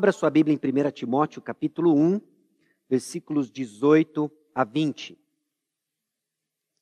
Abra 0.00 0.12
sua 0.12 0.30
Bíblia 0.30 0.54
em 0.54 0.86
1 0.86 0.92
Timóteo, 0.92 1.42
capítulo 1.42 1.92
1, 1.92 2.20
versículos 2.88 3.50
18 3.50 4.30
a 4.54 4.62
20. 4.62 5.18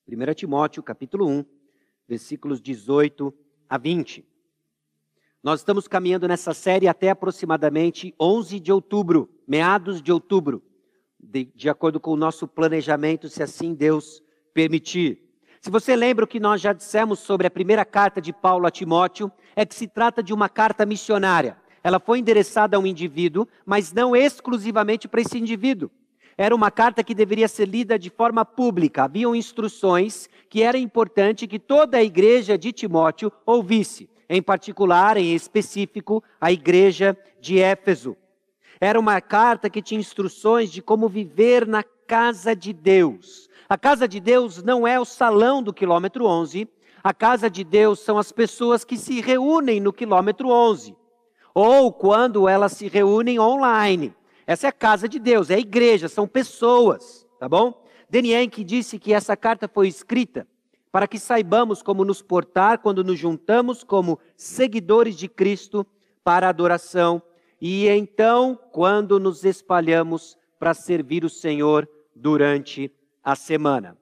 1 0.06 0.34
Timóteo, 0.34 0.82
capítulo 0.82 1.26
1, 1.26 1.42
versículos 2.06 2.60
18 2.60 3.32
a 3.70 3.78
20. 3.78 4.22
Nós 5.42 5.60
estamos 5.60 5.88
caminhando 5.88 6.28
nessa 6.28 6.52
série 6.52 6.86
até 6.86 7.08
aproximadamente 7.08 8.14
11 8.20 8.60
de 8.60 8.70
outubro, 8.70 9.30
meados 9.48 10.02
de 10.02 10.12
outubro, 10.12 10.62
de, 11.18 11.46
de 11.56 11.70
acordo 11.70 11.98
com 11.98 12.10
o 12.10 12.18
nosso 12.18 12.46
planejamento, 12.46 13.30
se 13.30 13.42
assim 13.42 13.72
Deus 13.72 14.22
permitir. 14.52 15.22
Se 15.62 15.70
você 15.70 15.96
lembra 15.96 16.26
o 16.26 16.28
que 16.28 16.38
nós 16.38 16.60
já 16.60 16.74
dissemos 16.74 17.20
sobre 17.20 17.46
a 17.46 17.50
primeira 17.50 17.86
carta 17.86 18.20
de 18.20 18.30
Paulo 18.30 18.66
a 18.66 18.70
Timóteo, 18.70 19.32
é 19.56 19.64
que 19.64 19.74
se 19.74 19.88
trata 19.88 20.22
de 20.22 20.34
uma 20.34 20.50
carta 20.50 20.84
missionária. 20.84 21.56
Ela 21.86 22.00
foi 22.00 22.18
endereçada 22.18 22.76
a 22.76 22.80
um 22.80 22.84
indivíduo, 22.84 23.46
mas 23.64 23.92
não 23.92 24.16
exclusivamente 24.16 25.06
para 25.06 25.20
esse 25.20 25.38
indivíduo. 25.38 25.88
Era 26.36 26.52
uma 26.52 26.68
carta 26.68 27.04
que 27.04 27.14
deveria 27.14 27.46
ser 27.46 27.68
lida 27.68 27.96
de 27.96 28.10
forma 28.10 28.44
pública. 28.44 29.04
Haviam 29.04 29.36
instruções 29.36 30.28
que 30.50 30.64
era 30.64 30.76
importante 30.76 31.46
que 31.46 31.60
toda 31.60 31.98
a 31.98 32.02
igreja 32.02 32.58
de 32.58 32.72
Timóteo 32.72 33.30
ouvisse, 33.46 34.10
em 34.28 34.42
particular, 34.42 35.16
em 35.16 35.32
específico, 35.32 36.24
a 36.40 36.50
igreja 36.50 37.16
de 37.40 37.60
Éfeso. 37.60 38.16
Era 38.80 38.98
uma 38.98 39.20
carta 39.20 39.70
que 39.70 39.80
tinha 39.80 40.00
instruções 40.00 40.72
de 40.72 40.82
como 40.82 41.08
viver 41.08 41.68
na 41.68 41.84
casa 41.84 42.56
de 42.56 42.72
Deus. 42.72 43.48
A 43.68 43.78
casa 43.78 44.08
de 44.08 44.18
Deus 44.18 44.60
não 44.60 44.88
é 44.88 44.98
o 44.98 45.04
salão 45.04 45.62
do 45.62 45.72
quilômetro 45.72 46.26
11. 46.26 46.68
A 47.04 47.14
casa 47.14 47.48
de 47.48 47.62
Deus 47.62 48.00
são 48.00 48.18
as 48.18 48.32
pessoas 48.32 48.84
que 48.84 48.96
se 48.96 49.20
reúnem 49.20 49.78
no 49.78 49.92
quilômetro 49.92 50.48
11 50.48 50.96
ou 51.58 51.90
quando 51.90 52.46
elas 52.46 52.72
se 52.72 52.86
reúnem 52.86 53.40
online. 53.40 54.14
Essa 54.46 54.66
é 54.66 54.68
a 54.68 54.72
casa 54.72 55.08
de 55.08 55.18
Deus, 55.18 55.48
é 55.48 55.54
a 55.54 55.58
igreja, 55.58 56.06
são 56.06 56.28
pessoas, 56.28 57.26
tá 57.40 57.48
bom? 57.48 57.82
Denienke 58.10 58.62
disse 58.62 58.98
que 58.98 59.14
essa 59.14 59.34
carta 59.34 59.66
foi 59.66 59.88
escrita 59.88 60.46
para 60.92 61.08
que 61.08 61.18
saibamos 61.18 61.82
como 61.82 62.04
nos 62.04 62.20
portar 62.20 62.80
quando 62.80 63.02
nos 63.02 63.18
juntamos 63.18 63.82
como 63.82 64.18
seguidores 64.36 65.16
de 65.16 65.28
Cristo 65.28 65.86
para 66.22 66.46
adoração 66.50 67.22
e 67.58 67.88
então 67.88 68.60
quando 68.70 69.18
nos 69.18 69.42
espalhamos 69.42 70.36
para 70.58 70.74
servir 70.74 71.24
o 71.24 71.30
Senhor 71.30 71.88
durante 72.14 72.92
a 73.24 73.34
semana. 73.34 73.96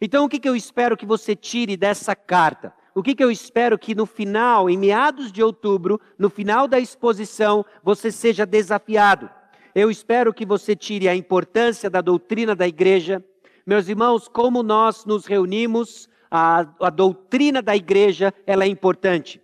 Então, 0.00 0.24
o 0.24 0.28
que, 0.28 0.40
que 0.40 0.48
eu 0.48 0.56
espero 0.56 0.96
que 0.96 1.06
você 1.06 1.36
tire 1.36 1.76
dessa 1.76 2.16
carta? 2.16 2.74
O 2.96 3.02
que, 3.02 3.14
que 3.14 3.22
eu 3.22 3.30
espero 3.30 3.78
que 3.78 3.94
no 3.94 4.06
final, 4.06 4.70
em 4.70 4.78
meados 4.78 5.30
de 5.30 5.42
outubro, 5.42 6.00
no 6.18 6.30
final 6.30 6.66
da 6.66 6.80
exposição, 6.80 7.62
você 7.82 8.10
seja 8.10 8.46
desafiado. 8.46 9.28
Eu 9.74 9.90
espero 9.90 10.32
que 10.32 10.46
você 10.46 10.74
tire 10.74 11.06
a 11.06 11.14
importância 11.14 11.90
da 11.90 12.00
doutrina 12.00 12.56
da 12.56 12.66
igreja. 12.66 13.22
Meus 13.66 13.86
irmãos, 13.86 14.28
como 14.28 14.62
nós 14.62 15.04
nos 15.04 15.26
reunimos, 15.26 16.08
a, 16.30 16.66
a 16.80 16.88
doutrina 16.88 17.60
da 17.60 17.76
igreja, 17.76 18.32
ela 18.46 18.64
é 18.64 18.66
importante. 18.66 19.42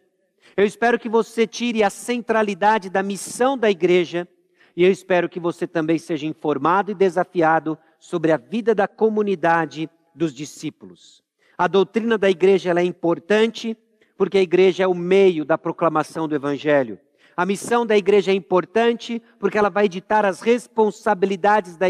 Eu 0.57 0.65
espero 0.65 0.99
que 0.99 1.11
você 1.11 1.47
tire 1.47 1.83
a 1.83 1.91
centralidade 1.91 2.89
da 2.89 3.03
missão 3.03 3.59
da 3.59 3.71
igreja. 3.71 4.27
E 4.75 4.83
eu 4.83 4.91
espero 4.91 5.29
que 5.29 5.39
você 5.39 5.67
também 5.67 5.99
seja 5.99 6.25
informado 6.25 6.91
e 6.91 6.95
desafiado 6.95 7.77
sobre 8.01 8.33
a 8.33 8.39
vida 8.39 8.75
da 8.75 8.89
comunidade 8.89 9.91
dos 10.15 10.33
discípulos. 10.33 11.23
A 11.63 11.69
doutrina 11.69 12.19
da 12.19 12.29
igreja 12.29 12.73
é 12.77 12.85
importante 12.85 13.79
porque 14.17 14.37
a 14.37 14.43
igreja 14.43 14.83
é 14.83 14.87
o 14.89 14.97
meio 14.97 15.45
da 15.45 15.57
proclamação 15.57 16.27
do 16.27 16.35
evangelho. 16.35 16.99
A 17.37 17.47
missão 17.47 17.87
da 17.87 17.97
igreja 17.97 18.33
é 18.33 18.35
importante 18.35 19.23
porque 19.39 19.57
ela 19.57 19.71
vai 19.71 19.89
ditar 19.89 20.27
as 20.27 20.41
responsabilidades 20.41 21.77
da 21.77 21.87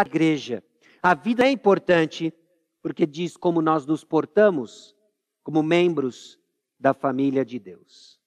igreja. 0.00 0.62
A 1.02 1.12
vida 1.12 1.44
é 1.44 1.50
importante 1.50 2.32
porque 2.80 3.04
diz 3.04 3.36
como 3.36 3.60
nós 3.60 3.84
nos 3.84 4.04
portamos 4.04 4.94
como 5.42 5.60
membros 5.60 6.38
da 6.78 6.94
família 6.94 7.44
de 7.44 7.58
Deus. 7.58 8.20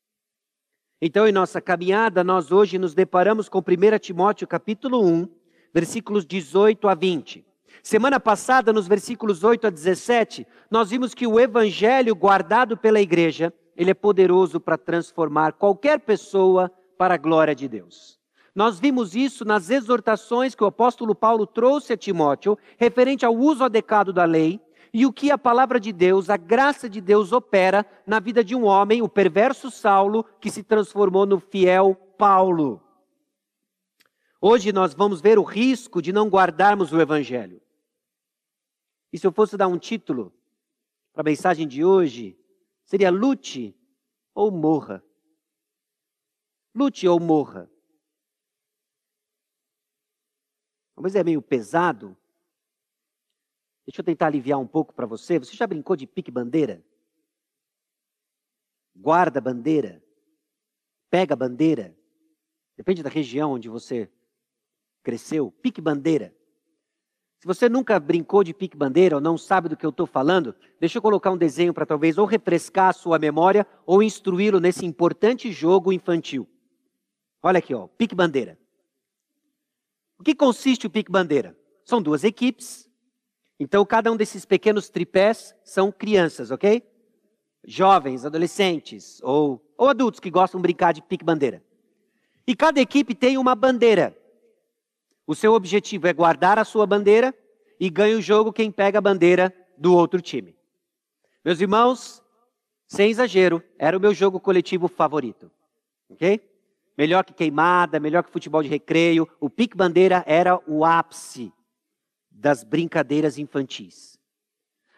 Então, 1.01 1.25
em 1.25 1.31
nossa 1.31 1.61
caminhada, 1.61 2.25
nós 2.25 2.51
hoje 2.51 2.77
nos 2.77 2.93
deparamos 2.93 3.47
com 3.47 3.59
1 3.59 3.99
Timóteo 3.99 4.45
capítulo 4.45 5.01
1, 5.01 5.29
versículos 5.73 6.25
18 6.25 6.89
a 6.89 6.93
20. 6.93 7.44
Semana 7.81 8.19
passada, 8.19 8.73
nos 8.73 8.87
versículos 8.87 9.43
8 9.43 9.67
a 9.67 9.69
17, 9.69 10.47
nós 10.69 10.89
vimos 10.89 11.13
que 11.13 11.27
o 11.27 11.39
evangelho 11.39 12.15
guardado 12.15 12.75
pela 12.75 12.99
igreja, 12.99 13.53
ele 13.75 13.91
é 13.91 13.93
poderoso 13.93 14.59
para 14.59 14.77
transformar 14.77 15.53
qualquer 15.53 15.99
pessoa 15.99 16.71
para 16.97 17.15
a 17.15 17.17
glória 17.17 17.53
de 17.53 17.67
Deus. 17.67 18.19
Nós 18.55 18.79
vimos 18.79 19.15
isso 19.15 19.43
nas 19.43 19.69
exortações 19.69 20.55
que 20.55 20.63
o 20.63 20.67
apóstolo 20.67 21.13
Paulo 21.13 21.45
trouxe 21.45 21.93
a 21.93 21.97
Timóteo, 21.97 22.57
referente 22.77 23.25
ao 23.25 23.35
uso 23.35 23.65
adequado 23.65 24.13
da 24.13 24.23
lei, 24.23 24.61
e 24.93 25.05
o 25.05 25.11
que 25.11 25.29
a 25.29 25.37
palavra 25.37 25.77
de 25.77 25.91
Deus, 25.91 26.29
a 26.29 26.37
graça 26.37 26.89
de 26.89 27.01
Deus 27.01 27.33
opera 27.33 27.85
na 28.07 28.17
vida 28.17 28.41
de 28.41 28.55
um 28.55 28.63
homem, 28.63 29.01
o 29.01 29.09
perverso 29.09 29.69
Saulo, 29.69 30.23
que 30.39 30.49
se 30.49 30.63
transformou 30.63 31.25
no 31.25 31.37
fiel 31.37 31.95
Paulo. 32.17 32.81
Hoje 34.39 34.71
nós 34.71 34.93
vamos 34.93 35.19
ver 35.19 35.37
o 35.37 35.43
risco 35.43 36.01
de 36.01 36.13
não 36.13 36.29
guardarmos 36.29 36.93
o 36.93 37.01
evangelho. 37.01 37.61
E 39.15 39.17
se 39.17 39.25
eu 39.25 39.31
fosse 39.31 39.55
dar 39.55 39.69
um 39.69 39.79
título 39.79 40.37
para 41.13 41.21
a 41.21 41.23
mensagem 41.23 41.65
de 41.65 41.85
hoje, 41.85 42.37
seria 42.83 43.09
lute 43.09 43.73
ou 44.33 44.51
morra. 44.51 45.01
Lute 46.75 47.07
ou 47.07 47.17
morra. 47.17 47.71
Mas 50.97 51.15
é 51.15 51.23
meio 51.23 51.41
pesado. 51.41 52.17
Deixa 53.85 54.01
eu 54.01 54.05
tentar 54.05 54.27
aliviar 54.27 54.59
um 54.59 54.67
pouco 54.67 54.93
para 54.93 55.05
você. 55.05 55.39
Você 55.39 55.55
já 55.55 55.65
brincou 55.65 55.95
de 55.95 56.05
pique-bandeira? 56.05 56.85
Guarda 58.93 59.39
bandeira? 59.39 60.03
Pega 61.09 61.37
bandeira? 61.37 61.97
Depende 62.75 63.01
da 63.01 63.09
região 63.09 63.53
onde 63.53 63.69
você 63.69 64.11
cresceu. 65.01 65.53
Pique-bandeira. 65.53 66.35
Se 67.45 67.47
você 67.47 67.69
nunca 67.69 67.99
brincou 67.99 68.43
de 68.43 68.55
pique-bandeira 68.55 69.17
ou 69.17 69.21
não 69.21 69.37
sabe 69.37 69.69
do 69.69 69.77
que 69.77 69.85
eu 69.85 69.91
estou 69.91 70.07
falando, 70.07 70.55
deixa 70.79 70.97
eu 70.97 71.01
colocar 71.01 71.29
um 71.29 71.37
desenho 71.37 71.75
para 71.75 71.85
talvez 71.85 72.17
ou 72.17 72.25
refrescar 72.25 72.89
a 72.89 72.93
sua 72.93 73.19
memória 73.19 73.67
ou 73.85 74.01
instruí-lo 74.01 74.59
nesse 74.59 74.83
importante 74.83 75.51
jogo 75.51 75.93
infantil. 75.93 76.47
Olha 77.43 77.59
aqui, 77.59 77.71
ó, 77.75 77.85
pique-bandeira. 77.85 78.57
O 80.17 80.23
que 80.23 80.33
consiste 80.33 80.87
o 80.87 80.89
pique-bandeira? 80.89 81.55
São 81.83 82.01
duas 82.01 82.23
equipes. 82.23 82.89
Então, 83.59 83.85
cada 83.85 84.11
um 84.11 84.17
desses 84.17 84.43
pequenos 84.43 84.89
tripés 84.89 85.53
são 85.63 85.91
crianças, 85.91 86.49
ok? 86.49 86.81
Jovens, 87.63 88.25
adolescentes 88.25 89.21
ou, 89.21 89.63
ou 89.77 89.87
adultos 89.87 90.19
que 90.19 90.31
gostam 90.31 90.59
de 90.59 90.63
brincar 90.63 90.93
de 90.93 91.03
pique-bandeira. 91.03 91.63
E 92.47 92.55
cada 92.55 92.81
equipe 92.81 93.13
tem 93.13 93.37
uma 93.37 93.53
bandeira. 93.53 94.17
O 95.27 95.33
seu 95.33 95.53
objetivo 95.53 96.07
é 96.07 96.13
guardar 96.13 96.59
a 96.59 96.63
sua 96.63 96.85
bandeira 96.85 97.33
e 97.79 97.89
ganha 97.89 98.17
o 98.17 98.21
jogo 98.21 98.53
quem 98.53 98.71
pega 98.71 98.99
a 98.99 99.01
bandeira 99.01 99.53
do 99.77 99.93
outro 99.95 100.21
time. 100.21 100.55
Meus 101.43 101.59
irmãos, 101.59 102.23
sem 102.87 103.09
exagero, 103.09 103.63
era 103.79 103.97
o 103.97 103.99
meu 103.99 104.13
jogo 104.13 104.39
coletivo 104.39 104.87
favorito. 104.87 105.51
Ok? 106.09 106.39
Melhor 106.97 107.25
que 107.25 107.33
queimada, 107.33 107.99
melhor 107.99 108.23
que 108.23 108.31
futebol 108.31 108.61
de 108.61 108.69
recreio. 108.69 109.27
O 109.39 109.49
pique-bandeira 109.49 110.23
era 110.27 110.61
o 110.67 110.85
ápice 110.85 111.51
das 112.29 112.63
brincadeiras 112.63 113.37
infantis. 113.37 114.17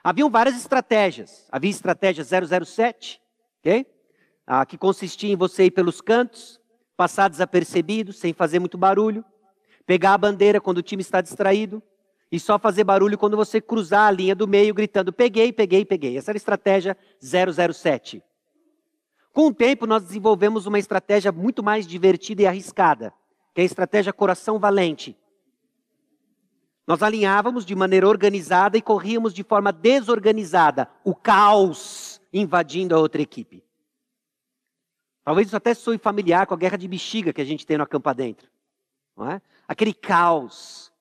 Haviam 0.03 0.29
várias 0.29 0.57
estratégias. 0.57 1.47
Havia 1.51 1.71
estratégia 1.71 2.23
007, 2.23 3.21
ok? 3.59 3.85
Ah, 4.45 4.65
que 4.65 4.77
consistia 4.77 5.31
em 5.31 5.35
você 5.35 5.65
ir 5.65 5.71
pelos 5.71 6.01
cantos, 6.01 6.59
passar 6.95 7.29
desapercebido, 7.29 8.13
sem 8.13 8.33
fazer 8.33 8.59
muito 8.59 8.77
barulho 8.77 9.23
pegar 9.87 10.13
a 10.13 10.17
bandeira 10.17 10.61
quando 10.61 10.79
o 10.79 10.83
time 10.83 11.01
está 11.01 11.21
distraído 11.21 11.81
e 12.29 12.39
só 12.39 12.59
fazer 12.59 12.83
barulho 12.83 13.17
quando 13.17 13.37
você 13.37 13.61
cruzar 13.61 14.07
a 14.07 14.11
linha 14.11 14.35
do 14.35 14.47
meio 14.47 14.73
gritando 14.73 15.13
peguei, 15.13 15.51
peguei, 15.53 15.85
peguei. 15.85 16.17
Essa 16.17 16.31
era 16.31 16.35
a 16.35 16.37
estratégia 16.37 16.97
007. 17.19 18.21
Com 19.31 19.47
o 19.47 19.53
tempo, 19.53 19.87
nós 19.87 20.03
desenvolvemos 20.03 20.65
uma 20.65 20.77
estratégia 20.77 21.31
muito 21.31 21.63
mais 21.63 21.87
divertida 21.87 22.41
e 22.41 22.47
arriscada, 22.47 23.13
que 23.55 23.61
é 23.61 23.63
a 23.63 23.65
estratégia 23.65 24.11
coração 24.11 24.59
valente. 24.59 25.15
Nós 26.85 27.01
alinhávamos 27.01 27.65
de 27.65 27.75
maneira 27.75 28.07
organizada 28.07 28.77
e 28.77 28.81
corríamos 28.81 29.33
de 29.33 29.43
forma 29.43 29.71
desorganizada, 29.71 30.89
o 31.03 31.15
caos 31.15 32.19
invadindo 32.33 32.95
a 32.95 32.99
outra 32.99 33.21
equipe. 33.21 33.63
Talvez 35.23 35.47
isso 35.47 35.57
até 35.57 35.73
soe 35.73 35.97
familiar 35.97 36.45
com 36.45 36.53
a 36.53 36.57
guerra 36.57 36.77
de 36.77 36.87
bexiga 36.87 37.31
que 37.31 37.41
a 37.41 37.45
gente 37.45 37.65
tem 37.65 37.77
no 37.77 37.83
acampa 37.83 38.13
dentro. 38.13 38.49
Não 39.15 39.29
é? 39.29 39.41
Aquele 39.67 39.93
caos. 39.93 40.91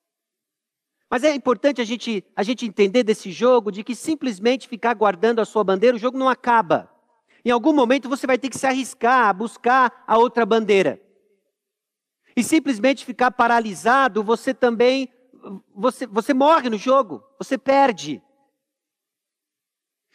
Mas 1.09 1.23
é 1.23 1.35
importante 1.35 1.81
a 1.81 1.85
gente, 1.85 2.25
a 2.35 2.43
gente 2.43 2.67
entender 2.67 3.05
desse 3.05 3.31
jogo 3.31 3.71
de 3.71 3.85
que 3.85 3.95
simplesmente 3.95 4.69
ficar 4.69 4.95
guardando 4.95 5.41
a 5.41 5.45
sua 5.45 5.63
bandeira, 5.63 5.97
o 5.97 6.01
jogo 6.01 6.19
não 6.19 6.29
acaba. 6.29 6.91
Em 7.45 7.51
algum 7.51 7.73
momento 7.73 8.09
você 8.09 8.27
vai 8.27 8.37
ter 8.37 8.49
que 8.49 8.59
se 8.59 8.67
arriscar 8.67 9.29
a 9.29 9.33
buscar 9.33 10.05
a 10.07 10.19
outra 10.19 10.45
bandeira. 10.45 11.01
E 12.37 12.43
simplesmente 12.43 13.05
ficar 13.05 13.31
paralisado, 13.31 14.23
você 14.23 14.53
também 14.53 15.09
você, 15.75 16.07
você 16.07 16.35
morre 16.35 16.69
no 16.69 16.77
jogo, 16.77 17.23
você 17.39 17.57
perde. 17.57 18.23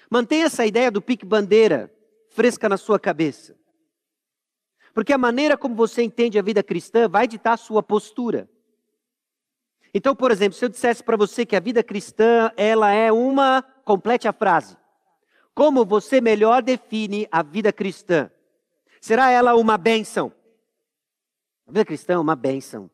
Mantenha 0.09 0.45
essa 0.45 0.65
ideia 0.65 0.91
do 0.91 1.01
pique 1.01 1.25
bandeira 1.25 1.89
fresca 2.29 2.67
na 2.67 2.77
sua 2.77 2.99
cabeça. 2.99 3.57
Porque 4.93 5.13
a 5.13 5.17
maneira 5.17 5.57
como 5.57 5.75
você 5.75 6.03
entende 6.03 6.37
a 6.37 6.41
vida 6.41 6.61
cristã 6.61 7.07
vai 7.07 7.27
ditar 7.27 7.53
a 7.53 7.57
sua 7.57 7.81
postura. 7.81 8.49
Então, 9.93 10.15
por 10.15 10.31
exemplo, 10.31 10.57
se 10.57 10.63
eu 10.63 10.69
dissesse 10.69 11.03
para 11.03 11.17
você 11.17 11.45
que 11.45 11.55
a 11.55 11.59
vida 11.59 11.83
cristã, 11.83 12.51
ela 12.55 12.91
é 12.91 13.11
uma, 13.11 13.61
complete 13.83 14.27
a 14.27 14.33
frase. 14.33 14.77
Como 15.53 15.85
você 15.85 16.21
melhor 16.21 16.61
define 16.61 17.27
a 17.31 17.43
vida 17.43 17.73
cristã? 17.73 18.31
Será 19.01 19.29
ela 19.29 19.55
uma 19.55 19.77
bênção? 19.77 20.31
A 21.67 21.71
vida 21.71 21.85
cristã 21.85 22.13
é 22.13 22.17
uma 22.17 22.35
bênção. 22.35 22.89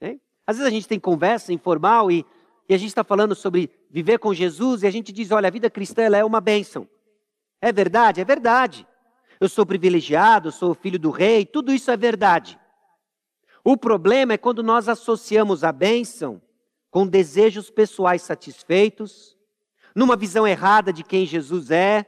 Hein? 0.00 0.20
Às 0.46 0.56
vezes 0.56 0.72
a 0.72 0.74
gente 0.74 0.88
tem 0.88 0.98
conversa 0.98 1.52
informal 1.52 2.10
e, 2.10 2.26
e 2.68 2.74
a 2.74 2.78
gente 2.78 2.88
está 2.88 3.04
falando 3.04 3.34
sobre 3.34 3.70
viver 3.88 4.18
com 4.18 4.34
Jesus 4.34 4.82
e 4.82 4.86
a 4.86 4.90
gente 4.90 5.12
diz, 5.12 5.30
olha, 5.30 5.46
a 5.46 5.52
vida 5.52 5.70
cristã 5.70 6.02
ela 6.02 6.16
é 6.16 6.24
uma 6.24 6.40
bênção. 6.40 6.88
É 7.60 7.70
verdade? 7.70 8.20
É 8.20 8.24
verdade. 8.24 8.86
Eu 9.42 9.48
sou 9.48 9.66
privilegiado, 9.66 10.52
sou 10.52 10.72
filho 10.72 11.00
do 11.00 11.10
rei, 11.10 11.44
tudo 11.44 11.72
isso 11.72 11.90
é 11.90 11.96
verdade. 11.96 12.56
O 13.64 13.76
problema 13.76 14.34
é 14.34 14.38
quando 14.38 14.62
nós 14.62 14.88
associamos 14.88 15.64
a 15.64 15.72
bênção 15.72 16.40
com 16.92 17.04
desejos 17.04 17.68
pessoais 17.68 18.22
satisfeitos, 18.22 19.36
numa 19.96 20.14
visão 20.14 20.46
errada 20.46 20.92
de 20.92 21.02
quem 21.02 21.26
Jesus 21.26 21.72
é 21.72 22.06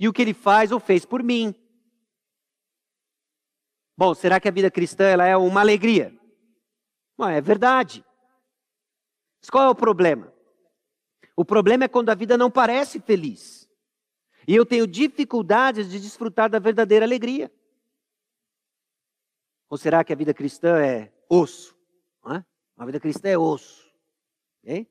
e 0.00 0.08
o 0.08 0.14
que 0.14 0.22
ele 0.22 0.32
faz 0.32 0.72
ou 0.72 0.80
fez 0.80 1.04
por 1.04 1.22
mim. 1.22 1.54
Bom, 3.94 4.14
será 4.14 4.40
que 4.40 4.48
a 4.48 4.52
vida 4.52 4.70
cristã 4.70 5.04
ela 5.04 5.26
é 5.26 5.36
uma 5.36 5.60
alegria? 5.60 6.18
Bom, 7.18 7.28
é 7.28 7.42
verdade. 7.42 8.02
Mas 9.42 9.50
qual 9.50 9.66
é 9.66 9.68
o 9.68 9.74
problema? 9.74 10.32
O 11.36 11.44
problema 11.44 11.84
é 11.84 11.88
quando 11.88 12.08
a 12.08 12.14
vida 12.14 12.38
não 12.38 12.50
parece 12.50 12.98
feliz. 12.98 13.61
E 14.46 14.54
eu 14.54 14.66
tenho 14.66 14.86
dificuldades 14.86 15.90
de 15.90 16.00
desfrutar 16.00 16.50
da 16.50 16.58
verdadeira 16.58 17.04
alegria. 17.04 17.50
Ou 19.68 19.78
será 19.78 20.04
que 20.04 20.12
a 20.12 20.16
vida 20.16 20.34
cristã 20.34 20.78
é 20.84 21.12
osso? 21.28 21.76
É? 22.26 22.44
A 22.76 22.84
vida 22.84 23.00
cristã 23.00 23.28
é 23.28 23.38
osso. 23.38 23.90
Okay? 24.62 24.86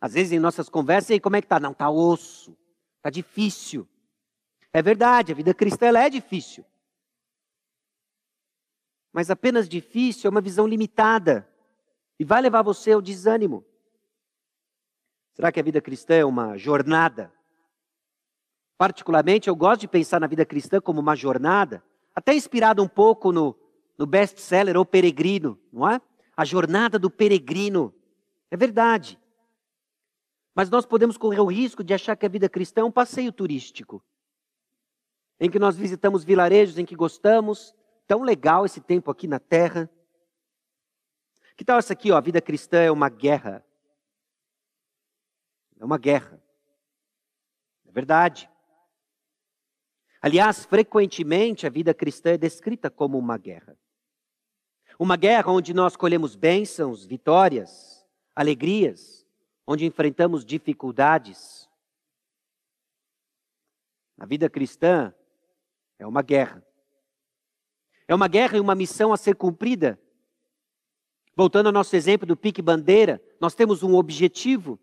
Às 0.00 0.14
vezes 0.14 0.32
em 0.32 0.38
nossas 0.38 0.68
conversas, 0.68 1.10
aí, 1.10 1.20
como 1.20 1.36
é 1.36 1.42
que 1.42 1.48
tá? 1.48 1.58
Não, 1.58 1.74
tá 1.74 1.90
osso. 1.90 2.56
Tá 3.02 3.10
difícil. 3.10 3.88
É 4.72 4.80
verdade, 4.80 5.32
a 5.32 5.34
vida 5.34 5.52
cristã 5.52 5.86
ela 5.86 6.04
é 6.04 6.08
difícil. 6.08 6.64
Mas 9.12 9.30
apenas 9.30 9.68
difícil 9.68 10.28
é 10.28 10.30
uma 10.30 10.40
visão 10.40 10.66
limitada 10.66 11.48
e 12.18 12.24
vai 12.24 12.40
levar 12.40 12.62
você 12.62 12.92
ao 12.92 13.02
desânimo. 13.02 13.64
Será 15.32 15.50
que 15.50 15.58
a 15.58 15.62
vida 15.62 15.80
cristã 15.80 16.14
é 16.14 16.24
uma 16.24 16.56
jornada? 16.56 17.32
Particularmente, 18.80 19.46
eu 19.46 19.54
gosto 19.54 19.82
de 19.82 19.88
pensar 19.88 20.18
na 20.18 20.26
vida 20.26 20.42
cristã 20.42 20.80
como 20.80 21.00
uma 21.02 21.14
jornada, 21.14 21.84
até 22.14 22.32
inspirado 22.32 22.82
um 22.82 22.88
pouco 22.88 23.30
no 23.30 23.54
no 23.98 24.06
best-seller 24.06 24.78
O 24.78 24.86
Peregrino, 24.86 25.60
não 25.70 25.86
é? 25.86 26.00
A 26.34 26.46
jornada 26.46 26.98
do 26.98 27.10
peregrino. 27.10 27.94
É 28.50 28.56
verdade. 28.56 29.20
Mas 30.54 30.70
nós 30.70 30.86
podemos 30.86 31.18
correr 31.18 31.40
o 31.40 31.44
risco 31.44 31.84
de 31.84 31.92
achar 31.92 32.16
que 32.16 32.24
a 32.24 32.28
vida 32.30 32.48
cristã 32.48 32.80
é 32.80 32.84
um 32.84 32.90
passeio 32.90 33.30
turístico. 33.30 34.02
Em 35.38 35.50
que 35.50 35.58
nós 35.58 35.76
visitamos 35.76 36.24
vilarejos 36.24 36.78
em 36.78 36.86
que 36.86 36.96
gostamos. 36.96 37.74
Tão 38.06 38.22
legal 38.22 38.64
esse 38.64 38.80
tempo 38.80 39.10
aqui 39.10 39.28
na 39.28 39.38
terra. 39.38 39.90
Que 41.54 41.66
tal 41.66 41.78
essa 41.78 41.92
aqui, 41.92 42.10
ó? 42.10 42.16
A 42.16 42.22
vida 42.22 42.40
cristã 42.40 42.78
é 42.78 42.90
uma 42.90 43.10
guerra. 43.10 43.62
É 45.78 45.84
uma 45.84 45.98
guerra. 45.98 46.42
É 47.86 47.92
verdade. 47.92 48.48
Aliás, 50.22 50.66
frequentemente 50.66 51.66
a 51.66 51.70
vida 51.70 51.94
cristã 51.94 52.30
é 52.30 52.38
descrita 52.38 52.90
como 52.90 53.18
uma 53.18 53.38
guerra. 53.38 53.76
Uma 54.98 55.16
guerra 55.16 55.50
onde 55.50 55.72
nós 55.72 55.96
colhemos 55.96 56.36
bênçãos, 56.36 57.06
vitórias, 57.06 58.06
alegrias, 58.36 59.26
onde 59.66 59.86
enfrentamos 59.86 60.44
dificuldades. 60.44 61.66
A 64.18 64.26
vida 64.26 64.50
cristã 64.50 65.14
é 65.98 66.06
uma 66.06 66.20
guerra. 66.20 66.62
É 68.06 68.14
uma 68.14 68.28
guerra 68.28 68.58
e 68.58 68.60
uma 68.60 68.74
missão 68.74 69.14
a 69.14 69.16
ser 69.16 69.36
cumprida. 69.36 69.98
Voltando 71.34 71.68
ao 71.68 71.72
nosso 71.72 71.96
exemplo 71.96 72.26
do 72.26 72.36
pique 72.36 72.60
bandeira, 72.60 73.22
nós 73.40 73.54
temos 73.54 73.82
um 73.82 73.94
objetivo. 73.94 74.78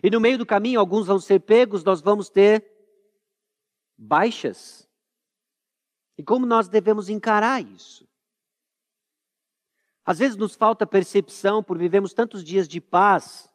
E 0.00 0.08
no 0.08 0.20
meio 0.20 0.38
do 0.38 0.46
caminho, 0.46 0.78
alguns 0.78 1.08
vão 1.08 1.18
ser 1.18 1.40
pegos, 1.40 1.82
nós 1.82 2.00
vamos 2.00 2.28
ter 2.28 2.71
baixas. 3.96 4.88
E 6.16 6.22
como 6.22 6.46
nós 6.46 6.68
devemos 6.68 7.08
encarar 7.08 7.62
isso? 7.62 8.06
Às 10.04 10.18
vezes 10.18 10.36
nos 10.36 10.54
falta 10.54 10.86
percepção 10.86 11.62
por 11.62 11.78
vivemos 11.78 12.12
tantos 12.12 12.42
dias 12.42 12.66
de 12.66 12.80
paz, 12.80 13.52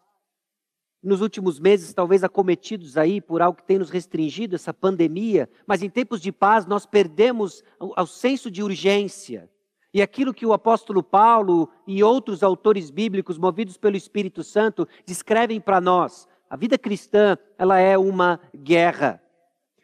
nos 1.04 1.22
últimos 1.22 1.60
meses 1.60 1.94
talvez 1.94 2.24
acometidos 2.24 2.98
aí 2.98 3.22
por 3.22 3.42
algo 3.42 3.58
que 3.58 3.66
tem 3.66 3.78
nos 3.78 3.90
restringido, 3.90 4.56
essa 4.56 4.74
pandemia, 4.74 5.50
mas 5.66 5.82
em 5.82 5.90
tempos 5.90 6.22
de 6.22 6.32
paz 6.32 6.66
nós 6.66 6.86
perdemos 6.86 7.64
o, 7.80 8.06
senso 8.06 8.50
de 8.50 8.64
urgência. 8.64 9.50
E 9.94 10.02
aquilo 10.02 10.34
que 10.34 10.46
o 10.46 10.54
apóstolo 10.54 11.02
Paulo 11.02 11.70
e 11.86 12.04
outros 12.04 12.44
autores 12.44 12.90
bíblicos 12.90 13.38
movidos 13.38 13.78
pelo 13.78 13.96
Espírito 13.96 14.44
Santo 14.44 14.88
descrevem 15.06 15.62
para 15.62 15.82
nós, 15.82 16.28
a 16.50 16.56
vida 16.56 16.78
cristã, 16.78 17.38
ela 17.58 17.80
é 17.80 17.98
uma 17.98 18.40
guerra. 18.56 19.22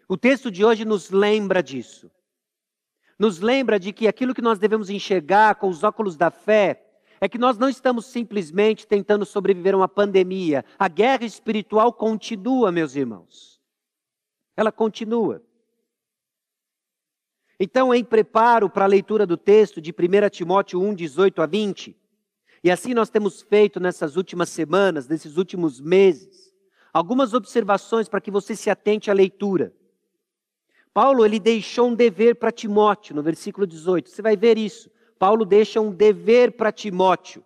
O 0.07 0.17
texto 0.17 0.51
de 0.51 0.63
hoje 0.63 0.85
nos 0.85 1.09
lembra 1.09 1.61
disso 1.63 2.11
nos 3.17 3.39
lembra 3.39 3.79
de 3.79 3.93
que 3.93 4.07
aquilo 4.07 4.33
que 4.33 4.41
nós 4.41 4.59
devemos 4.59 4.89
enxergar 4.89 5.55
com 5.55 5.69
os 5.69 5.83
óculos 5.83 6.17
da 6.17 6.31
fé 6.31 6.83
é 7.21 7.29
que 7.29 7.37
nós 7.37 7.57
não 7.57 7.69
estamos 7.69 8.07
simplesmente 8.07 8.85
tentando 8.85 9.25
sobreviver 9.25 9.73
a 9.73 9.77
uma 9.77 9.87
pandemia. 9.87 10.65
A 10.77 10.89
guerra 10.89 11.23
espiritual 11.23 11.93
continua, 11.93 12.71
meus 12.71 12.95
irmãos. 12.95 13.61
Ela 14.57 14.71
continua. 14.73 15.41
Então, 17.57 17.93
em 17.93 18.03
preparo 18.03 18.69
para 18.69 18.83
a 18.83 18.89
leitura 18.89 19.25
do 19.25 19.37
texto 19.37 19.79
de 19.79 19.91
1 19.91 20.29
Timóteo 20.29 20.81
1, 20.81 20.93
18 20.93 21.41
a 21.41 21.45
20, 21.45 21.95
e 22.61 22.69
assim 22.69 22.93
nós 22.93 23.09
temos 23.09 23.41
feito 23.41 23.79
nessas 23.79 24.17
últimas 24.17 24.49
semanas, 24.49 25.07
nesses 25.07 25.37
últimos 25.37 25.79
meses, 25.79 26.53
algumas 26.91 27.33
observações 27.33 28.09
para 28.09 28.19
que 28.19 28.31
você 28.31 28.53
se 28.53 28.69
atente 28.69 29.09
à 29.09 29.13
leitura. 29.13 29.73
Paulo 30.93 31.25
ele 31.25 31.39
deixou 31.39 31.89
um 31.89 31.95
dever 31.95 32.35
para 32.35 32.51
Timóteo, 32.51 33.15
no 33.15 33.23
versículo 33.23 33.65
18. 33.65 34.09
Você 34.09 34.21
vai 34.21 34.37
ver 34.37 34.57
isso. 34.57 34.91
Paulo 35.17 35.43
deixa 35.43 35.81
um 35.81 35.91
dever 35.91 36.51
para 36.51 36.71
Timóteo. 36.71 37.43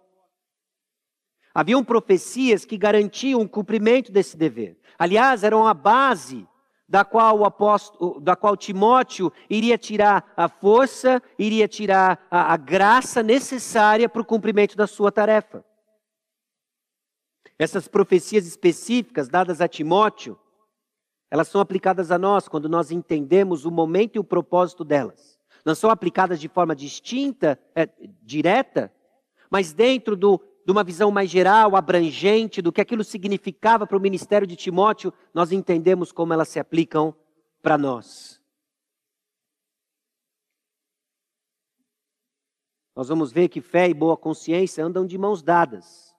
Haviam 1.53 1.83
profecias 1.83 2.65
que 2.65 2.77
garantiam 2.77 3.41
o 3.41 3.49
cumprimento 3.49 4.11
desse 4.11 4.35
dever. 4.35 4.77
Aliás, 4.99 5.43
eram 5.43 5.65
a 5.65 5.73
base 5.73 6.47
da 6.87 7.03
qual 7.03 7.39
o 7.39 7.45
apóstolo, 7.45 8.19
da 8.19 8.35
qual 8.35 8.55
Timóteo 8.55 9.31
iria 9.49 9.77
tirar 9.77 10.33
a 10.37 10.47
força, 10.47 11.21
iria 11.37 11.67
tirar 11.67 12.25
a, 12.29 12.53
a 12.53 12.57
graça 12.57 13.23
necessária 13.23 14.07
para 14.07 14.21
o 14.21 14.25
cumprimento 14.25 14.77
da 14.77 14.87
sua 14.87 15.11
tarefa. 15.11 15.65
Essas 17.59 17.87
profecias 17.87 18.45
específicas 18.45 19.27
dadas 19.27 19.59
a 19.59 19.67
Timóteo 19.67 20.39
elas 21.29 21.47
são 21.47 21.59
aplicadas 21.59 22.11
a 22.11 22.17
nós 22.17 22.47
quando 22.47 22.69
nós 22.69 22.91
entendemos 22.91 23.65
o 23.65 23.71
momento 23.71 24.15
e 24.15 24.19
o 24.19 24.23
propósito 24.23 24.83
delas. 24.83 25.39
Não 25.65 25.75
são 25.75 25.89
aplicadas 25.89 26.39
de 26.39 26.47
forma 26.47 26.75
distinta, 26.75 27.59
é, 27.75 27.89
direta, 28.23 28.91
mas 29.49 29.73
dentro 29.73 30.15
do, 30.15 30.41
de 30.65 30.71
uma 30.71 30.83
visão 30.83 31.11
mais 31.11 31.29
geral, 31.29 31.75
abrangente, 31.75 32.61
do 32.61 32.71
que 32.71 32.81
aquilo 32.81 33.03
significava 33.03 33.85
para 33.85 33.97
o 33.97 34.01
ministério 34.01 34.47
de 34.47 34.55
Timóteo, 34.55 35.13
nós 35.33 35.51
entendemos 35.51 36.11
como 36.11 36.33
elas 36.33 36.47
se 36.47 36.59
aplicam 36.59 37.13
para 37.61 37.77
nós. 37.77 38.41
Nós 42.95 43.09
vamos 43.09 43.31
ver 43.31 43.49
que 43.49 43.61
fé 43.61 43.87
e 43.89 43.93
boa 43.93 44.17
consciência 44.17 44.83
andam 44.83 45.05
de 45.05 45.17
mãos 45.17 45.43
dadas. 45.43 46.15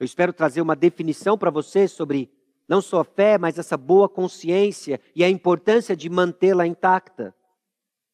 Eu 0.00 0.04
espero 0.04 0.32
trazer 0.32 0.60
uma 0.60 0.74
definição 0.74 1.38
para 1.38 1.50
você 1.50 1.86
sobre 1.86 2.32
não 2.68 2.80
só 2.80 3.00
a 3.00 3.04
fé, 3.04 3.38
mas 3.38 3.58
essa 3.58 3.76
boa 3.76 4.08
consciência 4.08 5.00
e 5.14 5.24
a 5.24 5.28
importância 5.28 5.96
de 5.96 6.08
mantê-la 6.08 6.66
intacta, 6.66 7.34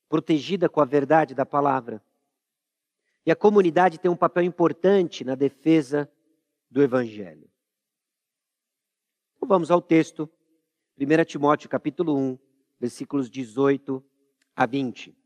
protegida 0.08 0.68
com 0.68 0.80
a 0.80 0.84
verdade 0.84 1.34
da 1.34 1.44
palavra. 1.44 2.02
E 3.24 3.30
a 3.30 3.36
comunidade 3.36 3.98
tem 3.98 4.10
um 4.10 4.16
papel 4.16 4.42
importante 4.42 5.22
na 5.22 5.34
defesa 5.34 6.10
do 6.70 6.82
evangelho. 6.82 7.48
Então 9.36 9.48
vamos 9.48 9.70
ao 9.70 9.82
texto, 9.82 10.28
1 10.98 11.24
Timóteo 11.24 11.68
capítulo 11.68 12.16
1, 12.16 12.38
versículos 12.80 13.30
18 13.30 14.02
a 14.56 14.66
20. 14.66 15.16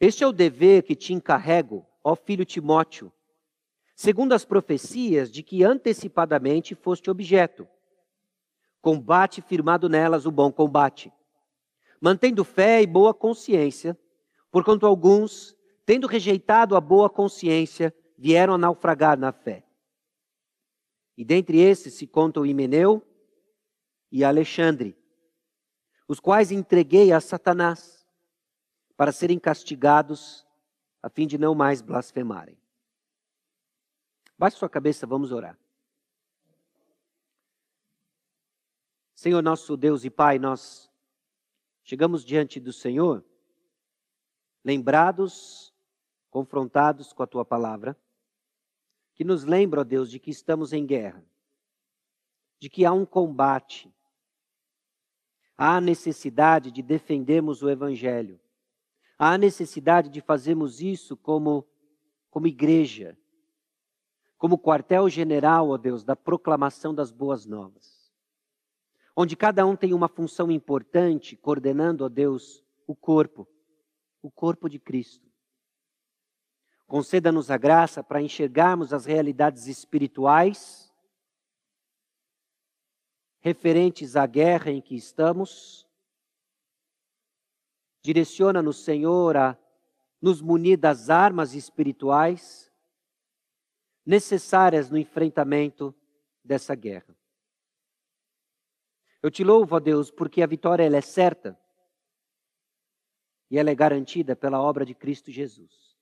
Este 0.00 0.24
é 0.24 0.26
o 0.26 0.32
dever 0.32 0.82
que 0.82 0.96
te 0.96 1.12
encarrego, 1.12 1.86
ó 2.02 2.16
filho 2.16 2.44
Timóteo, 2.44 3.12
segundo 4.02 4.32
as 4.32 4.44
profecias 4.44 5.30
de 5.30 5.44
que 5.44 5.62
antecipadamente 5.62 6.74
foste 6.74 7.08
objeto. 7.08 7.68
Combate 8.80 9.40
firmado 9.40 9.88
nelas 9.88 10.26
o 10.26 10.30
bom 10.32 10.50
combate, 10.50 11.12
mantendo 12.00 12.42
fé 12.42 12.82
e 12.82 12.86
boa 12.86 13.14
consciência, 13.14 13.96
porquanto 14.50 14.86
alguns, 14.86 15.54
tendo 15.86 16.08
rejeitado 16.08 16.74
a 16.74 16.80
boa 16.80 17.08
consciência, 17.08 17.94
vieram 18.18 18.54
a 18.54 18.58
naufragar 18.58 19.16
na 19.16 19.30
fé. 19.30 19.64
E 21.16 21.24
dentre 21.24 21.60
esses 21.60 21.94
se 21.94 22.04
contam 22.04 22.44
Himeneu 22.44 23.06
e 24.10 24.24
Alexandre, 24.24 24.98
os 26.08 26.18
quais 26.18 26.50
entreguei 26.50 27.12
a 27.12 27.20
Satanás 27.20 28.04
para 28.96 29.12
serem 29.12 29.38
castigados, 29.38 30.44
a 31.00 31.08
fim 31.08 31.24
de 31.24 31.38
não 31.38 31.54
mais 31.54 31.80
blasfemarem. 31.80 32.60
Baixe 34.42 34.56
sua 34.56 34.68
cabeça, 34.68 35.06
vamos 35.06 35.30
orar. 35.30 35.56
Senhor 39.14 39.40
nosso 39.40 39.76
Deus 39.76 40.04
e 40.04 40.10
Pai, 40.10 40.36
nós 40.36 40.90
chegamos 41.84 42.24
diante 42.24 42.58
do 42.58 42.72
Senhor, 42.72 43.24
lembrados, 44.64 45.72
confrontados 46.28 47.12
com 47.12 47.22
a 47.22 47.26
tua 47.28 47.44
palavra, 47.44 47.96
que 49.14 49.22
nos 49.22 49.44
lembra, 49.44 49.82
ó 49.82 49.84
Deus, 49.84 50.10
de 50.10 50.18
que 50.18 50.32
estamos 50.32 50.72
em 50.72 50.84
guerra, 50.84 51.24
de 52.58 52.68
que 52.68 52.84
há 52.84 52.92
um 52.92 53.06
combate, 53.06 53.94
há 55.56 55.80
necessidade 55.80 56.72
de 56.72 56.82
defendermos 56.82 57.62
o 57.62 57.70
Evangelho, 57.70 58.40
há 59.16 59.38
necessidade 59.38 60.08
de 60.08 60.20
fazermos 60.20 60.80
isso 60.80 61.16
como, 61.16 61.64
como 62.28 62.48
igreja, 62.48 63.16
como 64.42 64.58
quartel-general, 64.58 65.68
ó 65.68 65.76
Deus, 65.76 66.02
da 66.02 66.16
proclamação 66.16 66.92
das 66.92 67.12
boas 67.12 67.46
novas. 67.46 68.12
Onde 69.14 69.36
cada 69.36 69.64
um 69.64 69.76
tem 69.76 69.94
uma 69.94 70.08
função 70.08 70.50
importante, 70.50 71.36
coordenando, 71.36 72.04
ó 72.04 72.08
Deus, 72.08 72.60
o 72.84 72.92
corpo, 72.92 73.46
o 74.20 74.32
corpo 74.32 74.68
de 74.68 74.80
Cristo. 74.80 75.30
Conceda-nos 76.88 77.52
a 77.52 77.56
graça 77.56 78.02
para 78.02 78.20
enxergarmos 78.20 78.92
as 78.92 79.06
realidades 79.06 79.68
espirituais 79.68 80.92
referentes 83.38 84.16
à 84.16 84.26
guerra 84.26 84.72
em 84.72 84.80
que 84.80 84.96
estamos. 84.96 85.86
Direciona-nos, 88.02 88.82
Senhor, 88.82 89.36
a 89.36 89.56
nos 90.20 90.42
munir 90.42 90.78
das 90.78 91.10
armas 91.10 91.54
espirituais 91.54 92.71
necessárias 94.04 94.90
no 94.90 94.98
enfrentamento 94.98 95.94
dessa 96.44 96.74
guerra. 96.74 97.16
Eu 99.22 99.30
te 99.30 99.44
louvo, 99.44 99.76
ó 99.76 99.80
Deus, 99.80 100.10
porque 100.10 100.42
a 100.42 100.46
vitória 100.46 100.82
ela 100.82 100.96
é 100.96 101.00
certa 101.00 101.58
e 103.50 103.58
ela 103.58 103.70
é 103.70 103.74
garantida 103.74 104.34
pela 104.34 104.60
obra 104.60 104.84
de 104.84 104.94
Cristo 104.94 105.30
Jesus. 105.30 105.96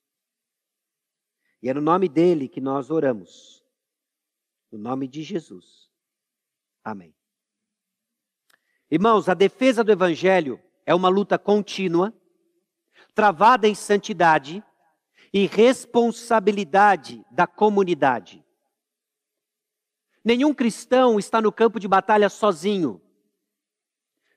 E 1.63 1.69
é 1.69 1.75
no 1.75 1.81
nome 1.81 2.09
dele 2.09 2.49
que 2.49 2.61
nós 2.61 2.91
oramos. 2.91 3.63
No 4.73 4.79
nome 4.79 5.07
de 5.07 5.23
Jesus. 5.23 5.91
Amém. 6.83 7.15
Irmãos, 8.91 9.29
a 9.29 9.35
defesa 9.35 9.85
do 9.85 9.93
Evangelho 9.93 10.61
é 10.87 10.95
uma 10.95 11.09
luta 11.09 11.39
contínua, 11.39 12.15
travada 13.15 13.69
em 13.69 13.75
santidade 13.75 14.65
e 15.33 15.47
responsabilidade 15.47 17.25
da 17.31 17.47
comunidade. 17.47 18.45
Nenhum 20.25 20.53
cristão 20.53 21.19
está 21.19 21.41
no 21.41 21.53
campo 21.53 21.81
de 21.81 21.89
batalha 21.89 22.29
sozinho. 22.29 23.01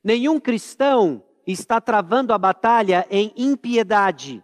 Nenhum 0.04 0.40
cristão 0.40 1.24
está 1.46 1.82
travando 1.82 2.34
a 2.34 2.38
batalha 2.38 3.06
em 3.10 3.34
impiedade. 3.36 4.44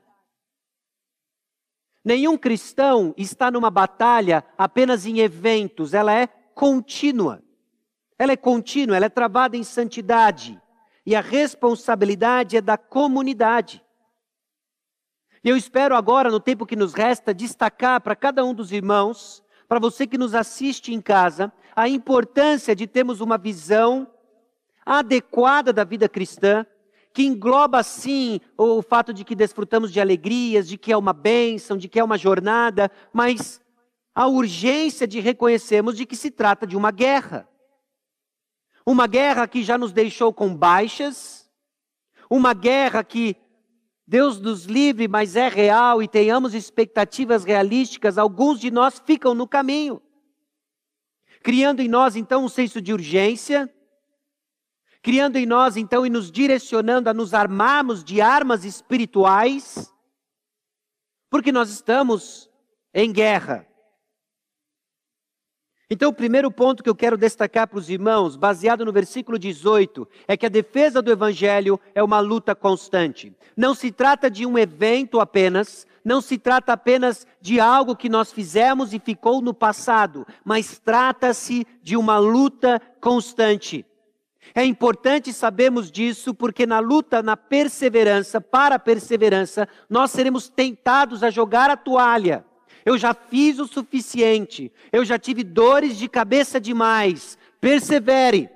Nenhum 2.03 2.37
cristão 2.37 3.13
está 3.17 3.51
numa 3.51 3.69
batalha 3.69 4.43
apenas 4.57 5.05
em 5.05 5.19
eventos, 5.19 5.93
ela 5.93 6.13
é 6.13 6.27
contínua. 6.27 7.43
Ela 8.17 8.33
é 8.33 8.37
contínua, 8.37 8.97
ela 8.97 9.05
é 9.05 9.09
travada 9.09 9.55
em 9.55 9.63
santidade. 9.63 10.61
E 11.05 11.15
a 11.15 11.21
responsabilidade 11.21 12.57
é 12.57 12.61
da 12.61 12.77
comunidade. 12.77 13.81
E 15.43 15.49
eu 15.49 15.55
espero 15.55 15.95
agora, 15.95 16.29
no 16.29 16.39
tempo 16.39 16.65
que 16.65 16.75
nos 16.75 16.93
resta, 16.93 17.33
destacar 17.33 18.01
para 18.01 18.15
cada 18.15 18.43
um 18.43 18.53
dos 18.53 18.71
irmãos, 18.71 19.43
para 19.67 19.79
você 19.79 20.05
que 20.05 20.17
nos 20.17 20.35
assiste 20.35 20.93
em 20.93 20.99
casa, 20.99 21.51
a 21.75 21.87
importância 21.87 22.75
de 22.75 22.85
termos 22.85 23.21
uma 23.21 23.37
visão 23.37 24.07
adequada 24.85 25.71
da 25.71 25.83
vida 25.83 26.09
cristã, 26.09 26.65
que 27.13 27.23
engloba 27.23 27.81
sim 27.83 28.41
o 28.57 28.81
fato 28.81 29.13
de 29.13 29.23
que 29.23 29.35
desfrutamos 29.35 29.91
de 29.91 29.99
alegrias, 30.01 30.67
de 30.67 30.77
que 30.77 30.91
é 30.91 30.97
uma 30.97 31.13
bênção, 31.13 31.77
de 31.77 31.87
que 31.87 31.99
é 31.99 32.03
uma 32.03 32.17
jornada, 32.17 32.91
mas 33.13 33.61
a 34.13 34.27
urgência 34.27 35.07
de 35.07 35.19
reconhecermos 35.19 35.95
de 35.95 36.05
que 36.05 36.15
se 36.15 36.29
trata 36.29 36.67
de 36.67 36.75
uma 36.75 36.91
guerra. 36.91 37.47
Uma 38.85 39.07
guerra 39.07 39.47
que 39.47 39.63
já 39.63 39.77
nos 39.77 39.91
deixou 39.93 40.33
com 40.33 40.53
baixas, 40.53 41.49
uma 42.29 42.53
guerra 42.53 43.03
que 43.03 43.37
Deus 44.09 44.39
nos 44.39 44.65
livre, 44.65 45.07
mas 45.07 45.35
é 45.35 45.47
real 45.47 46.01
e 46.01 46.07
tenhamos 46.07 46.55
expectativas 46.55 47.43
realísticas, 47.43 48.17
alguns 48.17 48.59
de 48.59 48.71
nós 48.71 48.99
ficam 49.05 49.35
no 49.35 49.47
caminho, 49.47 50.01
criando 51.43 51.79
em 51.79 51.87
nós 51.87 52.15
então 52.15 52.43
um 52.43 52.49
senso 52.49 52.81
de 52.81 52.91
urgência, 52.91 53.71
criando 55.03 55.35
em 55.35 55.45
nós 55.45 55.77
então 55.77 56.07
e 56.07 56.09
nos 56.09 56.31
direcionando 56.31 57.07
a 57.07 57.13
nos 57.13 57.35
armarmos 57.35 58.03
de 58.03 58.19
armas 58.19 58.65
espirituais, 58.65 59.93
porque 61.29 61.51
nós 61.51 61.69
estamos 61.69 62.49
em 62.91 63.13
guerra. 63.13 63.68
Então, 65.91 66.11
o 66.11 66.13
primeiro 66.13 66.51
ponto 66.51 66.83
que 66.83 66.89
eu 66.89 66.95
quero 66.95 67.17
destacar 67.17 67.67
para 67.67 67.79
os 67.79 67.89
irmãos, 67.89 68.35
baseado 68.35 68.85
no 68.85 68.91
versículo 68.91 69.39
18, 69.39 70.07
é 70.27 70.37
que 70.37 70.45
a 70.45 70.49
defesa 70.49 71.01
do 71.01 71.11
Evangelho 71.11 71.79
é 71.95 72.03
uma 72.03 72.19
luta 72.19 72.53
constante. 72.53 73.35
Não 73.57 73.73
se 73.73 73.91
trata 73.91 74.29
de 74.29 74.45
um 74.45 74.55
evento 74.55 75.19
apenas, 75.19 75.87
não 76.05 76.21
se 76.21 76.37
trata 76.37 76.73
apenas 76.73 77.25
de 77.41 77.59
algo 77.59 77.95
que 77.95 78.07
nós 78.07 78.31
fizemos 78.31 78.93
e 78.93 78.99
ficou 78.99 79.41
no 79.41 79.51
passado, 79.51 80.27
mas 80.45 80.77
trata-se 80.77 81.65
de 81.81 81.97
uma 81.97 82.19
luta 82.19 82.79
constante. 83.01 83.83
É 84.53 84.63
importante 84.63 85.33
sabermos 85.33 85.91
disso, 85.91 86.35
porque 86.35 86.67
na 86.67 86.79
luta, 86.79 87.23
na 87.23 87.35
perseverança, 87.35 88.39
para 88.39 88.75
a 88.75 88.79
perseverança, 88.79 89.67
nós 89.89 90.11
seremos 90.11 90.49
tentados 90.49 91.23
a 91.23 91.31
jogar 91.31 91.71
a 91.71 91.77
toalha. 91.77 92.45
Eu 92.85 92.97
já 92.97 93.13
fiz 93.13 93.59
o 93.59 93.67
suficiente, 93.67 94.71
eu 94.91 95.03
já 95.03 95.19
tive 95.19 95.43
dores 95.43 95.97
de 95.97 96.07
cabeça 96.07 96.59
demais. 96.59 97.37
Persevere, 97.59 98.49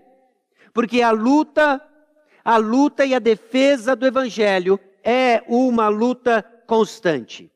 porque 0.74 1.02
a 1.02 1.12
luta, 1.12 1.82
a 2.44 2.58
luta 2.58 3.06
e 3.06 3.14
a 3.14 3.20
defesa 3.20 3.96
do 3.96 4.06
Evangelho 4.06 4.80
é 5.04 5.44
uma 5.48 5.90
luta 5.90 6.42
constante. 6.66 7.52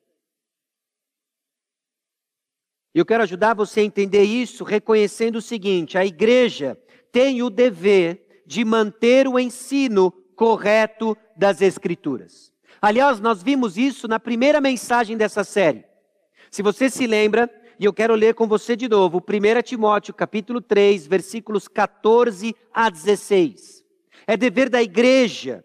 Eu 2.94 3.06
quero 3.06 3.24
ajudar 3.24 3.54
você 3.54 3.82
a 3.82 3.84
entender 3.84 4.24
isso 4.24 4.64
reconhecendo 4.64 5.38
o 5.38 5.42
seguinte: 5.42 5.98
a 5.98 6.06
igreja 6.06 6.78
tem 7.12 7.42
o 7.44 7.50
dever 7.50 8.44
de 8.46 8.66
manter 8.66 9.28
o 9.28 9.40
ensino 9.40 10.12
correto 10.36 11.16
das 11.36 11.62
Escrituras. 11.62 12.52
Aliás, 12.82 13.20
nós 13.20 13.42
vimos 13.42 13.78
isso 13.78 14.08
na 14.08 14.20
primeira 14.20 14.62
mensagem 14.62 15.18
dessa 15.18 15.44
série. 15.44 15.84
Se 16.58 16.64
você 16.64 16.90
se 16.90 17.06
lembra, 17.06 17.48
e 17.80 17.86
eu 17.86 17.94
quero 17.94 18.16
ler 18.16 18.34
com 18.34 18.48
você 18.48 18.76
de 18.76 18.90
novo, 18.90 19.20
1 19.20 19.62
Timóteo, 19.62 20.12
capítulo 20.12 20.60
3, 20.60 21.06
versículos 21.06 21.68
14 21.68 22.56
a 22.74 22.90
16. 22.90 23.84
É 24.26 24.36
dever 24.36 24.68
da 24.68 24.82
igreja 24.82 25.64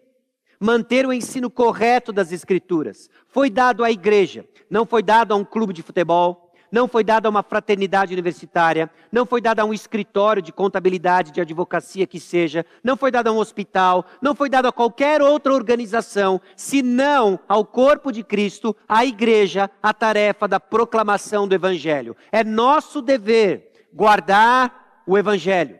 manter 0.59 1.07
o 1.07 1.11
ensino 1.11 1.49
correto 1.49 2.13
das 2.13 2.31
Escrituras. 2.31 3.09
Foi 3.27 3.49
dado 3.49 3.83
à 3.83 3.89
igreja, 3.89 4.47
não 4.69 4.85
foi 4.85 5.01
dado 5.01 5.31
a 5.31 5.35
um 5.35 5.43
clube 5.43 5.73
de 5.73 5.81
futebol, 5.81 6.42
não 6.73 6.87
foi 6.87 7.03
dada 7.03 7.27
a 7.27 7.29
uma 7.29 7.43
fraternidade 7.43 8.11
universitária, 8.11 8.89
não 9.11 9.27
foi 9.27 9.39
dada 9.39 9.61
a 9.61 9.65
um 9.65 9.75
escritório 9.75 10.41
de 10.41 10.51
contabilidade, 10.51 11.31
de 11.31 11.39
advocacia 11.39 12.07
que 12.07 12.19
seja, 12.19 12.65
não 12.83 12.97
foi 12.97 13.11
dada 13.11 13.29
a 13.29 13.31
um 13.31 13.37
hospital, 13.37 14.03
não 14.19 14.33
foi 14.33 14.49
dada 14.49 14.69
a 14.69 14.71
qualquer 14.71 15.21
outra 15.21 15.53
organização, 15.53 16.41
senão 16.55 17.39
ao 17.47 17.63
corpo 17.63 18.11
de 18.11 18.23
Cristo, 18.23 18.75
à 18.89 19.05
igreja, 19.05 19.69
a 19.83 19.93
tarefa 19.93 20.47
da 20.47 20.59
proclamação 20.59 21.47
do 21.47 21.53
Evangelho. 21.53 22.17
É 22.31 22.43
nosso 22.43 23.03
dever 23.03 23.71
guardar 23.93 25.03
o 25.05 25.15
Evangelho, 25.15 25.77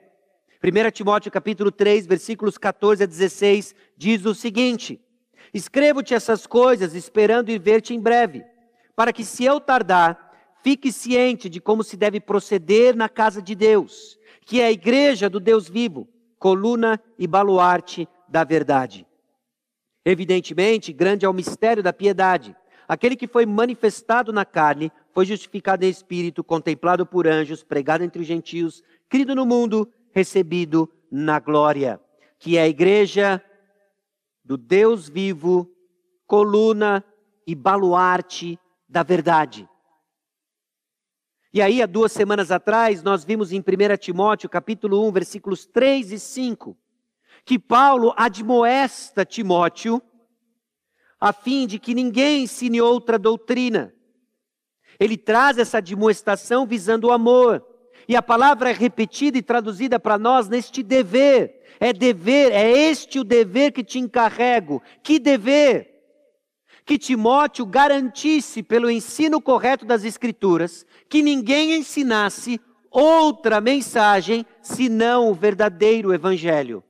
1 0.64 0.92
Timóteo 0.92 1.32
capítulo 1.32 1.72
3, 1.72 2.06
versículos 2.06 2.56
14 2.56 3.04
a 3.04 3.08
16, 3.08 3.74
diz 3.98 4.28
o 4.28 4.36
seguinte: 4.36 5.02
Escrevo-te 5.52 6.14
essas 6.14 6.46
coisas, 6.46 6.94
esperando 6.94 7.50
ir 7.50 7.58
ver-te 7.58 7.96
em 7.96 8.00
breve, 8.00 8.46
para 8.96 9.12
que 9.12 9.26
se 9.26 9.44
eu 9.44 9.60
tardar, 9.60 10.23
fique 10.64 10.92
ciente 10.92 11.50
de 11.50 11.60
como 11.60 11.84
se 11.84 11.98
deve 11.98 12.20
proceder 12.22 12.96
na 12.96 13.10
casa 13.10 13.42
de 13.42 13.54
Deus, 13.54 14.18
que 14.46 14.62
é 14.62 14.68
a 14.68 14.72
igreja 14.72 15.30
do 15.30 15.40
Deus 15.40 15.68
vivo, 15.68 16.08
coluna 16.40 17.00
e 17.20 17.28
baluarte 17.28 18.08
da 18.30 18.44
verdade. 18.44 19.06
Evidentemente, 20.06 20.94
grande 20.94 21.26
é 21.26 21.30
o 21.30 21.34
mistério 21.34 21.84
da 21.84 21.92
piedade. 21.94 22.56
Aquele 22.88 23.16
que 23.16 23.28
foi 23.28 23.46
manifestado 23.46 24.32
na 24.34 24.46
carne, 24.46 24.92
foi 25.12 25.26
justificado 25.26 25.86
em 25.86 25.90
espírito, 25.90 26.44
contemplado 26.44 27.06
por 27.06 27.28
anjos, 27.28 27.64
pregado 27.64 28.04
entre 28.04 28.22
os 28.22 28.28
gentios, 28.28 28.84
crido 29.08 29.36
no 29.36 29.46
mundo, 29.46 29.88
recebido 30.12 30.90
na 31.12 31.40
glória, 31.40 32.00
que 32.40 32.58
é 32.58 32.62
a 32.62 32.68
igreja 32.68 33.44
do 34.44 34.58
Deus 34.58 35.08
vivo, 35.08 35.70
coluna 36.26 37.04
e 37.46 37.54
baluarte 37.54 38.60
da 38.90 39.04
verdade. 39.04 39.68
E 41.54 41.62
aí, 41.62 41.84
há 41.84 41.86
duas 41.86 42.12
semanas 42.12 42.50
atrás, 42.50 43.04
nós 43.04 43.24
vimos 43.24 43.52
em 43.52 43.60
1 43.60 43.64
Timóteo, 44.00 44.50
capítulo 44.50 45.08
1, 45.08 45.12
versículos 45.12 45.68
3 45.68 46.12
e 46.12 46.20
5, 46.20 46.76
que 47.46 47.60
Paulo 47.60 48.12
admoesta 48.18 49.24
Timóteo 49.24 50.02
a 51.22 51.32
fim 51.32 51.68
de 51.68 51.78
que 51.78 51.94
ninguém 51.94 52.44
ensine 52.44 52.82
outra 52.82 53.20
doutrina. 53.20 53.94
Ele 55.00 55.16
traz 55.16 55.60
essa 55.60 55.78
admoestação 55.78 56.66
visando 56.66 57.08
o 57.08 57.12
amor. 57.12 57.64
E 58.08 58.16
a 58.16 58.22
palavra 58.22 58.72
é 58.72 58.74
repetida 58.74 59.38
e 59.38 59.42
traduzida 59.42 60.00
para 60.00 60.18
nós 60.18 60.50
neste 60.50 60.82
dever. 60.82 61.62
É 61.80 61.94
dever, 61.94 62.52
é 62.52 62.70
este 62.70 63.20
o 63.20 63.24
dever 63.24 63.72
que 63.72 63.84
te 63.84 64.00
encarrego. 64.00 64.82
Que 65.02 65.20
dever? 65.20 65.94
Que 66.84 66.98
Timóteo 66.98 67.66
garantisse, 67.66 68.62
pelo 68.62 68.92
ensino 68.92 69.42
correto 69.42 69.86
das 69.86 70.04
Escrituras, 70.04 70.86
que 71.14 71.22
ninguém 71.22 71.76
ensinasse 71.76 72.60
outra 72.90 73.62
mensagem 73.62 74.44
senão 74.64 75.30
o 75.30 75.36
verdadeiro 75.36 76.12
Evangelho. 76.12 76.84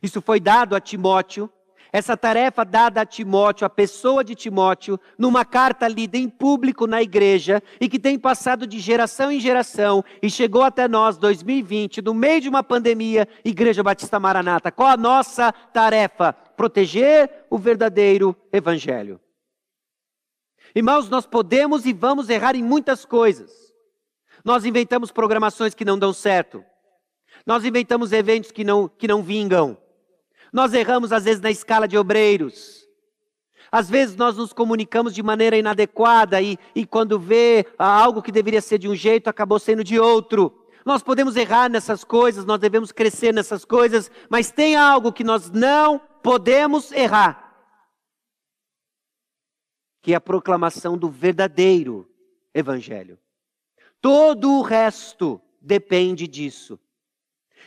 Isso 0.00 0.22
foi 0.22 0.38
dado 0.38 0.76
a 0.76 0.80
Timóteo 0.80 1.50
essa 1.92 2.16
tarefa 2.16 2.64
dada 2.64 3.02
a 3.02 3.04
Timóteo, 3.04 3.66
a 3.66 3.70
pessoa 3.70 4.24
de 4.24 4.34
Timóteo, 4.34 4.98
numa 5.18 5.44
carta 5.44 5.86
lida 5.86 6.16
em 6.16 6.26
público 6.26 6.86
na 6.86 7.02
igreja 7.02 7.62
e 7.78 7.86
que 7.86 7.98
tem 7.98 8.18
passado 8.18 8.66
de 8.66 8.78
geração 8.78 9.30
em 9.30 9.38
geração 9.38 10.02
e 10.22 10.30
chegou 10.30 10.62
até 10.62 10.88
nós 10.88 11.18
2020, 11.18 12.00
no 12.00 12.14
meio 12.14 12.40
de 12.40 12.48
uma 12.48 12.62
pandemia, 12.62 13.28
Igreja 13.44 13.82
Batista 13.82 14.18
Maranata. 14.18 14.72
Qual 14.72 14.88
a 14.88 14.96
nossa 14.96 15.52
tarefa? 15.52 16.32
Proteger 16.32 17.44
o 17.50 17.58
verdadeiro 17.58 18.34
evangelho. 18.50 19.20
Irmãos, 20.74 21.08
nós 21.08 21.26
podemos 21.26 21.84
e 21.84 21.92
vamos 21.92 22.28
errar 22.28 22.56
em 22.56 22.62
muitas 22.62 23.04
coisas. 23.04 23.50
Nós 24.44 24.64
inventamos 24.64 25.12
programações 25.12 25.74
que 25.74 25.84
não 25.84 25.98
dão 25.98 26.12
certo. 26.12 26.64
Nós 27.46 27.64
inventamos 27.64 28.12
eventos 28.12 28.50
que 28.50 28.64
não, 28.64 28.88
que 28.88 29.06
não 29.06 29.22
vingam. 29.22 29.76
Nós 30.52 30.72
erramos 30.72 31.12
às 31.12 31.24
vezes 31.24 31.40
na 31.40 31.50
escala 31.50 31.86
de 31.86 31.98
obreiros. 31.98 32.82
Às 33.70 33.88
vezes 33.88 34.16
nós 34.16 34.36
nos 34.36 34.52
comunicamos 34.52 35.14
de 35.14 35.22
maneira 35.22 35.56
inadequada 35.56 36.40
e, 36.42 36.58
e 36.74 36.84
quando 36.84 37.18
vê 37.18 37.66
algo 37.78 38.22
que 38.22 38.30
deveria 38.30 38.60
ser 38.60 38.78
de 38.78 38.88
um 38.88 38.94
jeito, 38.94 39.28
acabou 39.28 39.58
sendo 39.58 39.82
de 39.82 39.98
outro. 39.98 40.66
Nós 40.84 41.02
podemos 41.02 41.36
errar 41.36 41.70
nessas 41.70 42.04
coisas, 42.04 42.44
nós 42.44 42.58
devemos 42.58 42.92
crescer 42.92 43.32
nessas 43.32 43.64
coisas, 43.64 44.10
mas 44.28 44.50
tem 44.50 44.76
algo 44.76 45.12
que 45.12 45.24
nós 45.24 45.50
não 45.50 46.00
podemos 46.22 46.92
errar. 46.92 47.41
Que 50.02 50.12
é 50.12 50.16
a 50.16 50.20
proclamação 50.20 50.98
do 50.98 51.08
verdadeiro 51.08 52.06
evangelho. 52.52 53.18
Todo 54.00 54.58
o 54.58 54.62
resto 54.62 55.40
depende 55.60 56.26
disso. 56.26 56.78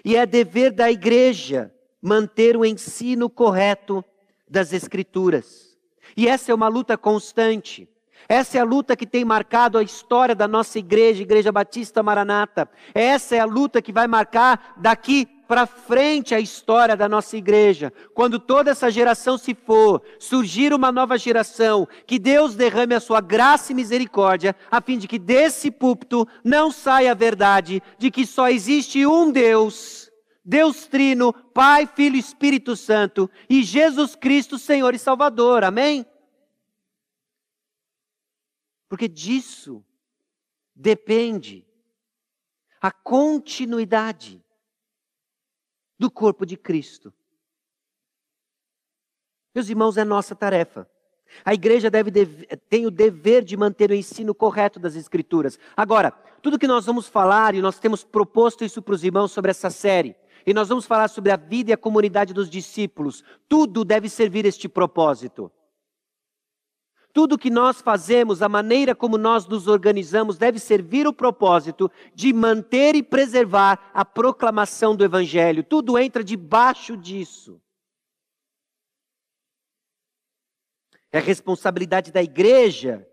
E 0.03 0.15
é 0.15 0.25
dever 0.25 0.71
da 0.71 0.91
igreja 0.91 1.73
manter 2.01 2.55
o 2.55 2.65
ensino 2.65 3.29
correto 3.29 4.03
das 4.47 4.73
Escrituras. 4.73 5.75
E 6.15 6.27
essa 6.27 6.51
é 6.51 6.55
uma 6.55 6.67
luta 6.67 6.97
constante. 6.97 7.89
Essa 8.27 8.57
é 8.57 8.61
a 8.61 8.65
luta 8.65 8.95
que 8.95 9.05
tem 9.05 9.23
marcado 9.23 9.77
a 9.77 9.83
história 9.83 10.35
da 10.35 10.47
nossa 10.47 10.79
igreja, 10.79 11.21
Igreja 11.21 11.51
Batista 11.51 12.01
Maranata. 12.01 12.69
Essa 12.93 13.35
é 13.35 13.39
a 13.39 13.45
luta 13.45 13.81
que 13.81 13.91
vai 13.91 14.07
marcar 14.07 14.75
daqui 14.77 15.27
para 15.47 15.65
frente 15.65 16.33
a 16.33 16.39
história 16.39 16.95
da 16.95 17.07
nossa 17.07 17.37
igreja. 17.37 17.91
Quando 18.13 18.39
toda 18.39 18.71
essa 18.71 18.89
geração 18.91 19.37
se 19.37 19.53
for, 19.53 20.01
surgir 20.19 20.73
uma 20.73 20.91
nova 20.91 21.17
geração, 21.17 21.87
que 22.05 22.19
Deus 22.19 22.55
derrame 22.55 22.95
a 22.95 22.99
sua 22.99 23.21
graça 23.21 23.71
e 23.71 23.75
misericórdia, 23.75 24.55
a 24.69 24.81
fim 24.81 24.97
de 24.97 25.07
que 25.07 25.19
desse 25.19 25.71
púlpito 25.71 26.27
não 26.43 26.71
saia 26.71 27.11
a 27.11 27.15
verdade 27.15 27.81
de 27.97 28.11
que 28.11 28.25
só 28.25 28.49
existe 28.49 29.05
um 29.05 29.31
Deus 29.31 30.05
Deus 30.47 30.85
Trino, 30.85 31.33
Pai, 31.33 31.87
Filho 31.87 32.15
e 32.15 32.19
Espírito 32.19 32.75
Santo, 32.75 33.27
e 33.49 33.63
Jesus 33.63 34.15
Cristo, 34.15 34.59
Senhor 34.59 34.93
e 34.93 34.99
Salvador. 34.99 35.63
Amém? 35.63 36.05
Porque 38.87 39.07
disso 39.07 39.83
depende 40.75 41.65
a 42.79 42.91
continuidade 42.91 44.44
do 45.97 46.09
corpo 46.11 46.45
de 46.45 46.57
Cristo. 46.57 47.13
Meus 49.53 49.69
irmãos, 49.69 49.97
é 49.97 50.03
nossa 50.03 50.35
tarefa. 50.35 50.89
A 51.43 51.53
igreja 51.53 51.89
deve, 51.89 52.11
tem 52.69 52.85
o 52.85 52.91
dever 52.91 53.43
de 53.43 53.57
manter 53.57 53.89
o 53.89 53.95
ensino 53.95 54.33
correto 54.35 54.79
das 54.79 54.95
Escrituras. 54.95 55.57
Agora, 55.75 56.11
tudo 56.41 56.59
que 56.59 56.67
nós 56.67 56.85
vamos 56.85 57.07
falar, 57.07 57.55
e 57.55 57.61
nós 57.61 57.79
temos 57.79 58.03
proposto 58.03 58.63
isso 58.63 58.81
para 58.81 58.93
os 58.93 59.03
irmãos 59.03 59.31
sobre 59.31 59.51
essa 59.51 59.69
série, 59.69 60.15
e 60.45 60.53
nós 60.53 60.69
vamos 60.69 60.85
falar 60.85 61.07
sobre 61.07 61.31
a 61.31 61.37
vida 61.37 61.71
e 61.71 61.73
a 61.73 61.77
comunidade 61.77 62.33
dos 62.33 62.49
discípulos. 62.49 63.23
Tudo 63.49 63.83
deve 63.83 64.09
servir 64.09 64.45
este 64.45 64.69
propósito. 64.69 65.51
Tudo 67.15 67.37
que 67.37 67.49
nós 67.49 67.81
fazemos, 67.81 68.41
a 68.41 68.49
maneira 68.49 68.93
como 68.93 69.17
nós 69.17 69.47
nos 69.47 69.67
organizamos, 69.67 70.37
deve 70.37 70.59
servir 70.59 71.07
o 71.07 71.13
propósito 71.13 71.89
de 72.13 72.33
manter 72.33 72.93
e 72.93 73.01
preservar 73.01 73.89
a 73.93 74.03
proclamação 74.03 74.93
do 74.93 75.03
Evangelho. 75.03 75.63
Tudo 75.63 75.97
entra 75.97 76.21
debaixo 76.21 76.97
disso. 76.97 77.61
É 81.09 81.19
responsabilidade 81.19 82.11
da 82.11 82.21
igreja 82.21 83.07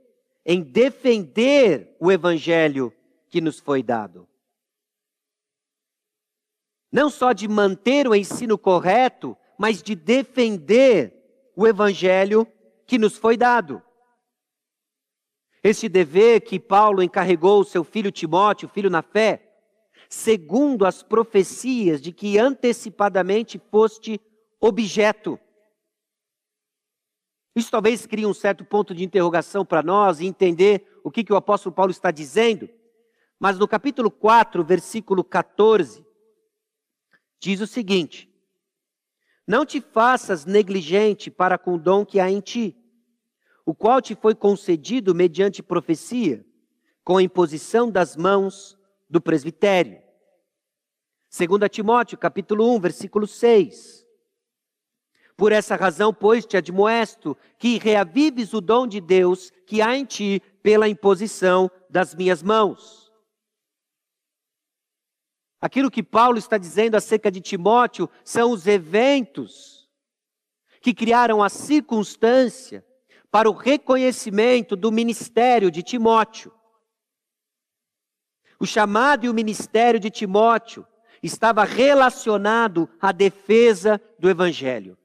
em 0.45 0.61
defender 0.61 1.97
o 2.01 2.11
Evangelho 2.11 2.93
que 3.31 3.41
nos 3.41 3.61
foi 3.61 3.85
dado 3.85 4.29
não 6.93 7.09
só 7.09 7.33
de 7.33 7.49
manter 7.49 8.07
o 8.07 8.15
ensino 8.15 8.59
correto, 8.59 9.35
mas 9.59 9.83
de 9.83 9.95
defender 9.95 11.51
o 11.57 11.67
evangelho 11.67 12.47
que 12.87 12.99
nos 12.99 13.17
foi 13.17 13.35
dado. 13.35 13.83
Esse 15.63 15.89
dever 15.89 16.41
que 16.41 16.59
Paulo 16.59 17.03
encarregou 17.03 17.61
o 17.61 17.65
seu 17.65 17.85
filho 17.85 18.11
Timóteo, 18.11 18.69
filho 18.69 18.91
na 18.91 19.03
fé, 19.03 19.53
segundo 20.09 20.85
as 20.85 21.03
profecias 21.03 22.01
de 22.01 22.13
que 22.13 22.37
antecipadamente 22.39 23.61
foste 23.71 24.21
objeto. 24.61 25.39
Isso 27.55 27.71
talvez 27.71 28.07
crie 28.07 28.27
um 28.27 28.35
certo 28.35 28.65
ponto 28.65 28.95
de 28.95 29.05
interrogação 29.05 29.65
para 29.65 29.83
nós 29.83 30.21
e 30.21 30.27
entender 30.27 31.01
o 31.05 31.11
que, 31.11 31.23
que 31.23 31.33
o 31.33 31.37
apóstolo 31.37 31.75
Paulo 31.75 31.91
está 31.91 32.11
dizendo. 32.11 32.69
Mas 33.39 33.59
no 33.59 33.69
capítulo 33.69 34.11
4, 34.11 34.65
versículo 34.65 35.23
14, 35.23 36.05
diz 37.39 37.61
o 37.61 37.67
seguinte: 37.67 38.29
Não 39.47 39.67
te 39.67 39.81
faças 39.81 40.47
negligente 40.47 41.31
para 41.31 41.59
com 41.59 41.75
o 41.75 41.79
dom 41.79 42.07
que 42.07 42.19
há 42.19 42.31
em 42.31 42.41
ti, 42.41 42.77
o 43.65 43.75
qual 43.75 44.01
te 44.01 44.15
foi 44.15 44.35
concedido 44.35 45.15
mediante 45.15 45.63
profecia, 45.63 46.45
com 47.05 47.17
a 47.17 47.23
imposição 47.23 47.91
das 47.91 48.17
mãos 48.17 48.77
do 49.09 49.21
presbitério. 49.21 50.01
2 51.31 51.71
Timóteo, 51.71 52.19
capítulo 52.19 52.75
1, 52.75 52.81
versículo 52.81 53.27
6. 53.27 54.07
Por 55.37 55.51
essa 55.51 55.77
razão, 55.77 56.13
pois, 56.13 56.45
te 56.45 56.57
admoesto 56.57 57.37
que 57.59 57.79
reavives 57.79 58.53
o 58.53 58.61
dom 58.61 58.87
de 58.87 59.01
Deus 59.01 59.51
que 59.67 59.81
há 59.81 59.97
em 59.97 60.05
ti 60.05 60.43
pela 60.63 60.89
imposição 60.89 61.71
das 61.89 62.15
minhas 62.15 62.43
mãos. 62.43 63.11
Aquilo 65.61 65.91
que 65.91 66.03
Paulo 66.03 66.39
está 66.39 66.59
dizendo 66.59 66.97
acerca 66.97 67.31
de 67.31 67.41
Timóteo 67.41 68.11
são 68.25 68.51
os 68.51 68.67
eventos 68.67 69.89
que 70.81 70.93
criaram 70.93 71.43
a 71.43 71.49
circunstância 71.49 72.85
para 73.33 73.49
o 73.49 73.55
reconhecimento 73.55 74.77
do 74.77 74.93
ministério 74.93 75.71
de 75.71 75.83
Timóteo. 75.83 76.53
O 78.61 78.67
chamado 78.67 79.25
e 79.25 79.31
o 79.31 79.35
ministério 79.35 79.99
de 79.99 80.11
Timóteo 80.11 80.87
estava 81.23 81.65
relacionado 81.65 82.87
à 83.01 83.11
defesa 83.11 83.99
do 84.19 84.29
Evangelho. 84.29 84.99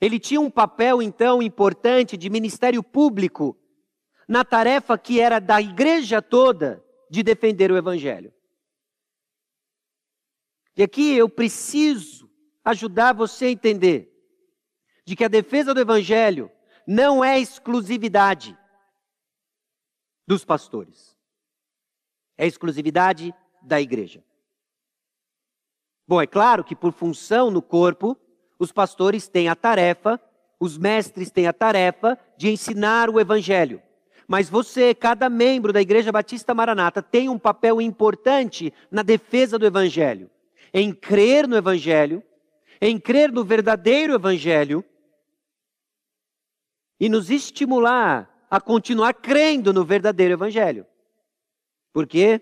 Ele 0.00 0.20
tinha 0.20 0.40
um 0.40 0.50
papel, 0.50 1.02
então, 1.02 1.42
importante 1.42 2.16
de 2.16 2.30
ministério 2.30 2.82
público 2.82 3.58
na 4.28 4.44
tarefa 4.44 4.96
que 4.96 5.18
era 5.18 5.40
da 5.40 5.60
igreja 5.60 6.22
toda 6.22 6.82
de 7.10 7.24
defender 7.24 7.72
o 7.72 7.76
Evangelho. 7.76 8.32
E 10.76 10.82
aqui 10.84 11.12
eu 11.16 11.28
preciso 11.28 12.30
ajudar 12.64 13.14
você 13.14 13.46
a 13.46 13.50
entender 13.50 14.13
de 15.04 15.14
que 15.14 15.24
a 15.24 15.28
defesa 15.28 15.74
do 15.74 15.80
Evangelho 15.80 16.50
não 16.86 17.24
é 17.24 17.38
exclusividade 17.38 18.56
dos 20.26 20.44
pastores, 20.44 21.16
é 22.36 22.46
exclusividade 22.46 23.34
da 23.62 23.80
igreja. 23.80 24.22
Bom, 26.06 26.20
é 26.20 26.26
claro 26.26 26.64
que 26.64 26.76
por 26.76 26.92
função 26.92 27.50
no 27.50 27.62
corpo, 27.62 28.16
os 28.58 28.72
pastores 28.72 29.28
têm 29.28 29.48
a 29.48 29.54
tarefa, 29.54 30.20
os 30.60 30.76
mestres 30.76 31.30
têm 31.30 31.46
a 31.46 31.52
tarefa 31.52 32.18
de 32.36 32.50
ensinar 32.50 33.10
o 33.10 33.18
evangelho. 33.18 33.82
Mas 34.26 34.48
você, 34.48 34.94
cada 34.94 35.28
membro 35.28 35.72
da 35.72 35.82
Igreja 35.82 36.10
Batista 36.10 36.54
Maranata, 36.54 37.02
tem 37.02 37.28
um 37.28 37.38
papel 37.38 37.80
importante 37.80 38.72
na 38.90 39.02
defesa 39.02 39.58
do 39.58 39.66
evangelho, 39.66 40.30
em 40.72 40.92
crer 40.92 41.46
no 41.46 41.56
evangelho, 41.56 42.22
em 42.80 42.98
crer 42.98 43.30
no 43.30 43.44
verdadeiro 43.44 44.14
evangelho 44.14 44.84
e 47.04 47.08
nos 47.10 47.28
estimular 47.28 48.46
a 48.50 48.58
continuar 48.58 49.12
crendo 49.12 49.74
no 49.74 49.84
verdadeiro 49.84 50.32
evangelho. 50.32 50.86
Por 51.92 52.06
quê? 52.06 52.40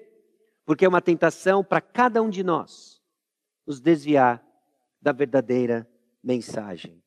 Porque 0.64 0.84
é 0.84 0.88
uma 0.88 1.02
tentação 1.02 1.64
para 1.64 1.80
cada 1.80 2.22
um 2.22 2.30
de 2.30 2.44
nós 2.44 3.02
nos 3.66 3.80
desviar 3.80 4.40
da 5.00 5.10
verdadeira 5.10 5.84
mensagem. 6.22 7.02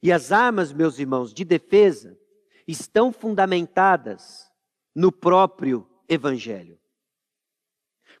E 0.00 0.12
as 0.12 0.30
armas, 0.30 0.72
meus 0.72 0.96
irmãos, 0.96 1.34
de 1.34 1.44
defesa 1.44 2.16
estão 2.64 3.12
fundamentadas 3.12 4.48
no 4.94 5.10
próprio 5.10 5.90
Evangelho. 6.08 6.78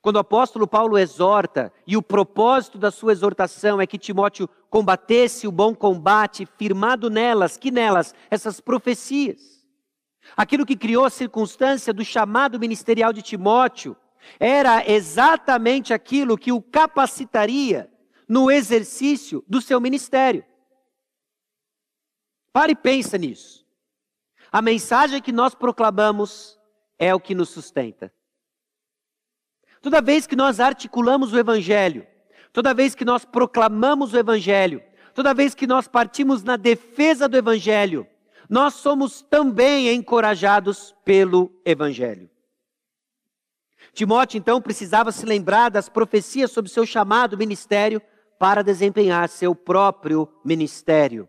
Quando 0.02 0.16
o 0.16 0.18
apóstolo 0.18 0.66
Paulo 0.66 0.98
exorta, 0.98 1.72
e 1.86 1.96
o 1.96 2.02
propósito 2.02 2.76
da 2.76 2.90
sua 2.90 3.12
exortação 3.12 3.80
é 3.80 3.86
que 3.86 3.96
Timóteo 3.96 4.48
combatesse 4.68 5.46
o 5.46 5.52
bom 5.52 5.72
combate, 5.72 6.44
firmado 6.44 7.08
nelas, 7.08 7.56
que 7.56 7.70
nelas? 7.70 8.12
Essas 8.28 8.60
profecias. 8.60 9.64
Aquilo 10.36 10.66
que 10.66 10.76
criou 10.76 11.04
a 11.04 11.10
circunstância 11.10 11.92
do 11.92 12.04
chamado 12.04 12.58
ministerial 12.58 13.12
de 13.12 13.22
Timóteo 13.22 13.96
era 14.40 14.84
exatamente 14.90 15.94
aquilo 15.94 16.36
que 16.36 16.50
o 16.50 16.60
capacitaria 16.60 17.88
no 18.28 18.50
exercício 18.50 19.44
do 19.46 19.60
seu 19.60 19.80
ministério. 19.80 20.44
Pare 22.52 22.72
e 22.72 22.76
pensa 22.76 23.16
nisso. 23.16 23.64
A 24.50 24.60
mensagem 24.60 25.22
que 25.22 25.30
nós 25.30 25.54
proclamamos 25.54 26.58
é 26.98 27.14
o 27.14 27.20
que 27.20 27.36
nos 27.36 27.50
sustenta. 27.50 28.12
Toda 29.82 30.00
vez 30.00 30.28
que 30.28 30.36
nós 30.36 30.60
articulamos 30.60 31.32
o 31.32 31.38
Evangelho, 31.38 32.06
toda 32.52 32.72
vez 32.72 32.94
que 32.94 33.04
nós 33.04 33.24
proclamamos 33.24 34.12
o 34.12 34.16
Evangelho, 34.18 34.80
toda 35.12 35.34
vez 35.34 35.56
que 35.56 35.66
nós 35.66 35.88
partimos 35.88 36.44
na 36.44 36.56
defesa 36.56 37.28
do 37.28 37.36
Evangelho, 37.36 38.06
nós 38.48 38.74
somos 38.74 39.22
também 39.22 39.92
encorajados 39.92 40.94
pelo 41.04 41.50
Evangelho. 41.64 42.30
Timóteo, 43.92 44.38
então, 44.38 44.62
precisava 44.62 45.10
se 45.10 45.26
lembrar 45.26 45.68
das 45.68 45.88
profecias 45.88 46.52
sobre 46.52 46.70
seu 46.70 46.86
chamado 46.86 47.36
ministério 47.36 48.00
para 48.38 48.62
desempenhar 48.62 49.28
seu 49.28 49.52
próprio 49.52 50.28
ministério. 50.44 51.28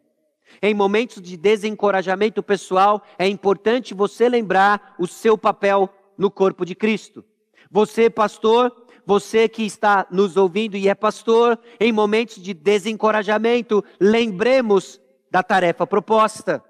Em 0.62 0.76
momentos 0.76 1.20
de 1.22 1.36
desencorajamento 1.36 2.44
pessoal, 2.44 3.04
é 3.18 3.28
importante 3.28 3.96
você 3.96 4.30
lembrar 4.30 4.94
o 5.00 5.08
seu 5.08 5.36
papel 5.38 5.90
no 6.16 6.30
corpo 6.30 6.64
de 6.64 6.76
Cristo. 6.76 7.26
Você, 7.74 8.08
pastor, 8.08 8.86
você 9.04 9.50
que 9.50 9.64
está 9.64 10.06
nos 10.12 10.38
ouvindo 10.38 10.78
e 10.78 10.88
é 10.88 10.94
pastor, 10.94 11.60
em 11.80 11.92
momentos 11.92 12.36
de 12.36 12.54
desencorajamento, 12.54 13.84
lembremos 14.00 15.02
da 15.32 15.42
tarefa 15.42 15.88
proposta. 15.88 16.64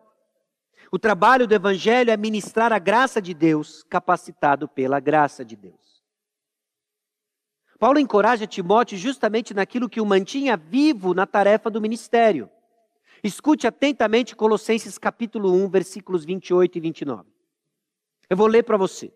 O 0.90 0.98
trabalho 0.98 1.46
do 1.46 1.54
Evangelho 1.54 2.10
é 2.10 2.16
ministrar 2.16 2.72
a 2.72 2.80
graça 2.80 3.22
de 3.22 3.34
Deus, 3.34 3.84
capacitado 3.84 4.66
pela 4.66 5.02
graça 5.02 5.44
de 5.44 5.58
Deus. 5.58 6.02
Paulo 7.78 8.00
encoraja 8.00 8.48
Timóteo 8.48 8.98
justamente 8.98 9.54
naquilo 9.54 9.90
que 9.90 10.00
o 10.00 10.06
mantinha 10.06 10.56
vivo 10.56 11.14
na 11.14 11.28
tarefa 11.28 11.70
do 11.70 11.82
ministério. 11.82 12.50
Escute 13.22 13.68
atentamente 13.68 14.38
Colossenses 14.38 14.98
capítulo 14.98 15.52
1, 15.52 15.70
versículos 15.70 16.24
28 16.24 16.78
e 16.78 16.80
29. 16.80 17.30
Eu 18.30 18.38
vou 18.38 18.48
ler 18.48 18.64
para 18.64 18.78
você. 18.78 19.12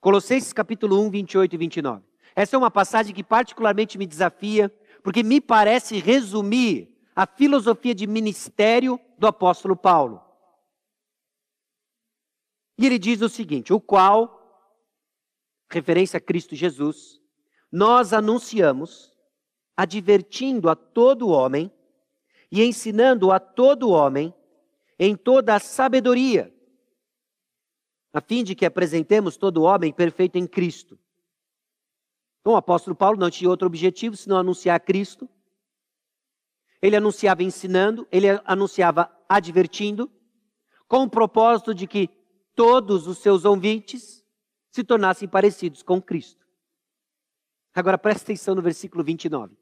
Colossenses 0.00 0.52
capítulo 0.52 0.98
1, 1.00 1.10
28 1.10 1.54
e 1.54 1.58
29. 1.58 2.02
Essa 2.34 2.56
é 2.56 2.58
uma 2.58 2.70
passagem 2.70 3.14
que 3.14 3.22
particularmente 3.22 3.98
me 3.98 4.06
desafia, 4.06 4.74
porque 5.02 5.22
me 5.22 5.40
parece 5.40 5.98
resumir 5.98 6.96
a 7.14 7.26
filosofia 7.26 7.94
de 7.94 8.06
ministério 8.06 8.98
do 9.18 9.26
apóstolo 9.26 9.76
Paulo. 9.76 10.22
E 12.78 12.86
ele 12.86 12.98
diz 12.98 13.20
o 13.20 13.28
seguinte: 13.28 13.74
o 13.74 13.80
qual, 13.80 14.40
referência 15.70 16.16
a 16.16 16.20
Cristo 16.20 16.54
Jesus, 16.54 17.20
nós 17.70 18.14
anunciamos, 18.14 19.12
advertindo 19.76 20.70
a 20.70 20.74
todo 20.74 21.28
homem 21.28 21.70
e 22.50 22.64
ensinando 22.64 23.30
a 23.30 23.38
todo 23.38 23.90
homem 23.90 24.34
em 24.98 25.14
toda 25.14 25.54
a 25.54 25.60
sabedoria, 25.60 26.54
a 28.12 28.20
fim 28.20 28.42
de 28.42 28.54
que 28.54 28.66
apresentemos 28.66 29.36
todo 29.36 29.62
homem 29.62 29.92
perfeito 29.92 30.36
em 30.36 30.46
Cristo. 30.46 30.98
Então, 32.40 32.54
o 32.54 32.56
apóstolo 32.56 32.96
Paulo 32.96 33.18
não 33.18 33.30
tinha 33.30 33.50
outro 33.50 33.66
objetivo 33.66 34.16
senão 34.16 34.38
anunciar 34.38 34.80
Cristo. 34.80 35.28
Ele 36.80 36.96
anunciava 36.96 37.42
ensinando, 37.42 38.08
ele 38.10 38.26
anunciava 38.44 39.14
advertindo, 39.28 40.10
com 40.88 41.04
o 41.04 41.10
propósito 41.10 41.74
de 41.74 41.86
que 41.86 42.08
todos 42.54 43.06
os 43.06 43.18
seus 43.18 43.44
ouvintes 43.44 44.24
se 44.70 44.82
tornassem 44.82 45.28
parecidos 45.28 45.82
com 45.82 46.00
Cristo. 46.00 46.46
Agora 47.74 47.98
preste 47.98 48.22
atenção 48.22 48.54
no 48.54 48.62
versículo 48.62 49.04
29. 49.04 49.56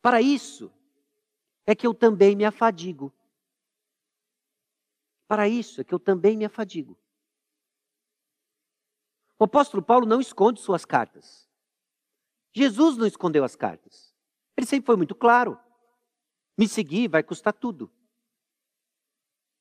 Para 0.00 0.22
isso 0.22 0.72
é 1.66 1.74
que 1.74 1.86
eu 1.86 1.92
também 1.92 2.34
me 2.34 2.44
afadigo. 2.44 3.12
Para 5.28 5.48
isso 5.48 5.80
é 5.80 5.84
que 5.84 5.94
eu 5.94 5.98
também 5.98 6.36
me 6.36 6.44
afadigo. 6.44 6.96
O 9.42 9.44
apóstolo 9.44 9.82
Paulo 9.82 10.06
não 10.06 10.20
esconde 10.20 10.60
suas 10.60 10.84
cartas. 10.84 11.50
Jesus 12.52 12.96
não 12.96 13.08
escondeu 13.08 13.42
as 13.42 13.56
cartas. 13.56 14.14
Ele 14.56 14.64
sempre 14.64 14.86
foi 14.86 14.94
muito 14.94 15.16
claro. 15.16 15.58
Me 16.56 16.68
seguir 16.68 17.08
vai 17.08 17.24
custar 17.24 17.52
tudo. 17.52 17.90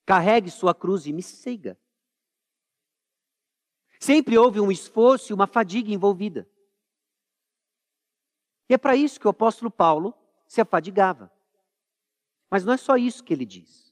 Carregue 0.05 0.51
sua 0.51 0.75
cruz 0.75 1.07
e 1.07 1.11
me 1.11 1.23
siga. 1.23 1.79
Sempre 3.99 4.37
houve 4.37 4.59
um 4.59 4.71
esforço 4.71 5.31
e 5.31 5.33
uma 5.33 5.47
fadiga 5.47 5.91
envolvida. 5.91 6.47
E 8.69 8.75
é 8.75 8.77
para 8.77 8.95
isso 8.95 9.19
que 9.19 9.25
o 9.25 9.31
apóstolo 9.31 9.71
Paulo 9.71 10.13
se 10.45 10.61
afadigava. 10.61 11.33
Mas 12.51 12.63
não 12.63 12.73
é 12.73 12.77
só 12.77 12.97
isso 12.97 13.23
que 13.23 13.33
ele 13.33 13.47
diz. 13.47 13.91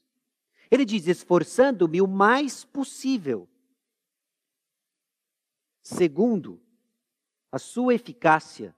Ele 0.70 0.84
diz: 0.84 1.08
esforçando-me 1.08 2.00
o 2.00 2.06
mais 2.06 2.64
possível, 2.64 3.48
segundo 5.82 6.62
a 7.50 7.58
sua 7.58 7.94
eficácia, 7.94 8.76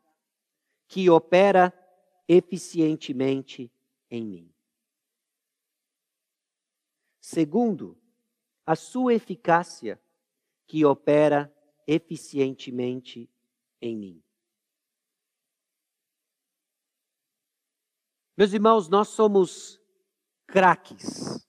que 0.89 1.09
opera 1.11 1.73
eficientemente 2.29 3.73
em 4.11 4.25
mim. 4.25 4.55
Segundo 7.21 7.99
a 8.65 8.77
sua 8.77 9.15
eficácia, 9.15 10.01
que 10.67 10.85
opera 10.85 11.53
eficientemente 11.87 13.29
em 13.81 13.97
mim. 13.97 14.23
Meus 18.37 18.53
irmãos, 18.53 18.89
nós 18.89 19.09
somos 19.09 19.81
craques 20.47 21.47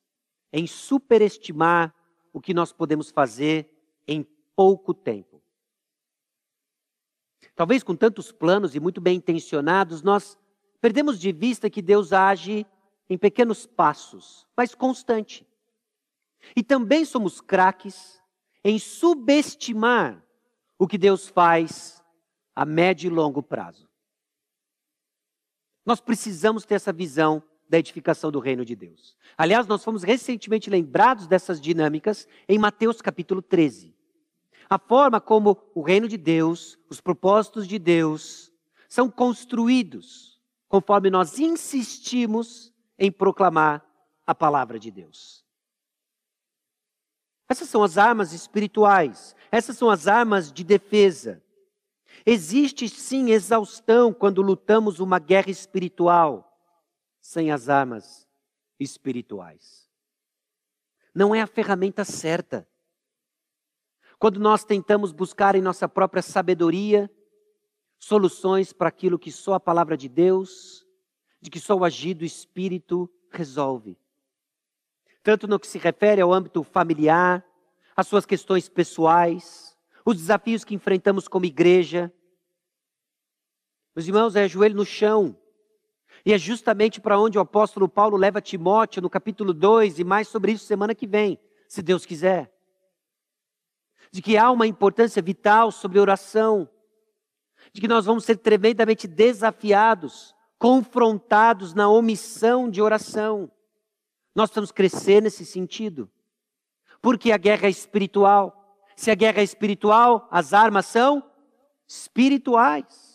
em 0.51 0.67
superestimar 0.67 1.95
o 2.31 2.41
que 2.41 2.53
nós 2.53 2.73
podemos 2.73 3.09
fazer 3.09 3.69
em 4.07 4.23
pouco 4.55 4.93
tempo. 4.93 5.32
Talvez 7.55 7.83
com 7.83 7.95
tantos 7.95 8.31
planos 8.31 8.75
e 8.75 8.79
muito 8.79 8.99
bem 8.99 9.17
intencionados, 9.17 10.01
nós 10.01 10.37
perdemos 10.81 11.19
de 11.19 11.31
vista 11.31 11.69
que 11.69 11.81
Deus 11.81 12.11
age 12.13 12.65
em 13.09 13.17
pequenos 13.17 13.65
passos, 13.65 14.47
mas 14.55 14.73
constante. 14.73 15.45
E 16.55 16.63
também 16.63 17.05
somos 17.05 17.39
craques 17.39 18.21
em 18.63 18.79
subestimar 18.79 20.23
o 20.77 20.87
que 20.87 20.97
Deus 20.97 21.27
faz 21.27 22.03
a 22.55 22.65
médio 22.65 23.07
e 23.07 23.13
longo 23.13 23.41
prazo. 23.41 23.87
Nós 25.85 25.99
precisamos 25.99 26.65
ter 26.65 26.75
essa 26.75 26.93
visão 26.93 27.43
da 27.69 27.79
edificação 27.79 28.31
do 28.31 28.39
reino 28.39 28.63
de 28.63 28.75
Deus. 28.75 29.17
Aliás, 29.37 29.67
nós 29.67 29.83
fomos 29.83 30.03
recentemente 30.03 30.69
lembrados 30.69 31.27
dessas 31.27 31.59
dinâmicas 31.59 32.27
em 32.47 32.57
Mateus 32.57 33.01
capítulo 33.01 33.41
13. 33.41 33.95
A 34.69 34.79
forma 34.79 35.19
como 35.19 35.61
o 35.73 35.81
reino 35.81 36.07
de 36.07 36.17
Deus, 36.17 36.77
os 36.89 37.01
propósitos 37.01 37.67
de 37.67 37.77
Deus, 37.77 38.51
são 38.87 39.09
construídos 39.09 40.41
conforme 40.67 41.09
nós 41.09 41.37
insistimos 41.39 42.73
em 42.97 43.11
proclamar 43.11 43.85
a 44.25 44.33
palavra 44.33 44.79
de 44.79 44.89
Deus. 44.89 45.43
Essas 47.47 47.69
são 47.69 47.83
as 47.83 47.97
armas 47.97 48.33
espirituais, 48.33 49.35
essas 49.51 49.77
são 49.77 49.89
as 49.89 50.07
armas 50.07 50.51
de 50.51 50.63
defesa. 50.63 51.43
Existe 52.25 52.87
sim 52.87 53.31
exaustão 53.31 54.13
quando 54.13 54.41
lutamos 54.41 54.99
uma 54.99 55.19
guerra 55.19 55.51
espiritual 55.51 56.57
sem 57.21 57.51
as 57.51 57.69
armas 57.69 58.27
espirituais. 58.79 59.89
Não 61.13 61.33
é 61.33 61.41
a 61.41 61.47
ferramenta 61.47 62.03
certa. 62.03 62.67
Quando 64.23 64.39
nós 64.39 64.63
tentamos 64.63 65.11
buscar 65.11 65.53
em 65.53 65.61
nossa 65.61 65.85
própria 65.85 66.21
sabedoria 66.21 67.11
soluções 67.99 68.71
para 68.71 68.87
aquilo 68.87 69.19
que 69.19 69.29
só 69.29 69.55
a 69.55 69.59
palavra 69.59 69.97
de 69.97 70.07
Deus, 70.07 70.87
de 71.41 71.49
que 71.49 71.59
só 71.59 71.75
o 71.75 71.83
agir 71.83 72.13
do 72.13 72.23
Espírito 72.23 73.09
resolve. 73.29 73.97
Tanto 75.21 75.45
no 75.45 75.59
que 75.59 75.67
se 75.67 75.77
refere 75.77 76.21
ao 76.21 76.31
âmbito 76.31 76.63
familiar, 76.63 77.45
às 77.97 78.07
suas 78.07 78.25
questões 78.25 78.69
pessoais, 78.69 79.77
os 80.05 80.15
desafios 80.15 80.63
que 80.63 80.73
enfrentamos 80.73 81.27
como 81.27 81.43
igreja. 81.43 82.09
Meus 83.93 84.07
irmãos, 84.07 84.37
é 84.37 84.47
joelho 84.47 84.77
no 84.77 84.85
chão. 84.85 85.37
E 86.25 86.31
é 86.31 86.37
justamente 86.37 87.01
para 87.01 87.19
onde 87.19 87.37
o 87.37 87.41
apóstolo 87.41 87.89
Paulo 87.89 88.15
leva 88.15 88.39
Timóteo 88.39 89.01
no 89.01 89.09
capítulo 89.09 89.53
2 89.53 89.99
e 89.99 90.05
mais 90.05 90.29
sobre 90.29 90.53
isso 90.53 90.63
semana 90.63 90.95
que 90.95 91.05
vem, 91.05 91.37
se 91.67 91.81
Deus 91.81 92.05
quiser. 92.05 92.52
De 94.13 94.21
que 94.21 94.37
há 94.37 94.49
uma 94.49 94.65
importância 94.65 95.21
vital 95.21 95.71
sobre 95.71 95.99
oração, 95.99 96.69
de 97.73 97.81
que 97.81 97.87
nós 97.87 98.05
vamos 98.05 98.23
ser 98.23 98.37
tremendamente 98.37 99.07
desafiados, 99.07 100.33
confrontados 100.57 101.73
na 101.73 101.89
omissão 101.89 102.69
de 102.69 102.81
oração. 102.81 103.51
Nós 104.35 104.49
precisamos 104.49 104.71
crescer 104.71 105.21
nesse 105.21 105.45
sentido, 105.45 106.09
porque 107.01 107.31
a 107.31 107.37
guerra 107.37 107.65
é 107.65 107.69
espiritual. 107.69 108.79
Se 108.95 109.11
a 109.11 109.15
guerra 109.15 109.41
é 109.41 109.43
espiritual, 109.43 110.27
as 110.31 110.53
armas 110.53 110.85
são 110.85 111.27
espirituais. 111.87 113.13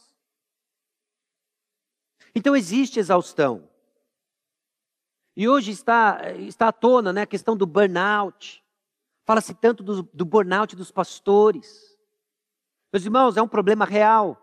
Então 2.35 2.55
existe 2.55 2.99
exaustão. 2.99 3.69
E 5.37 5.49
hoje 5.49 5.71
está, 5.71 6.33
está 6.37 6.67
à 6.69 6.73
tona 6.73 7.13
né, 7.13 7.23
a 7.23 7.27
questão 7.27 7.57
do 7.57 7.65
burnout. 7.65 8.61
Fala-se 9.29 9.53
tanto 9.53 9.83
do, 9.83 10.05
do 10.05 10.25
burnout 10.25 10.75
dos 10.75 10.91
pastores. 10.91 11.95
Meus 12.91 13.05
irmãos, 13.05 13.37
é 13.37 13.43
um 13.43 13.47
problema 13.47 13.85
real. 13.85 14.43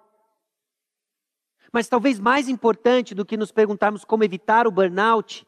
Mas 1.74 1.88
talvez 1.88 2.20
mais 2.20 2.48
importante 2.48 3.16
do 3.16 3.26
que 3.26 3.36
nos 3.36 3.52
perguntarmos 3.52 4.06
como 4.06 4.24
evitar 4.24 4.68
o 4.68 4.72
burnout 4.72 5.44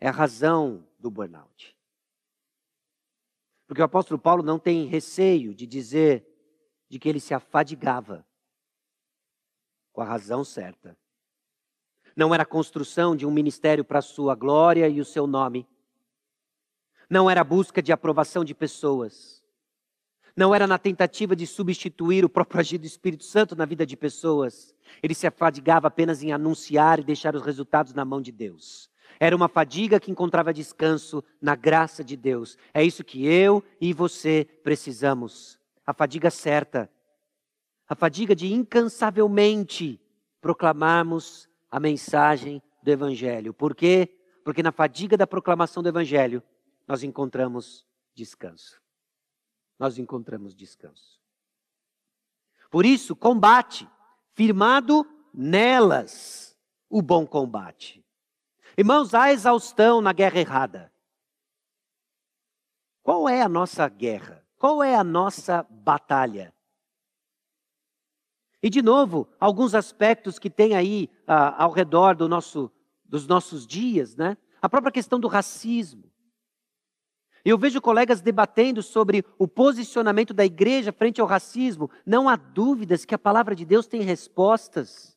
é 0.00 0.08
a 0.08 0.12
razão 0.12 0.88
do 0.98 1.10
burnout. 1.10 1.76
Porque 3.66 3.82
o 3.82 3.84
apóstolo 3.84 4.18
Paulo 4.18 4.42
não 4.42 4.58
tem 4.58 4.86
receio 4.86 5.54
de 5.54 5.66
dizer 5.66 6.26
de 6.88 6.98
que 6.98 7.06
ele 7.06 7.20
se 7.20 7.34
afadigava 7.34 8.26
com 9.92 10.00
a 10.00 10.06
razão 10.06 10.42
certa. 10.42 10.96
Não 12.16 12.32
era 12.32 12.44
a 12.44 12.46
construção 12.46 13.14
de 13.14 13.26
um 13.26 13.30
ministério 13.30 13.84
para 13.84 13.98
a 13.98 14.02
sua 14.02 14.34
glória 14.34 14.88
e 14.88 15.02
o 15.02 15.04
seu 15.04 15.26
nome. 15.26 15.68
Não 17.10 17.28
era 17.28 17.40
a 17.40 17.44
busca 17.44 17.82
de 17.82 17.92
aprovação 17.92 18.44
de 18.44 18.54
pessoas. 18.54 19.42
Não 20.36 20.54
era 20.54 20.64
na 20.64 20.78
tentativa 20.78 21.34
de 21.34 21.44
substituir 21.44 22.24
o 22.24 22.28
próprio 22.28 22.60
agir 22.60 22.78
do 22.78 22.86
Espírito 22.86 23.24
Santo 23.24 23.56
na 23.56 23.64
vida 23.64 23.84
de 23.84 23.96
pessoas. 23.96 24.72
Ele 25.02 25.12
se 25.12 25.26
afadigava 25.26 25.88
apenas 25.88 26.22
em 26.22 26.32
anunciar 26.32 27.00
e 27.00 27.04
deixar 27.04 27.34
os 27.34 27.42
resultados 27.42 27.92
na 27.92 28.04
mão 28.04 28.22
de 28.22 28.30
Deus. 28.30 28.88
Era 29.18 29.34
uma 29.34 29.48
fadiga 29.48 29.98
que 29.98 30.10
encontrava 30.10 30.54
descanso 30.54 31.22
na 31.42 31.56
graça 31.56 32.04
de 32.04 32.16
Deus. 32.16 32.56
É 32.72 32.82
isso 32.84 33.02
que 33.02 33.26
eu 33.26 33.62
e 33.80 33.92
você 33.92 34.46
precisamos. 34.62 35.58
A 35.84 35.92
fadiga 35.92 36.30
certa. 36.30 36.88
A 37.88 37.96
fadiga 37.96 38.36
de 38.36 38.52
incansavelmente 38.52 40.00
proclamarmos 40.40 41.48
a 41.68 41.80
mensagem 41.80 42.62
do 42.82 42.90
Evangelho. 42.90 43.52
Por 43.52 43.74
quê? 43.74 44.08
Porque 44.44 44.62
na 44.62 44.70
fadiga 44.70 45.16
da 45.16 45.26
proclamação 45.26 45.82
do 45.82 45.88
Evangelho 45.88 46.40
nós 46.90 47.04
encontramos 47.04 47.86
descanso. 48.16 48.82
Nós 49.78 49.96
encontramos 49.96 50.56
descanso. 50.56 51.20
Por 52.68 52.84
isso, 52.84 53.14
combate, 53.14 53.88
firmado 54.32 55.06
nelas 55.32 56.58
o 56.88 57.00
bom 57.00 57.24
combate. 57.24 58.04
Irmãos, 58.76 59.14
há 59.14 59.30
exaustão 59.30 60.00
na 60.00 60.12
guerra 60.12 60.40
errada. 60.40 60.92
Qual 63.04 63.28
é 63.28 63.40
a 63.40 63.48
nossa 63.48 63.88
guerra? 63.88 64.44
Qual 64.58 64.82
é 64.82 64.96
a 64.96 65.04
nossa 65.04 65.62
batalha? 65.70 66.52
E, 68.60 68.68
de 68.68 68.82
novo, 68.82 69.28
alguns 69.38 69.76
aspectos 69.76 70.40
que 70.40 70.50
tem 70.50 70.74
aí 70.74 71.08
ah, 71.24 71.62
ao 71.62 71.70
redor 71.70 72.16
do 72.16 72.28
nosso, 72.28 72.68
dos 73.04 73.28
nossos 73.28 73.64
dias, 73.64 74.16
né? 74.16 74.36
A 74.60 74.68
própria 74.68 74.90
questão 74.90 75.20
do 75.20 75.28
racismo. 75.28 76.09
Eu 77.44 77.56
vejo 77.56 77.80
colegas 77.80 78.20
debatendo 78.20 78.82
sobre 78.82 79.24
o 79.38 79.48
posicionamento 79.48 80.34
da 80.34 80.44
igreja 80.44 80.92
frente 80.92 81.20
ao 81.20 81.26
racismo. 81.26 81.90
Não 82.04 82.28
há 82.28 82.36
dúvidas 82.36 83.04
que 83.04 83.14
a 83.14 83.18
palavra 83.18 83.54
de 83.54 83.64
Deus 83.64 83.86
tem 83.86 84.02
respostas. 84.02 85.16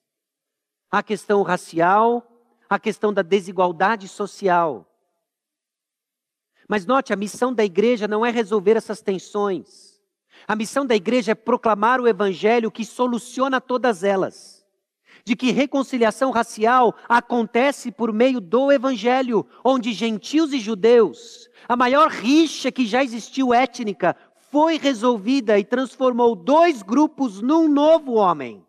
A 0.89 1.03
questão 1.03 1.41
racial, 1.41 2.25
a 2.69 2.79
questão 2.79 3.13
da 3.13 3.21
desigualdade 3.21 4.07
social. 4.07 4.87
Mas 6.67 6.85
note, 6.85 7.13
a 7.13 7.15
missão 7.15 7.53
da 7.53 7.63
igreja 7.63 8.07
não 8.07 8.25
é 8.25 8.31
resolver 8.31 8.77
essas 8.77 9.01
tensões. 9.01 10.01
A 10.47 10.55
missão 10.55 10.85
da 10.85 10.95
igreja 10.95 11.31
é 11.31 11.35
proclamar 11.35 12.01
o 12.01 12.07
evangelho 12.07 12.71
que 12.71 12.85
soluciona 12.85 13.61
todas 13.61 14.03
elas. 14.03 14.52
De 15.25 15.35
que 15.35 15.51
reconciliação 15.51 16.31
racial 16.31 16.95
acontece 17.07 17.91
por 17.91 18.11
meio 18.11 18.41
do 18.41 18.71
evangelho, 18.71 19.47
onde 19.63 19.93
gentios 19.93 20.51
e 20.51 20.59
judeus, 20.59 21.49
a 21.67 21.77
maior 21.77 22.09
rixa 22.09 22.71
que 22.71 22.85
já 22.85 23.03
existiu 23.03 23.53
étnica, 23.53 24.17
foi 24.51 24.77
resolvida 24.77 25.57
e 25.57 25.63
transformou 25.63 26.35
dois 26.35 26.83
grupos 26.83 27.41
num 27.41 27.67
novo 27.67 28.13
homem. 28.13 28.65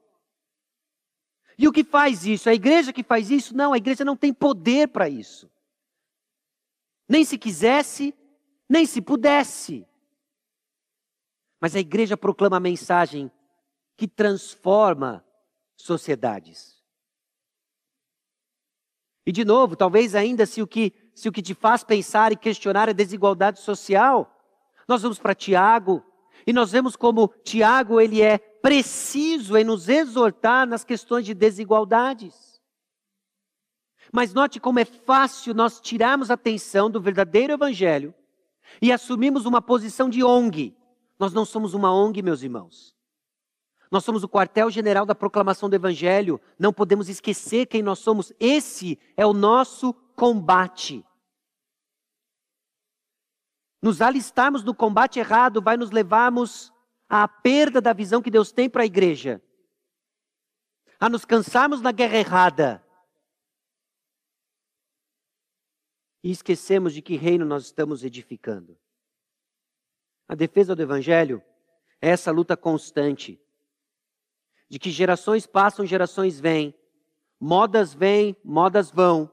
E 1.58 1.68
o 1.68 1.72
que 1.72 1.84
faz 1.84 2.24
isso? 2.26 2.48
A 2.48 2.54
igreja 2.54 2.92
que 2.92 3.02
faz 3.02 3.30
isso? 3.30 3.54
Não, 3.54 3.72
a 3.72 3.76
igreja 3.76 4.04
não 4.04 4.16
tem 4.16 4.32
poder 4.32 4.88
para 4.88 5.08
isso. 5.08 5.50
Nem 7.08 7.24
se 7.24 7.36
quisesse, 7.36 8.14
nem 8.68 8.86
se 8.86 9.00
pudesse. 9.00 9.86
Mas 11.60 11.76
a 11.76 11.80
igreja 11.80 12.16
proclama 12.16 12.56
a 12.56 12.60
mensagem 12.60 13.30
que 13.96 14.08
transforma 14.08 15.24
sociedades. 15.76 16.74
E 19.26 19.32
de 19.32 19.44
novo, 19.44 19.74
talvez 19.74 20.14
ainda 20.14 20.44
se 20.44 20.60
o 20.60 20.66
que, 20.66 20.92
se 21.14 21.28
o 21.28 21.32
que 21.32 21.42
te 21.42 21.54
faz 21.54 21.82
pensar 21.82 22.32
e 22.32 22.36
questionar 22.36 22.88
é 22.88 22.92
desigualdade 22.92 23.60
social, 23.60 24.30
nós 24.86 25.02
vamos 25.02 25.18
para 25.18 25.34
Tiago 25.34 26.04
e 26.46 26.52
nós 26.52 26.72
vemos 26.72 26.94
como 26.94 27.28
Tiago 27.42 28.00
ele 28.00 28.20
é 28.20 28.38
preciso 28.38 29.56
em 29.56 29.64
nos 29.64 29.88
exortar 29.88 30.66
nas 30.66 30.84
questões 30.84 31.24
de 31.24 31.32
desigualdades. 31.32 32.60
Mas 34.12 34.32
note 34.32 34.60
como 34.60 34.78
é 34.78 34.84
fácil 34.84 35.54
nós 35.54 35.80
tirarmos 35.80 36.30
a 36.30 36.34
atenção 36.34 36.90
do 36.90 37.00
verdadeiro 37.00 37.54
evangelho 37.54 38.14
e 38.80 38.92
assumirmos 38.92 39.46
uma 39.46 39.62
posição 39.62 40.08
de 40.08 40.22
ONG. 40.22 40.76
Nós 41.18 41.32
não 41.32 41.44
somos 41.44 41.74
uma 41.74 41.92
ONG, 41.92 42.22
meus 42.22 42.42
irmãos. 42.42 42.93
Nós 43.90 44.04
somos 44.04 44.24
o 44.24 44.28
quartel-general 44.28 45.06
da 45.06 45.14
proclamação 45.14 45.68
do 45.68 45.76
evangelho. 45.76 46.40
Não 46.58 46.72
podemos 46.72 47.08
esquecer 47.08 47.66
quem 47.66 47.82
nós 47.82 47.98
somos. 47.98 48.32
Esse 48.40 48.98
é 49.16 49.24
o 49.26 49.32
nosso 49.32 49.92
combate. 50.16 51.04
Nos 53.82 54.00
alistarmos 54.00 54.64
no 54.64 54.74
combate 54.74 55.18
errado 55.18 55.60
vai 55.60 55.76
nos 55.76 55.90
levarmos 55.90 56.72
à 57.08 57.28
perda 57.28 57.80
da 57.80 57.92
visão 57.92 58.22
que 58.22 58.30
Deus 58.30 58.50
tem 58.50 58.68
para 58.68 58.82
a 58.82 58.86
igreja, 58.86 59.42
a 60.98 61.08
nos 61.08 61.24
cansarmos 61.24 61.82
na 61.82 61.92
guerra 61.92 62.16
errada 62.16 62.84
e 66.24 66.30
esquecemos 66.30 66.94
de 66.94 67.02
que 67.02 67.16
reino 67.16 67.44
nós 67.44 67.64
estamos 67.66 68.02
edificando. 68.02 68.78
A 70.26 70.34
defesa 70.34 70.74
do 70.74 70.80
Evangelho 70.80 71.42
é 72.00 72.08
essa 72.08 72.32
luta 72.32 72.56
constante 72.56 73.38
de 74.74 74.78
que 74.80 74.90
gerações 74.90 75.46
passam, 75.46 75.86
gerações 75.86 76.40
vêm, 76.40 76.74
modas 77.38 77.94
vêm, 77.94 78.36
modas 78.44 78.90
vão, 78.90 79.30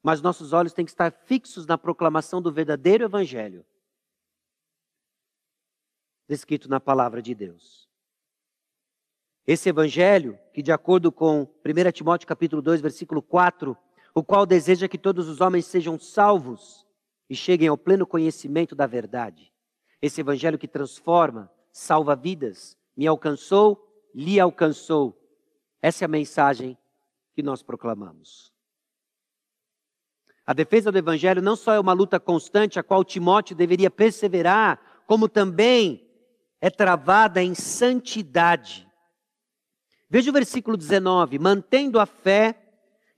mas 0.00 0.22
nossos 0.22 0.52
olhos 0.52 0.72
têm 0.72 0.84
que 0.84 0.92
estar 0.92 1.10
fixos 1.10 1.66
na 1.66 1.76
proclamação 1.76 2.40
do 2.40 2.52
verdadeiro 2.52 3.02
evangelho 3.02 3.66
descrito 6.28 6.68
na 6.68 6.78
palavra 6.78 7.20
de 7.20 7.34
Deus. 7.34 7.88
Esse 9.44 9.68
evangelho, 9.68 10.38
que 10.54 10.62
de 10.62 10.70
acordo 10.70 11.10
com 11.10 11.40
1 11.66 11.90
Timóteo 11.90 12.28
capítulo 12.28 12.62
2, 12.62 12.80
versículo 12.80 13.20
4, 13.20 13.76
o 14.14 14.22
qual 14.22 14.46
deseja 14.46 14.86
que 14.86 14.96
todos 14.96 15.28
os 15.28 15.40
homens 15.40 15.66
sejam 15.66 15.98
salvos 15.98 16.86
e 17.28 17.34
cheguem 17.34 17.66
ao 17.66 17.76
pleno 17.76 18.06
conhecimento 18.06 18.76
da 18.76 18.86
verdade. 18.86 19.52
Esse 20.00 20.20
evangelho 20.20 20.56
que 20.56 20.68
transforma, 20.68 21.50
salva 21.72 22.14
vidas, 22.14 22.78
me 22.96 23.08
alcançou, 23.08 23.89
lhe 24.14 24.38
alcançou. 24.38 25.16
Essa 25.80 26.04
é 26.04 26.06
a 26.06 26.08
mensagem 26.08 26.76
que 27.32 27.42
nós 27.42 27.62
proclamamos. 27.62 28.52
A 30.46 30.52
defesa 30.52 30.90
do 30.90 30.98
evangelho 30.98 31.40
não 31.40 31.54
só 31.54 31.74
é 31.74 31.80
uma 31.80 31.92
luta 31.92 32.18
constante 32.18 32.78
a 32.78 32.82
qual 32.82 33.04
Timóteo 33.04 33.54
deveria 33.54 33.90
perseverar, 33.90 34.80
como 35.06 35.28
também 35.28 36.08
é 36.60 36.68
travada 36.68 37.42
em 37.42 37.54
santidade. 37.54 38.90
Veja 40.08 40.30
o 40.30 40.32
versículo 40.32 40.76
19: 40.76 41.38
mantendo 41.38 42.00
a 42.00 42.04
fé 42.04 42.60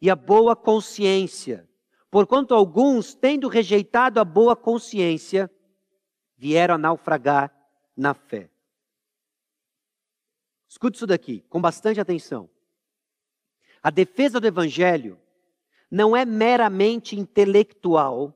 e 0.01 0.11
a 0.11 0.15
boa 0.15 0.55
consciência, 0.55 1.67
porquanto 2.11 2.55
alguns, 2.55 3.15
tendo 3.15 3.49
rejeitado 3.49 4.21
a 4.21 4.25
boa 4.25 4.55
consciência, 4.55 5.51
vieram 6.37 6.75
a 6.75 6.79
naufragar 6.79 7.51
na 7.97 8.13
fé. 8.13 8.52
Escute 10.73 10.97
isso 10.97 11.07
daqui, 11.07 11.45
com 11.49 11.61
bastante 11.61 12.01
atenção. 12.01 12.49
A 13.83 13.91
defesa 13.91 14.41
do 14.41 14.47
evangelho 14.47 15.21
não 15.91 16.17
é 16.17 16.25
meramente 16.25 17.19
intelectual 17.19 18.35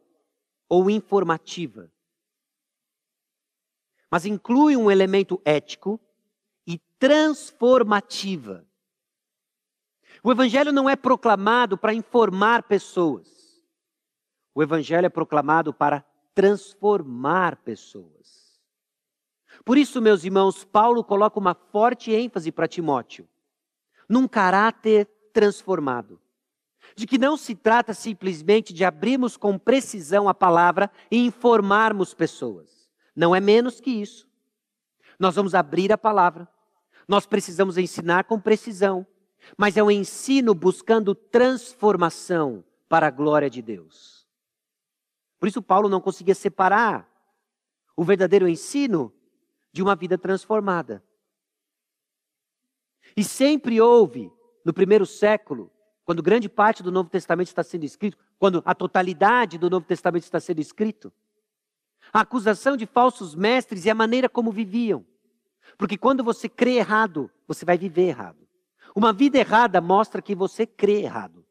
ou 0.68 0.90
informativa 0.90 1.90
mas 4.10 4.24
inclui 4.24 4.76
um 4.76 4.90
elemento 4.90 5.40
ético 5.44 6.00
e 6.66 6.78
transformativa. 6.98 8.66
O 10.22 10.32
Evangelho 10.32 10.72
não 10.72 10.88
é 10.88 10.96
proclamado 10.96 11.76
para 11.76 11.94
informar 11.94 12.62
pessoas. 12.62 13.62
O 14.54 14.62
Evangelho 14.62 15.06
é 15.06 15.10
proclamado 15.10 15.72
para 15.74 16.04
transformar 16.34 17.56
pessoas. 17.56 18.45
Por 19.66 19.76
isso, 19.76 20.00
meus 20.00 20.22
irmãos, 20.22 20.64
Paulo 20.64 21.02
coloca 21.02 21.40
uma 21.40 21.52
forte 21.52 22.12
ênfase 22.12 22.52
para 22.52 22.68
Timóteo, 22.68 23.28
num 24.08 24.28
caráter 24.28 25.10
transformado. 25.32 26.20
De 26.94 27.04
que 27.04 27.18
não 27.18 27.36
se 27.36 27.52
trata 27.56 27.92
simplesmente 27.92 28.72
de 28.72 28.84
abrirmos 28.84 29.36
com 29.36 29.58
precisão 29.58 30.28
a 30.28 30.34
palavra 30.34 30.88
e 31.10 31.18
informarmos 31.18 32.14
pessoas. 32.14 32.88
Não 33.14 33.34
é 33.34 33.40
menos 33.40 33.80
que 33.80 33.90
isso. 33.90 34.28
Nós 35.18 35.34
vamos 35.34 35.52
abrir 35.52 35.92
a 35.92 35.98
palavra. 35.98 36.48
Nós 37.08 37.26
precisamos 37.26 37.76
ensinar 37.76 38.22
com 38.22 38.38
precisão. 38.38 39.04
Mas 39.58 39.76
é 39.76 39.82
um 39.82 39.90
ensino 39.90 40.54
buscando 40.54 41.12
transformação 41.12 42.64
para 42.88 43.08
a 43.08 43.10
glória 43.10 43.50
de 43.50 43.60
Deus. 43.60 44.28
Por 45.40 45.48
isso, 45.48 45.60
Paulo 45.60 45.88
não 45.88 46.00
conseguia 46.00 46.36
separar 46.36 47.10
o 47.96 48.04
verdadeiro 48.04 48.46
ensino 48.46 49.12
de 49.76 49.82
uma 49.82 49.94
vida 49.94 50.16
transformada. 50.16 51.04
E 53.14 53.22
sempre 53.22 53.78
houve, 53.78 54.32
no 54.64 54.72
primeiro 54.72 55.04
século, 55.04 55.70
quando 56.02 56.22
grande 56.22 56.48
parte 56.48 56.82
do 56.82 56.90
Novo 56.90 57.10
Testamento 57.10 57.48
está 57.48 57.62
sendo 57.62 57.84
escrito, 57.84 58.16
quando 58.38 58.62
a 58.64 58.74
totalidade 58.74 59.58
do 59.58 59.68
Novo 59.68 59.84
Testamento 59.84 60.22
está 60.22 60.40
sendo 60.40 60.60
escrito, 60.60 61.12
a 62.10 62.20
acusação 62.20 62.74
de 62.74 62.86
falsos 62.86 63.34
mestres 63.34 63.84
e 63.84 63.90
a 63.90 63.94
maneira 63.94 64.30
como 64.30 64.50
viviam. 64.50 65.04
Porque 65.76 65.98
quando 65.98 66.24
você 66.24 66.48
crê 66.48 66.76
errado, 66.76 67.30
você 67.46 67.66
vai 67.66 67.76
viver 67.76 68.08
errado. 68.08 68.48
Uma 68.94 69.12
vida 69.12 69.36
errada 69.36 69.78
mostra 69.78 70.22
que 70.22 70.34
você 70.34 70.66
crê 70.66 71.02
errado. 71.02 71.44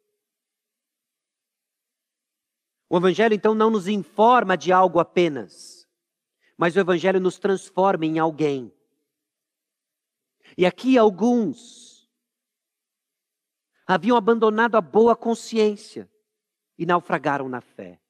O 2.90 2.98
Evangelho 2.98 3.36
então 3.36 3.54
não 3.54 3.70
nos 3.70 3.88
informa 3.88 4.58
de 4.58 4.72
algo 4.72 5.00
apenas, 5.00 5.75
mas 6.58 6.76
o 6.76 6.80
Evangelho 6.80 7.20
nos 7.20 7.38
transforma 7.38 8.06
em 8.06 8.20
alguém. 8.20 8.72
E 10.58 10.66
aqui 10.66 10.98
alguns 10.98 12.10
haviam 13.86 14.18
abandonado 14.18 14.76
a 14.76 14.82
boa 14.82 15.16
consciência 15.16 16.10
e 16.78 16.86
naufragaram 16.86 17.48
na 17.48 17.62
fé. 17.62 18.02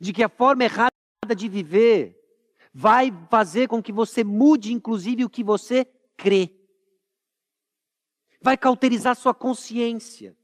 De 0.00 0.12
que 0.12 0.22
a 0.22 0.28
forma 0.28 0.64
errada 0.64 0.90
de 1.36 1.48
viver 1.48 2.16
vai 2.72 3.12
fazer 3.28 3.68
com 3.68 3.82
que 3.82 3.92
você 3.92 4.22
mude, 4.22 4.72
inclusive, 4.72 5.24
o 5.24 5.30
que 5.30 5.42
você 5.42 5.84
crê. 6.16 6.54
Vai 8.40 8.56
cauterizar 8.56 9.16
sua 9.16 9.34
consciência. 9.34 10.36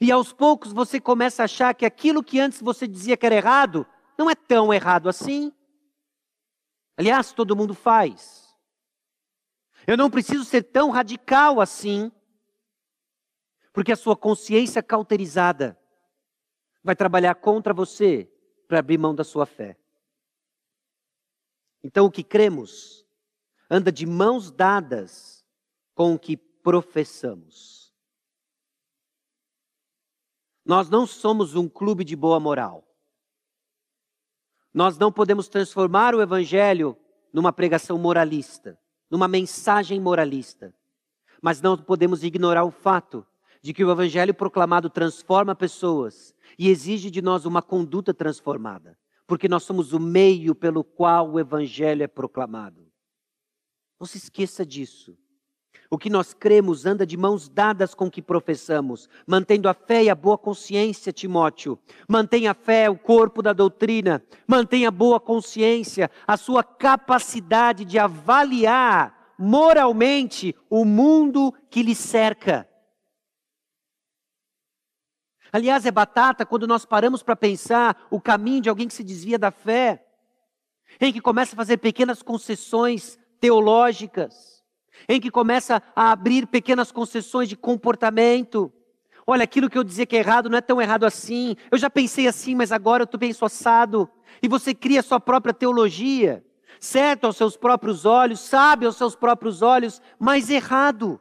E 0.00 0.10
aos 0.10 0.32
poucos 0.32 0.72
você 0.72 0.98
começa 0.98 1.42
a 1.42 1.44
achar 1.44 1.74
que 1.74 1.84
aquilo 1.84 2.22
que 2.22 2.40
antes 2.40 2.60
você 2.60 2.88
dizia 2.88 3.16
que 3.16 3.26
era 3.26 3.34
errado, 3.34 3.86
não 4.18 4.30
é 4.30 4.34
tão 4.34 4.72
errado 4.72 5.08
assim. 5.08 5.52
Aliás, 6.96 7.32
todo 7.32 7.56
mundo 7.56 7.74
faz. 7.74 8.54
Eu 9.86 9.96
não 9.96 10.10
preciso 10.10 10.44
ser 10.44 10.62
tão 10.62 10.90
radical 10.90 11.60
assim, 11.60 12.10
porque 13.72 13.92
a 13.92 13.96
sua 13.96 14.16
consciência 14.16 14.82
cauterizada 14.82 15.78
vai 16.82 16.94
trabalhar 16.94 17.34
contra 17.34 17.74
você 17.74 18.30
para 18.68 18.78
abrir 18.78 18.98
mão 18.98 19.14
da 19.14 19.24
sua 19.24 19.46
fé. 19.46 19.76
Então, 21.82 22.06
o 22.06 22.10
que 22.10 22.22
cremos 22.22 23.04
anda 23.68 23.90
de 23.90 24.06
mãos 24.06 24.50
dadas 24.50 25.44
com 25.94 26.14
o 26.14 26.18
que 26.18 26.36
professamos. 26.36 27.92
Nós 30.64 30.88
não 30.88 31.06
somos 31.06 31.54
um 31.54 31.68
clube 31.68 32.04
de 32.04 32.16
boa 32.16 32.40
moral. 32.40 32.88
Nós 34.74 34.98
não 34.98 35.12
podemos 35.12 35.46
transformar 35.46 36.16
o 36.16 36.20
Evangelho 36.20 36.96
numa 37.32 37.52
pregação 37.52 37.96
moralista, 37.96 38.76
numa 39.08 39.28
mensagem 39.28 40.00
moralista. 40.00 40.74
Mas 41.40 41.62
não 41.62 41.78
podemos 41.78 42.24
ignorar 42.24 42.64
o 42.64 42.72
fato 42.72 43.24
de 43.62 43.72
que 43.72 43.84
o 43.84 43.90
Evangelho 43.90 44.34
proclamado 44.34 44.90
transforma 44.90 45.54
pessoas 45.54 46.34
e 46.58 46.68
exige 46.68 47.08
de 47.08 47.22
nós 47.22 47.44
uma 47.44 47.62
conduta 47.62 48.12
transformada, 48.12 48.98
porque 49.28 49.48
nós 49.48 49.62
somos 49.62 49.92
o 49.92 50.00
meio 50.00 50.56
pelo 50.56 50.82
qual 50.82 51.30
o 51.30 51.38
Evangelho 51.38 52.02
é 52.02 52.08
proclamado. 52.08 52.84
Não 53.98 54.06
se 54.06 54.18
esqueça 54.18 54.66
disso. 54.66 55.16
O 55.90 55.98
que 55.98 56.10
nós 56.10 56.32
cremos 56.32 56.86
anda 56.86 57.06
de 57.06 57.16
mãos 57.16 57.48
dadas 57.48 57.94
com 57.94 58.06
o 58.06 58.10
que 58.10 58.22
professamos, 58.22 59.08
mantendo 59.26 59.68
a 59.68 59.74
fé 59.74 60.04
e 60.04 60.10
a 60.10 60.14
boa 60.14 60.38
consciência, 60.38 61.12
Timóteo. 61.12 61.78
Mantenha 62.08 62.52
a 62.52 62.54
fé, 62.54 62.88
o 62.88 62.98
corpo 62.98 63.42
da 63.42 63.52
doutrina. 63.52 64.22
Mantenha 64.46 64.88
a 64.88 64.92
boa 64.92 65.20
consciência, 65.20 66.10
a 66.26 66.36
sua 66.36 66.64
capacidade 66.64 67.84
de 67.84 67.98
avaliar 67.98 69.34
moralmente 69.38 70.54
o 70.70 70.84
mundo 70.84 71.52
que 71.70 71.82
lhe 71.82 71.94
cerca. 71.94 72.68
Aliás, 75.52 75.86
é 75.86 75.90
batata 75.90 76.44
quando 76.44 76.66
nós 76.66 76.84
paramos 76.84 77.22
para 77.22 77.36
pensar 77.36 78.06
o 78.10 78.20
caminho 78.20 78.60
de 78.60 78.68
alguém 78.68 78.88
que 78.88 78.94
se 78.94 79.04
desvia 79.04 79.38
da 79.38 79.52
fé, 79.52 80.04
em 81.00 81.12
que 81.12 81.20
começa 81.20 81.54
a 81.54 81.56
fazer 81.56 81.76
pequenas 81.76 82.22
concessões 82.22 83.18
teológicas, 83.40 84.53
em 85.08 85.20
que 85.20 85.30
começa 85.30 85.82
a 85.94 86.10
abrir 86.10 86.46
pequenas 86.46 86.90
concessões 86.90 87.48
de 87.48 87.56
comportamento. 87.56 88.72
Olha, 89.26 89.44
aquilo 89.44 89.70
que 89.70 89.78
eu 89.78 89.84
dizia 89.84 90.06
que 90.06 90.16
é 90.16 90.18
errado 90.18 90.50
não 90.50 90.58
é 90.58 90.60
tão 90.60 90.80
errado 90.80 91.04
assim. 91.04 91.56
Eu 91.70 91.78
já 91.78 91.88
pensei 91.88 92.26
assim, 92.26 92.54
mas 92.54 92.70
agora 92.70 93.04
eu 93.04 93.18
penso 93.18 93.44
assado. 93.44 94.08
E 94.42 94.48
você 94.48 94.74
cria 94.74 95.00
a 95.00 95.02
sua 95.02 95.18
própria 95.18 95.54
teologia, 95.54 96.44
certo 96.78 97.24
aos 97.24 97.36
seus 97.36 97.56
próprios 97.56 98.04
olhos, 98.04 98.40
sabe 98.40 98.84
aos 98.84 98.96
seus 98.96 99.16
próprios 99.16 99.62
olhos, 99.62 100.02
mas 100.18 100.50
errado. 100.50 101.18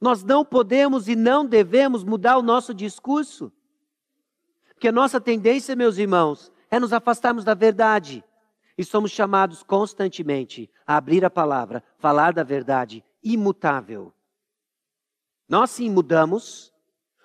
Nós 0.00 0.22
não 0.22 0.44
podemos 0.44 1.08
e 1.08 1.16
não 1.16 1.44
devemos 1.44 2.04
mudar 2.04 2.36
o 2.38 2.42
nosso 2.42 2.72
discurso. 2.74 3.52
Porque 4.70 4.88
a 4.88 4.92
nossa 4.92 5.20
tendência, 5.20 5.76
meus 5.76 5.98
irmãos, 5.98 6.50
é 6.70 6.80
nos 6.80 6.92
afastarmos 6.92 7.44
da 7.44 7.52
verdade. 7.52 8.24
E 8.80 8.84
somos 8.86 9.10
chamados 9.10 9.62
constantemente 9.62 10.70
a 10.86 10.96
abrir 10.96 11.22
a 11.22 11.28
palavra, 11.28 11.84
falar 11.98 12.32
da 12.32 12.42
verdade 12.42 13.04
imutável. 13.22 14.10
Nós 15.46 15.68
sim 15.68 15.90
mudamos, 15.90 16.72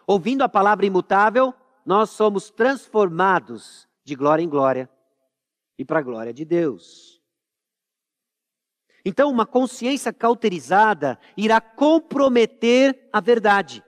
ouvindo 0.06 0.42
a 0.42 0.50
palavra 0.50 0.86
imutável, 0.86 1.54
nós 1.86 2.10
somos 2.10 2.50
transformados 2.52 3.88
de 4.04 4.16
glória 4.16 4.44
em 4.44 4.50
glória, 4.50 4.90
e 5.78 5.86
para 5.86 6.00
a 6.00 6.02
glória 6.04 6.34
de 6.34 6.44
Deus. 6.44 7.22
Então, 9.06 9.32
uma 9.32 9.46
consciência 9.46 10.12
cauterizada 10.12 11.18
irá 11.38 11.62
comprometer 11.62 13.08
a 13.14 13.22
verdade. 13.22 13.82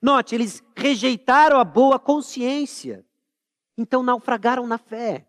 Note, 0.00 0.32
eles 0.32 0.62
rejeitaram 0.76 1.58
a 1.58 1.64
boa 1.64 1.98
consciência, 1.98 3.04
então 3.76 4.00
naufragaram 4.00 4.64
na 4.64 4.78
fé. 4.78 5.27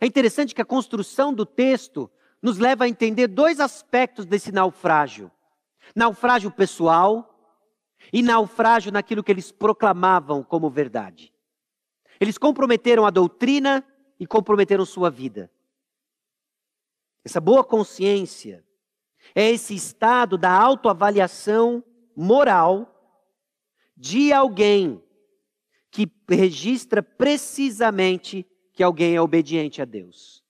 É 0.00 0.06
interessante 0.06 0.54
que 0.54 0.62
a 0.62 0.64
construção 0.64 1.32
do 1.32 1.46
texto 1.46 2.10
nos 2.40 2.58
leva 2.58 2.84
a 2.84 2.88
entender 2.88 3.28
dois 3.28 3.60
aspectos 3.60 4.26
desse 4.26 4.50
naufrágio: 4.50 5.30
naufrágio 5.94 6.50
pessoal 6.50 7.28
e 8.12 8.22
naufrágio 8.22 8.90
naquilo 8.90 9.22
que 9.22 9.30
eles 9.30 9.52
proclamavam 9.52 10.42
como 10.42 10.70
verdade. 10.70 11.32
Eles 12.20 12.38
comprometeram 12.38 13.04
a 13.04 13.10
doutrina 13.10 13.84
e 14.18 14.26
comprometeram 14.26 14.84
sua 14.84 15.10
vida. 15.10 15.50
Essa 17.24 17.40
boa 17.40 17.62
consciência 17.62 18.64
é 19.34 19.50
esse 19.50 19.74
estado 19.74 20.36
da 20.36 20.50
autoavaliação 20.50 21.84
moral 22.16 22.88
de 23.96 24.32
alguém 24.32 25.02
que 25.90 26.10
registra 26.28 27.02
precisamente 27.02 28.46
que 28.72 28.82
alguém 28.82 29.14
é 29.14 29.20
obediente 29.20 29.82
a 29.82 29.84
Deus. 29.84 30.42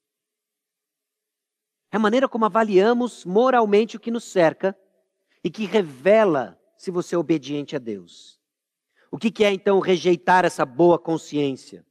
É 1.91 1.97
a 1.97 2.01
maneira 2.01 2.29
como 2.29 2.45
avaliamos 2.45 3.25
moralmente 3.25 3.97
o 3.97 4.01
que 4.01 4.11
nos 4.11 4.25
cerca 4.25 4.77
e 5.45 5.51
que 5.51 5.67
revela 5.67 6.59
se 6.77 6.91
você 6.91 7.15
é 7.15 7.19
obediente 7.19 7.77
a 7.77 7.79
Deus. 7.79 8.41
O 9.11 9.19
que 9.19 9.45
é 9.45 9.53
então 9.53 9.79
rejeitar 9.79 10.45
essa 10.45 10.65
boa 10.65 10.99
consciência? 10.99 11.85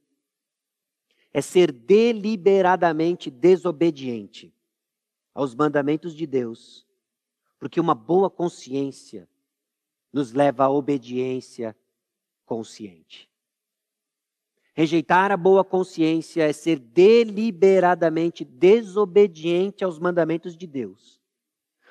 É 1.32 1.40
ser 1.40 1.70
deliberadamente 1.70 3.30
desobediente 3.30 4.52
aos 5.32 5.54
mandamentos 5.54 6.14
de 6.14 6.26
Deus, 6.26 6.86
porque 7.58 7.80
uma 7.80 7.94
boa 7.94 8.28
consciência 8.28 9.28
nos 10.12 10.32
leva 10.32 10.64
à 10.64 10.70
obediência 10.70 11.76
consciente. 12.44 13.31
Rejeitar 14.74 15.30
a 15.30 15.36
boa 15.36 15.62
consciência 15.62 16.48
é 16.48 16.52
ser 16.52 16.78
deliberadamente 16.78 18.44
desobediente 18.44 19.84
aos 19.84 19.98
mandamentos 19.98 20.56
de 20.56 20.66
Deus. 20.66 21.20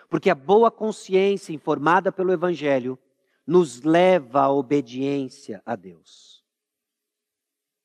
Porque 0.10 0.30
a 0.30 0.36
boa 0.36 0.72
consciência 0.72 1.54
informada 1.54 2.12
pelo 2.12 2.34
Evangelho 2.34 2.98
nos 3.46 3.82
leva 3.82 4.42
à 4.42 4.52
obediência 4.52 5.62
a 5.66 5.76
Deus. 5.76 6.44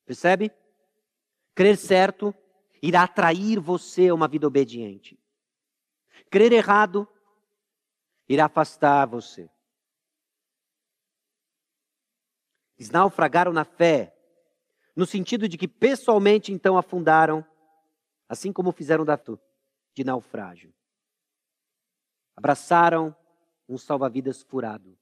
Percebe? 0.05 0.51
Crer 1.53 1.77
certo 1.77 2.33
irá 2.81 3.03
atrair 3.03 3.59
você 3.59 4.07
a 4.07 4.13
uma 4.13 4.27
vida 4.27 4.47
obediente. 4.47 5.19
Crer 6.29 6.51
errado 6.51 7.07
irá 8.27 8.45
afastar 8.45 9.05
você. 9.05 9.49
Eles 12.77 12.91
naufragaram 12.91 13.51
na 13.51 13.65
fé, 13.65 14.16
no 14.97 15.05
sentido 15.05 15.47
de 15.47 15.59
que 15.59 15.67
pessoalmente 15.67 16.51
então 16.51 16.75
afundaram, 16.75 17.45
assim 18.27 18.51
como 18.51 18.71
fizeram 18.71 19.05
da 19.05 19.15
de 19.93 20.03
naufrágio. 20.03 20.73
Abraçaram 22.35 23.15
um 23.69 23.77
salva-vidas 23.77 24.41
furado. 24.41 24.97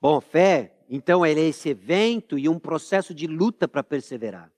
Bom, 0.00 0.20
fé, 0.20 0.76
então, 0.88 1.24
é 1.24 1.32
esse 1.32 1.70
evento 1.70 2.38
e 2.38 2.48
um 2.48 2.58
processo 2.58 3.12
de 3.12 3.26
luta 3.26 3.66
para 3.66 3.82
perseverar. 3.82 4.52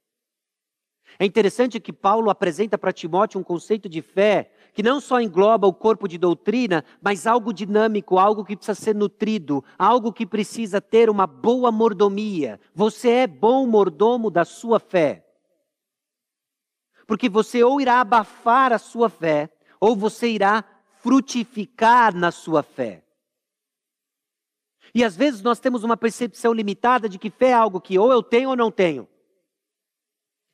É 1.17 1.25
interessante 1.25 1.79
que 1.79 1.93
Paulo 1.93 2.29
apresenta 2.29 2.77
para 2.77 2.93
Timóteo 2.93 3.39
um 3.39 3.43
conceito 3.43 3.89
de 3.89 4.03
fé 4.03 4.51
que 4.77 4.83
não 4.83 5.01
só 5.01 5.19
engloba 5.19 5.65
o 5.65 5.73
corpo 5.73 6.07
de 6.07 6.19
doutrina, 6.19 6.85
mas 7.01 7.25
algo 7.25 7.51
dinâmico, 7.51 8.19
algo 8.19 8.45
que 8.45 8.55
precisa 8.55 8.75
ser 8.75 8.93
nutrido, 8.93 9.65
algo 9.75 10.13
que 10.13 10.23
precisa 10.23 10.79
ter 10.79 11.09
uma 11.09 11.25
boa 11.25 11.71
mordomia. 11.71 12.59
Você 12.75 13.09
é 13.09 13.25
bom 13.25 13.65
mordomo 13.65 14.29
da 14.29 14.45
sua 14.45 14.79
fé. 14.79 15.25
Porque 17.07 17.27
você 17.27 17.63
ou 17.63 17.81
irá 17.81 18.01
abafar 18.01 18.71
a 18.71 18.77
sua 18.77 19.09
fé, 19.09 19.49
ou 19.79 19.95
você 19.95 20.27
irá 20.27 20.63
frutificar 20.99 22.15
na 22.15 22.29
sua 22.29 22.61
fé. 22.61 23.03
E 24.93 25.03
às 25.03 25.17
vezes 25.17 25.41
nós 25.41 25.59
temos 25.59 25.83
uma 25.83 25.97
percepção 25.97 26.53
limitada 26.53 27.09
de 27.09 27.17
que 27.17 27.31
fé 27.31 27.47
é 27.47 27.53
algo 27.53 27.81
que 27.81 27.97
ou 27.97 28.11
eu 28.11 28.21
tenho 28.21 28.51
ou 28.51 28.55
não 28.55 28.69
tenho. 28.69 29.09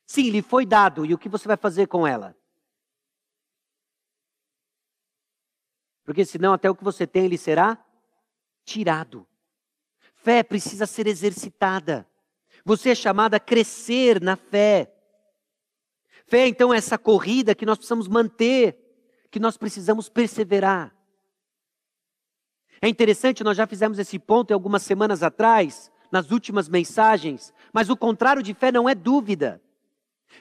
Sim, 0.06 0.30
lhe 0.30 0.40
foi 0.40 0.64
dado, 0.64 1.04
e 1.04 1.12
o 1.12 1.18
que 1.18 1.28
você 1.28 1.46
vai 1.46 1.58
fazer 1.58 1.88
com 1.88 2.06
ela? 2.06 2.34
Porque 6.04 6.24
senão 6.24 6.52
até 6.52 6.68
o 6.68 6.74
que 6.74 6.84
você 6.84 7.06
tem 7.06 7.26
lhe 7.26 7.38
será 7.38 7.78
tirado. 8.64 9.26
Fé 10.14 10.42
precisa 10.42 10.86
ser 10.86 11.06
exercitada. 11.06 12.06
Você 12.64 12.90
é 12.90 12.94
chamado 12.94 13.34
a 13.34 13.40
crescer 13.40 14.20
na 14.22 14.36
fé. 14.36 14.90
Fé, 16.26 16.46
então, 16.48 16.72
é 16.72 16.78
essa 16.78 16.96
corrida 16.96 17.54
que 17.54 17.66
nós 17.66 17.76
precisamos 17.76 18.08
manter, 18.08 18.78
que 19.30 19.38
nós 19.38 19.56
precisamos 19.56 20.08
perseverar. 20.08 20.94
É 22.80 22.88
interessante, 22.88 23.44
nós 23.44 23.56
já 23.56 23.66
fizemos 23.66 23.98
esse 23.98 24.18
ponto 24.18 24.50
em 24.50 24.54
algumas 24.54 24.82
semanas 24.82 25.22
atrás, 25.22 25.90
nas 26.10 26.30
últimas 26.30 26.68
mensagens, 26.68 27.52
mas 27.72 27.90
o 27.90 27.96
contrário 27.96 28.42
de 28.42 28.54
fé 28.54 28.70
não 28.70 28.88
é 28.88 28.94
dúvida. 28.94 29.60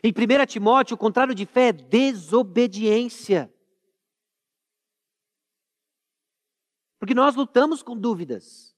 Em 0.03 0.11
1 0.11 0.45
Timóteo, 0.45 0.95
o 0.95 0.97
contrário 0.97 1.35
de 1.35 1.45
fé 1.45 1.69
é 1.69 1.73
desobediência. 1.73 3.51
Porque 7.03 7.13
nós 7.13 7.35
lutamos 7.35 7.83
com 7.83 7.97
dúvidas. 7.97 8.73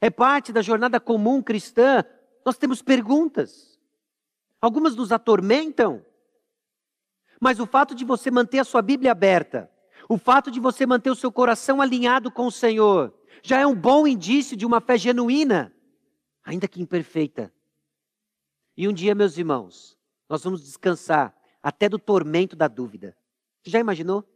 É 0.00 0.10
parte 0.10 0.52
da 0.52 0.60
jornada 0.60 0.98
comum 0.98 1.40
cristã. 1.40 2.04
Nós 2.44 2.58
temos 2.58 2.82
perguntas. 2.82 3.78
Algumas 4.60 4.96
nos 4.96 5.12
atormentam. 5.12 6.04
Mas 7.40 7.60
o 7.60 7.66
fato 7.66 7.94
de 7.94 8.04
você 8.04 8.28
manter 8.28 8.58
a 8.58 8.64
sua 8.64 8.82
Bíblia 8.82 9.12
aberta, 9.12 9.70
o 10.08 10.18
fato 10.18 10.50
de 10.50 10.58
você 10.58 10.84
manter 10.84 11.10
o 11.10 11.14
seu 11.14 11.30
coração 11.30 11.80
alinhado 11.80 12.28
com 12.28 12.44
o 12.44 12.50
Senhor, 12.50 13.14
já 13.40 13.60
é 13.60 13.66
um 13.68 13.76
bom 13.76 14.04
indício 14.04 14.56
de 14.56 14.66
uma 14.66 14.80
fé 14.80 14.98
genuína, 14.98 15.72
ainda 16.42 16.66
que 16.66 16.82
imperfeita. 16.82 17.54
E 18.76 18.88
um 18.88 18.92
dia, 18.92 19.14
meus 19.14 19.38
irmãos, 19.38 19.96
nós 20.28 20.42
vamos 20.42 20.60
descansar 20.60 21.32
até 21.62 21.88
do 21.88 22.00
tormento 22.00 22.56
da 22.56 22.66
dúvida. 22.66 23.16
Você 23.62 23.70
já 23.70 23.78
imaginou? 23.78 24.28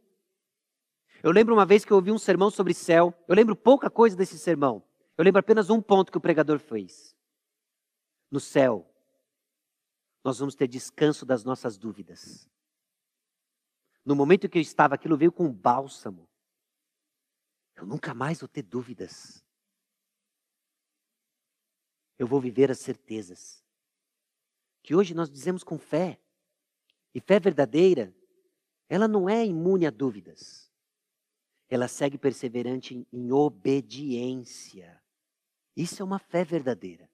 Eu 1.21 1.31
lembro 1.31 1.53
uma 1.53 1.65
vez 1.65 1.83
que 1.83 1.91
eu 1.91 1.97
ouvi 1.97 2.11
um 2.11 2.17
sermão 2.17 2.49
sobre 2.49 2.73
céu. 2.73 3.13
Eu 3.27 3.35
lembro 3.35 3.55
pouca 3.55 3.89
coisa 3.89 4.15
desse 4.15 4.37
sermão. 4.37 4.83
Eu 5.17 5.23
lembro 5.23 5.39
apenas 5.39 5.69
um 5.69 5.81
ponto 5.81 6.11
que 6.11 6.17
o 6.17 6.21
pregador 6.21 6.59
fez. 6.59 7.15
No 8.31 8.39
céu, 8.39 8.89
nós 10.23 10.39
vamos 10.39 10.55
ter 10.55 10.67
descanso 10.67 11.25
das 11.25 11.43
nossas 11.43 11.77
dúvidas. 11.77 12.47
No 14.05 14.15
momento 14.15 14.47
que 14.47 14.57
eu 14.57 14.61
estava, 14.61 14.95
aquilo 14.95 15.17
veio 15.17 15.31
com 15.31 15.51
bálsamo. 15.51 16.27
Eu 17.75 17.85
nunca 17.85 18.13
mais 18.13 18.39
vou 18.39 18.47
ter 18.47 18.61
dúvidas. 18.61 19.43
Eu 22.17 22.27
vou 22.27 22.39
viver 22.39 22.69
as 22.71 22.79
certezas 22.79 23.63
que 24.81 24.95
hoje 24.95 25.13
nós 25.13 25.29
dizemos 25.29 25.63
com 25.63 25.77
fé. 25.77 26.19
E 27.13 27.19
fé 27.19 27.39
verdadeira, 27.39 28.15
ela 28.87 29.07
não 29.07 29.29
é 29.29 29.45
imune 29.45 29.85
a 29.85 29.89
dúvidas. 29.89 30.68
Ela 31.69 31.87
segue 31.87 32.17
perseverante 32.17 32.95
em, 32.95 33.05
em 33.11 33.31
obediência. 33.31 35.01
Isso 35.75 36.01
é 36.01 36.05
uma 36.05 36.19
fé 36.19 36.43
verdadeira. 36.43 37.09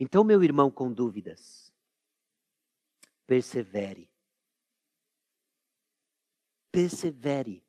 Então, 0.00 0.24
meu 0.24 0.42
irmão 0.42 0.70
com 0.70 0.92
dúvidas, 0.92 1.72
persevere. 3.26 4.10
Persevere. 6.72 7.62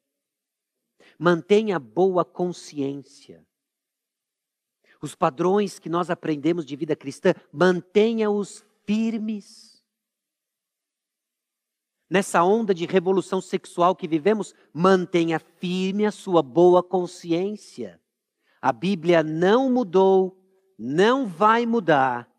Mantenha 1.20 1.78
boa 1.78 2.26
consciência 2.26 3.46
os 5.06 5.16
padrões 5.16 5.80
que 5.80 5.88
nós 5.88 6.10
aprendemos 6.10 6.66
de 6.66 6.76
vida 6.76 6.96
cristã, 6.96 7.34
mantenha-os 7.52 8.66
firmes. 8.86 9.75
Nessa 12.10 12.44
onda 12.44 12.74
de 12.74 12.86
revolução 12.86 13.42
sexual 13.42 13.96
que 13.96 14.08
vivemos, 14.08 14.54
mantenha 14.74 15.40
firme 15.40 16.06
a 16.06 16.12
sua 16.12 16.44
boa 16.44 16.84
consciência. 16.84 18.02
A 18.62 18.72
Bíblia 18.72 19.24
não 19.24 19.72
mudou, 19.72 20.40
não 20.78 21.28
vai 21.28 21.66
mudar. 21.66 22.30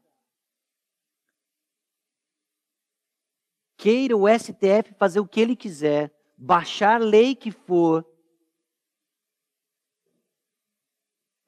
Queira 3.76 4.16
o 4.16 4.26
STF 4.28 4.94
fazer 4.98 5.20
o 5.20 5.26
que 5.26 5.40
ele 5.40 5.54
quiser, 5.54 6.12
baixar 6.36 7.00
lei 7.00 7.34
que 7.34 7.50
for, 7.50 8.04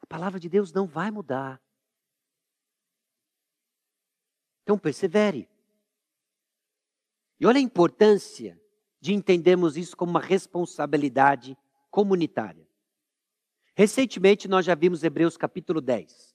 A 0.09 0.17
palavra 0.17 0.41
de 0.41 0.49
Deus 0.49 0.73
não 0.73 0.87
vai 0.87 1.11
mudar. 1.11 1.63
Então 4.63 4.79
persevere. 4.79 5.47
E 7.41 7.47
olha 7.47 7.59
a 7.59 7.63
importância 7.63 8.61
de 9.01 9.15
entendermos 9.15 9.77
isso 9.77 9.97
como 9.97 10.11
uma 10.11 10.21
responsabilidade 10.21 11.57
comunitária. 11.91 12.67
Recentemente 13.75 14.49
nós 14.49 14.67
já 14.67 14.75
vimos 14.75 15.05
Hebreus 15.05 15.37
capítulo 15.37 15.81
10. 15.81 16.35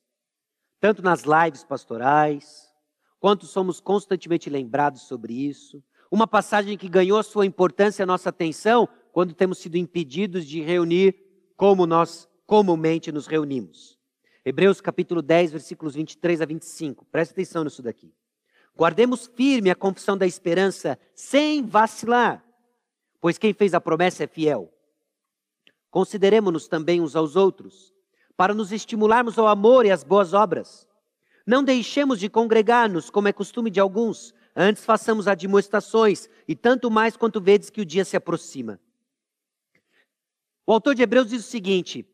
Tanto 0.79 1.01
nas 1.01 1.23
lives 1.23 1.63
pastorais, 1.63 2.73
quanto 3.19 3.45
somos 3.45 3.79
constantemente 3.79 4.49
lembrados 4.49 5.01
sobre 5.03 5.33
isso. 5.33 5.83
Uma 6.09 6.27
passagem 6.27 6.77
que 6.77 6.87
ganhou 6.87 7.21
sua 7.23 7.45
importância, 7.45 8.05
nossa 8.05 8.29
atenção, 8.29 8.87
quando 9.11 9.33
temos 9.33 9.57
sido 9.57 9.77
impedidos 9.77 10.45
de 10.45 10.61
reunir 10.61 11.15
como 11.55 11.85
nós 11.85 12.29
comumente 12.45 13.11
nos 13.11 13.27
reunimos. 13.27 13.97
Hebreus 14.45 14.81
capítulo 14.81 15.21
10, 15.21 15.51
versículos 15.51 15.95
23 15.95 16.41
a 16.41 16.45
25. 16.45 17.05
Presta 17.05 17.33
atenção 17.33 17.63
nisso 17.63 17.81
daqui. 17.81 18.13
Guardemos 18.75 19.27
firme 19.27 19.69
a 19.69 19.75
confissão 19.75 20.17
da 20.17 20.25
esperança 20.25 20.97
sem 21.13 21.65
vacilar, 21.65 22.43
pois 23.21 23.37
quem 23.37 23.53
fez 23.53 23.73
a 23.73 23.81
promessa 23.81 24.23
é 24.23 24.27
fiel. 24.27 24.73
Consideremos-nos 25.91 26.67
também 26.67 26.99
uns 26.99 27.15
aos 27.15 27.35
outros, 27.35 27.93
para 28.35 28.53
nos 28.53 28.71
estimularmos 28.71 29.37
ao 29.37 29.47
amor 29.47 29.85
e 29.85 29.91
às 29.91 30.03
boas 30.03 30.33
obras. 30.33 30.87
Não 31.45 31.63
deixemos 31.63 32.19
de 32.19 32.29
congregar-nos, 32.29 33.09
como 33.11 33.27
é 33.27 33.33
costume 33.33 33.69
de 33.69 33.79
alguns, 33.79 34.33
antes 34.55 34.83
façamos 34.83 35.27
admoestações, 35.27 36.27
e 36.47 36.55
tanto 36.55 36.89
mais 36.89 37.15
quanto 37.15 37.39
vedes 37.39 37.69
que 37.69 37.81
o 37.81 37.85
dia 37.85 38.03
se 38.03 38.17
aproxima. 38.17 38.79
O 40.65 40.73
autor 40.73 40.95
de 40.95 41.03
Hebreus 41.03 41.29
diz 41.29 41.45
o 41.45 41.49
seguinte: 41.49 42.07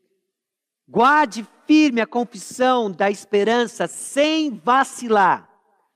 guarde 0.86 1.46
firme 1.66 2.00
a 2.00 2.06
confissão 2.06 2.90
da 2.90 3.10
esperança 3.10 3.86
sem 3.86 4.50
vacilar. 4.50 5.49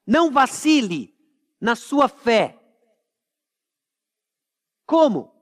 Não 0.07 0.31
vacile 0.31 1.15
na 1.61 1.75
sua 1.75 2.09
fé. 2.09 2.61
Como? 4.87 5.33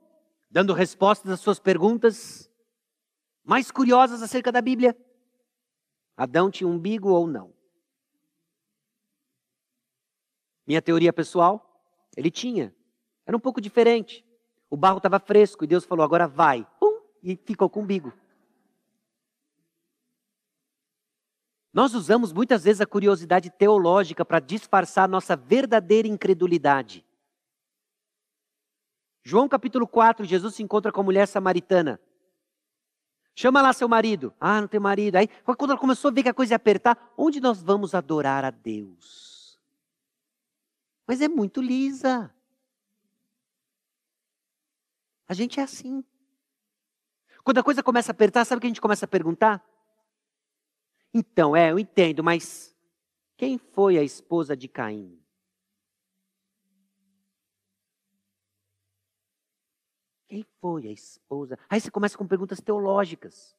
Dando 0.49 0.73
respostas 0.73 1.31
às 1.31 1.39
suas 1.39 1.59
perguntas 1.59 2.49
mais 3.43 3.71
curiosas 3.71 4.21
acerca 4.21 4.51
da 4.51 4.61
Bíblia. 4.61 4.97
Adão 6.15 6.49
tinha 6.49 6.67
umbigo 6.67 7.09
ou 7.09 7.27
não? 7.27 7.53
Minha 10.65 10.81
teoria 10.81 11.11
pessoal, 11.11 11.83
ele 12.15 12.31
tinha. 12.31 12.73
Era 13.25 13.35
um 13.35 13.39
pouco 13.39 13.59
diferente. 13.59 14.25
O 14.69 14.77
barro 14.77 14.97
estava 14.97 15.19
fresco 15.19 15.63
e 15.63 15.67
Deus 15.67 15.83
falou: 15.83 16.05
agora 16.05 16.27
vai. 16.27 16.65
Pum, 16.79 17.01
e 17.21 17.35
ficou 17.35 17.69
com 17.69 17.81
umbigo. 17.81 18.13
Nós 21.73 21.95
usamos 21.95 22.31
muitas 22.31 22.63
vezes 22.63 22.81
a 22.81 22.85
curiosidade 22.85 23.49
teológica 23.49 24.23
para 24.23 24.39
disfarçar 24.39 25.09
nossa 25.09 25.35
verdadeira 25.35 26.07
incredulidade. 26.07 27.03
João 29.23 29.49
capítulo 29.49 29.87
4, 29.87 30.23
Jesus 30.23 30.53
se 30.53 30.61
encontra 30.61 30.91
com 30.91 31.01
a 31.01 31.03
mulher 31.03 31.27
samaritana. 31.27 31.99
Chama 33.35 33.61
lá 33.61 33.73
seu 33.73 33.89
marido. 33.89 34.31
Ah, 34.39 34.61
não 34.61 34.67
tem 34.67 34.79
marido. 34.79 35.15
Aí, 35.15 35.27
quando 35.57 35.71
ela 35.71 35.79
começou 35.79 36.09
a 36.09 36.13
ver 36.13 36.21
que 36.21 36.29
a 36.29 36.33
coisa 36.33 36.53
ia 36.53 36.57
apertar, 36.57 37.11
onde 37.17 37.39
nós 37.39 37.63
vamos 37.63 37.95
adorar 37.95 38.45
a 38.45 38.51
Deus? 38.51 39.59
Mas 41.07 41.21
é 41.21 41.27
muito 41.27 41.59
lisa. 41.59 42.31
A 45.27 45.33
gente 45.33 45.59
é 45.59 45.63
assim. 45.63 46.03
Quando 47.43 47.57
a 47.57 47.63
coisa 47.63 47.81
começa 47.81 48.11
a 48.11 48.13
apertar, 48.13 48.45
sabe 48.45 48.59
o 48.59 48.61
que 48.61 48.67
a 48.67 48.69
gente 48.69 48.81
começa 48.81 49.05
a 49.05 49.07
perguntar? 49.07 49.65
Então, 51.13 51.55
é, 51.55 51.71
eu 51.71 51.77
entendo, 51.77 52.23
mas 52.23 52.75
quem 53.37 53.57
foi 53.57 53.97
a 53.97 54.03
esposa 54.03 54.57
de 54.57 54.67
Caim? 54.67 55.19
Quem 60.27 60.43
foi 60.59 60.87
a 60.87 60.91
esposa? 60.91 61.59
Aí 61.69 61.79
você 61.79 61.91
começa 61.91 62.17
com 62.17 62.25
perguntas 62.25 62.59
teológicas, 62.59 63.55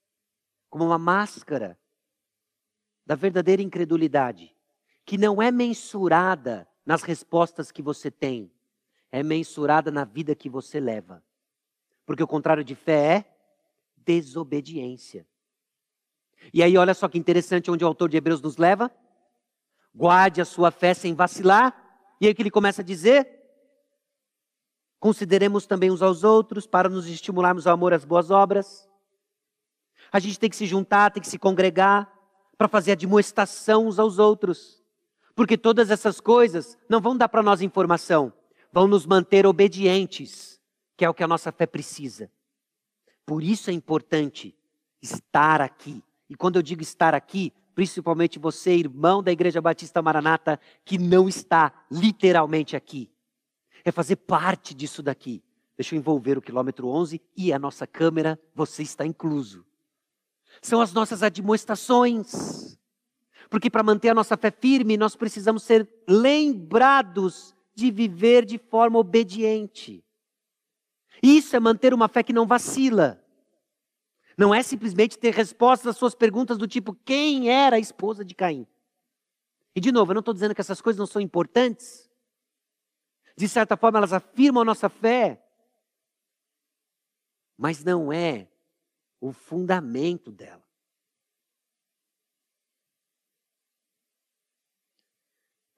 como 0.68 0.84
uma 0.84 0.98
máscara 0.98 1.78
da 3.06 3.14
verdadeira 3.14 3.62
incredulidade, 3.62 4.56
que 5.04 5.16
não 5.16 5.40
é 5.40 5.52
mensurada 5.52 6.66
nas 6.84 7.02
respostas 7.02 7.70
que 7.70 7.82
você 7.82 8.10
tem, 8.10 8.50
é 9.12 9.22
mensurada 9.22 9.92
na 9.92 10.04
vida 10.04 10.34
que 10.34 10.48
você 10.48 10.80
leva. 10.80 11.22
Porque 12.04 12.22
o 12.22 12.26
contrário 12.26 12.64
de 12.64 12.74
fé 12.74 13.16
é 13.16 13.36
desobediência. 13.96 15.24
E 16.52 16.62
aí, 16.62 16.76
olha 16.76 16.94
só 16.94 17.08
que 17.08 17.18
interessante 17.18 17.70
onde 17.70 17.84
o 17.84 17.86
autor 17.86 18.08
de 18.08 18.16
Hebreus 18.16 18.40
nos 18.40 18.56
leva. 18.56 18.90
Guarde 19.94 20.40
a 20.40 20.44
sua 20.44 20.70
fé 20.70 20.94
sem 20.94 21.14
vacilar. 21.14 21.74
E 22.20 22.26
aí 22.26 22.32
o 22.32 22.34
que 22.34 22.42
ele 22.42 22.50
começa 22.50 22.82
a 22.82 22.84
dizer? 22.84 23.28
Consideremos 24.98 25.66
também 25.66 25.90
uns 25.90 26.02
aos 26.02 26.24
outros 26.24 26.66
para 26.66 26.88
nos 26.88 27.06
estimularmos 27.06 27.66
ao 27.66 27.74
amor 27.74 27.92
às 27.92 28.04
boas 28.04 28.30
obras. 28.30 28.88
A 30.10 30.18
gente 30.18 30.38
tem 30.38 30.48
que 30.48 30.56
se 30.56 30.66
juntar, 30.66 31.10
tem 31.10 31.20
que 31.22 31.28
se 31.28 31.38
congregar 31.38 32.10
para 32.56 32.68
fazer 32.68 32.92
a 32.92 32.96
demonstração 32.96 33.86
uns 33.86 33.98
aos 33.98 34.18
outros. 34.18 34.82
Porque 35.34 35.58
todas 35.58 35.90
essas 35.90 36.20
coisas 36.20 36.78
não 36.88 37.00
vão 37.00 37.16
dar 37.16 37.28
para 37.28 37.42
nós 37.42 37.60
informação, 37.60 38.32
vão 38.72 38.86
nos 38.86 39.04
manter 39.04 39.46
obedientes, 39.46 40.60
que 40.96 41.04
é 41.04 41.10
o 41.10 41.14
que 41.14 41.24
a 41.24 41.28
nossa 41.28 41.50
fé 41.50 41.66
precisa. 41.66 42.30
Por 43.26 43.42
isso 43.42 43.70
é 43.70 43.72
importante 43.72 44.56
estar 45.02 45.60
aqui, 45.60 46.02
e 46.28 46.34
quando 46.34 46.56
eu 46.56 46.62
digo 46.62 46.82
estar 46.82 47.14
aqui, 47.14 47.52
principalmente 47.74 48.38
você, 48.38 48.74
irmão 48.74 49.22
da 49.22 49.32
Igreja 49.32 49.60
Batista 49.60 50.00
Maranata, 50.00 50.58
que 50.84 50.96
não 50.96 51.28
está 51.28 51.72
literalmente 51.90 52.76
aqui, 52.76 53.10
é 53.84 53.92
fazer 53.92 54.16
parte 54.16 54.74
disso 54.74 55.02
daqui. 55.02 55.42
Deixa 55.76 55.94
eu 55.94 55.98
envolver 55.98 56.38
o 56.38 56.42
quilômetro 56.42 56.88
11 56.88 57.20
e 57.36 57.52
a 57.52 57.58
nossa 57.58 57.86
câmera, 57.86 58.40
você 58.54 58.82
está 58.82 59.04
incluso. 59.04 59.66
São 60.62 60.80
as 60.80 60.92
nossas 60.92 61.22
admoestações. 61.22 62.78
Porque 63.50 63.68
para 63.68 63.82
manter 63.82 64.08
a 64.08 64.14
nossa 64.14 64.36
fé 64.36 64.50
firme, 64.50 64.96
nós 64.96 65.16
precisamos 65.16 65.64
ser 65.64 65.88
lembrados 66.08 67.54
de 67.74 67.90
viver 67.90 68.44
de 68.44 68.56
forma 68.56 68.98
obediente. 68.98 70.04
Isso 71.22 71.56
é 71.56 71.60
manter 71.60 71.92
uma 71.92 72.08
fé 72.08 72.22
que 72.22 72.32
não 72.32 72.46
vacila. 72.46 73.23
Não 74.36 74.54
é 74.54 74.62
simplesmente 74.62 75.18
ter 75.18 75.32
respostas 75.32 75.88
às 75.88 75.96
suas 75.96 76.14
perguntas 76.14 76.58
do 76.58 76.66
tipo: 76.66 76.94
quem 77.04 77.50
era 77.50 77.76
a 77.76 77.80
esposa 77.80 78.24
de 78.24 78.34
Caim? 78.34 78.66
E 79.74 79.80
de 79.80 79.90
novo, 79.90 80.12
eu 80.12 80.14
não 80.14 80.20
estou 80.20 80.34
dizendo 80.34 80.54
que 80.54 80.60
essas 80.60 80.80
coisas 80.80 80.98
não 80.98 81.06
são 81.06 81.20
importantes. 81.20 82.10
De 83.36 83.48
certa 83.48 83.76
forma, 83.76 83.98
elas 83.98 84.12
afirmam 84.12 84.62
a 84.62 84.64
nossa 84.64 84.88
fé. 84.88 85.44
Mas 87.56 87.82
não 87.82 88.12
é 88.12 88.48
o 89.20 89.32
fundamento 89.32 90.30
dela. 90.30 90.62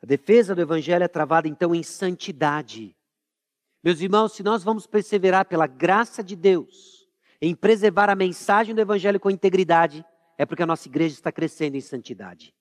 A 0.02 0.06
defesa 0.06 0.54
do 0.54 0.60
Evangelho 0.60 1.02
é 1.02 1.08
travada 1.08 1.48
então 1.48 1.74
em 1.74 1.82
santidade. 1.82 2.96
Meus 3.82 4.00
irmãos, 4.00 4.32
se 4.32 4.42
nós 4.42 4.62
vamos 4.62 4.86
perseverar 4.86 5.46
pela 5.46 5.66
graça 5.66 6.22
de 6.22 6.36
Deus, 6.36 6.95
em 7.40 7.54
preservar 7.54 8.10
a 8.10 8.14
mensagem 8.14 8.74
do 8.74 8.80
Evangelho 8.80 9.20
com 9.20 9.30
integridade, 9.30 10.04
é 10.38 10.44
porque 10.44 10.62
a 10.62 10.66
nossa 10.66 10.88
igreja 10.88 11.14
está 11.14 11.32
crescendo 11.32 11.76
em 11.76 11.80
santidade. 11.80 12.54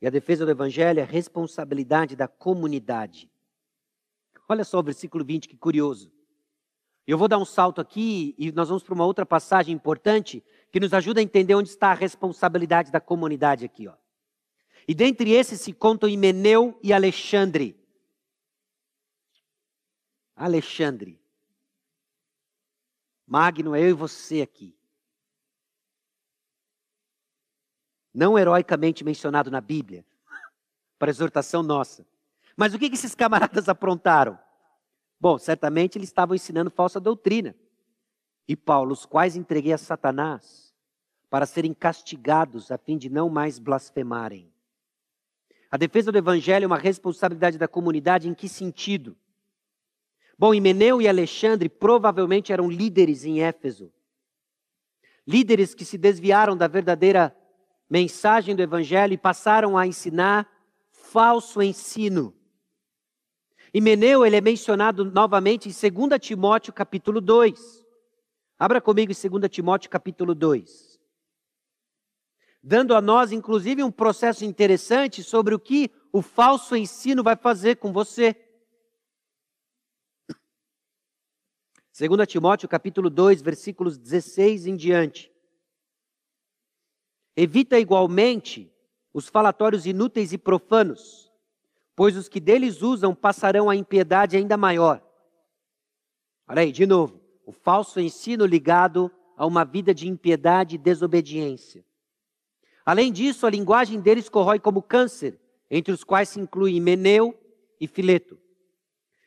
E 0.00 0.06
a 0.06 0.10
defesa 0.10 0.44
do 0.44 0.50
Evangelho 0.50 1.00
é 1.00 1.04
responsabilidade 1.04 2.16
da 2.16 2.26
comunidade. 2.26 3.30
Olha 4.48 4.64
só 4.64 4.78
o 4.78 4.82
versículo 4.82 5.24
20, 5.24 5.48
que 5.48 5.56
curioso. 5.56 6.12
Eu 7.06 7.18
vou 7.18 7.28
dar 7.28 7.38
um 7.38 7.44
salto 7.44 7.80
aqui 7.80 8.34
e 8.38 8.50
nós 8.52 8.68
vamos 8.68 8.82
para 8.82 8.94
uma 8.94 9.04
outra 9.04 9.26
passagem 9.26 9.74
importante 9.74 10.42
que 10.70 10.80
nos 10.80 10.94
ajuda 10.94 11.20
a 11.20 11.22
entender 11.22 11.54
onde 11.54 11.68
está 11.68 11.90
a 11.90 11.94
responsabilidade 11.94 12.90
da 12.90 13.00
comunidade 13.00 13.64
aqui. 13.64 13.88
Ó. 13.88 13.94
E 14.86 14.94
dentre 14.94 15.32
esses 15.32 15.60
se 15.60 15.72
contam 15.72 16.08
Himeneu 16.08 16.78
e 16.82 16.92
Alexandre. 16.92 17.76
Alexandre. 20.34 21.20
Magno 23.30 23.76
é 23.76 23.80
eu 23.80 23.90
e 23.90 23.92
você 23.92 24.42
aqui. 24.42 24.76
Não 28.12 28.36
heroicamente 28.36 29.04
mencionado 29.04 29.52
na 29.52 29.60
Bíblia, 29.60 30.04
para 30.98 31.10
exortação 31.10 31.62
nossa. 31.62 32.04
Mas 32.56 32.74
o 32.74 32.78
que, 32.78 32.86
esses 32.86 33.14
camaradas 33.14 33.68
aprontaram? 33.68 34.36
Bom, 35.20 35.38
certamente 35.38 35.96
eles 35.96 36.08
estavam 36.08 36.34
ensinando 36.34 36.72
falsa 36.72 36.98
doutrina. 36.98 37.54
E 38.48 38.56
Paulo, 38.56 38.92
os 38.92 39.06
quais 39.06 39.36
entreguei 39.36 39.72
a 39.72 39.78
Satanás, 39.78 40.74
para 41.30 41.46
serem 41.46 41.72
castigados 41.72 42.72
a 42.72 42.78
fim 42.78 42.98
de 42.98 43.08
não 43.08 43.30
mais 43.30 43.60
blasfemarem. 43.60 44.52
A 45.70 45.76
defesa 45.76 46.10
do 46.10 46.18
evangelho 46.18 46.64
é 46.64 46.66
uma 46.66 46.78
responsabilidade 46.78 47.58
da 47.58 47.68
comunidade 47.68 48.28
em 48.28 48.34
que 48.34 48.48
sentido? 48.48 49.16
Bom, 50.40 50.54
Himeneu 50.54 51.02
e 51.02 51.06
Alexandre 51.06 51.68
provavelmente 51.68 52.50
eram 52.50 52.70
líderes 52.70 53.26
em 53.26 53.42
Éfeso. 53.42 53.92
Líderes 55.26 55.74
que 55.74 55.84
se 55.84 55.98
desviaram 55.98 56.56
da 56.56 56.66
verdadeira 56.66 57.36
mensagem 57.90 58.56
do 58.56 58.62
evangelho 58.62 59.12
e 59.12 59.18
passaram 59.18 59.76
a 59.76 59.86
ensinar 59.86 60.50
falso 60.92 61.60
ensino. 61.60 62.34
Himeneu, 63.74 64.24
ele 64.24 64.34
é 64.34 64.40
mencionado 64.40 65.04
novamente 65.04 65.68
em 65.68 65.90
2 65.90 66.18
Timóteo 66.18 66.72
capítulo 66.72 67.20
2. 67.20 67.84
Abra 68.58 68.80
comigo 68.80 69.12
em 69.12 69.30
2 69.30 69.50
Timóteo 69.50 69.90
capítulo 69.90 70.34
2. 70.34 70.98
Dando 72.62 72.94
a 72.94 73.02
nós, 73.02 73.30
inclusive, 73.30 73.84
um 73.84 73.92
processo 73.92 74.42
interessante 74.42 75.22
sobre 75.22 75.54
o 75.54 75.58
que 75.58 75.90
o 76.10 76.22
falso 76.22 76.74
ensino 76.74 77.22
vai 77.22 77.36
fazer 77.36 77.76
com 77.76 77.92
você. 77.92 78.34
2 82.00 82.26
Timóteo 82.26 82.66
capítulo 82.66 83.10
2, 83.10 83.42
versículos 83.42 83.98
16 83.98 84.66
em 84.66 84.74
diante. 84.74 85.30
Evita 87.36 87.78
igualmente 87.78 88.72
os 89.12 89.28
falatórios 89.28 89.84
inúteis 89.84 90.32
e 90.32 90.38
profanos, 90.38 91.30
pois 91.94 92.16
os 92.16 92.26
que 92.26 92.40
deles 92.40 92.80
usam 92.80 93.14
passarão 93.14 93.68
a 93.68 93.76
impiedade 93.76 94.34
ainda 94.34 94.56
maior. 94.56 95.06
Olha 96.48 96.62
aí, 96.62 96.72
de 96.72 96.86
novo, 96.86 97.20
o 97.44 97.52
falso 97.52 98.00
ensino 98.00 98.46
ligado 98.46 99.12
a 99.36 99.44
uma 99.44 99.62
vida 99.62 99.92
de 99.92 100.08
impiedade 100.08 100.76
e 100.76 100.78
desobediência. 100.78 101.84
Além 102.82 103.12
disso, 103.12 103.46
a 103.46 103.50
linguagem 103.50 104.00
deles 104.00 104.26
corrói 104.26 104.58
como 104.58 104.80
câncer, 104.80 105.38
entre 105.70 105.92
os 105.92 106.02
quais 106.02 106.30
se 106.30 106.40
incluem 106.40 106.80
Meneu 106.80 107.38
e 107.78 107.86
Fileto. 107.86 108.38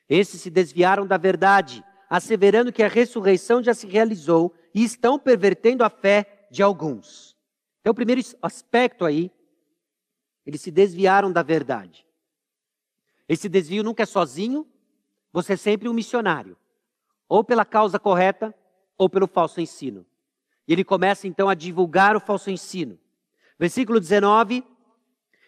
Esses 0.09 0.41
se 0.41 0.49
desviaram 0.49 1.05
da 1.05 1.17
verdade, 1.17 1.83
asseverando 2.13 2.71
que 2.71 2.83
a 2.83 2.87
ressurreição 2.87 3.63
já 3.63 3.73
se 3.73 3.87
realizou 3.87 4.53
e 4.71 4.83
estão 4.83 5.17
pervertendo 5.17 5.83
a 5.83 5.89
fé 5.89 6.45
de 6.51 6.61
alguns. 6.61 7.35
Então, 7.81 7.89
o 7.89 7.95
primeiro 7.95 8.21
aspecto 8.39 9.03
aí, 9.03 9.31
eles 10.45 10.61
se 10.61 10.69
desviaram 10.69 11.31
da 11.31 11.41
verdade. 11.41 12.05
Esse 13.27 13.49
desvio 13.49 13.81
nunca 13.81 14.03
é 14.03 14.05
sozinho, 14.05 14.67
você 15.31 15.53
é 15.53 15.57
sempre 15.57 15.89
um 15.89 15.93
missionário, 15.93 16.55
ou 17.27 17.43
pela 17.43 17.65
causa 17.65 17.97
correta, 17.97 18.53
ou 18.95 19.09
pelo 19.09 19.25
falso 19.25 19.59
ensino. 19.59 20.05
E 20.67 20.73
ele 20.73 20.83
começa 20.83 21.27
então 21.27 21.49
a 21.49 21.55
divulgar 21.55 22.15
o 22.15 22.19
falso 22.19 22.51
ensino. 22.51 22.99
Versículo 23.57 23.99
19: 23.99 24.63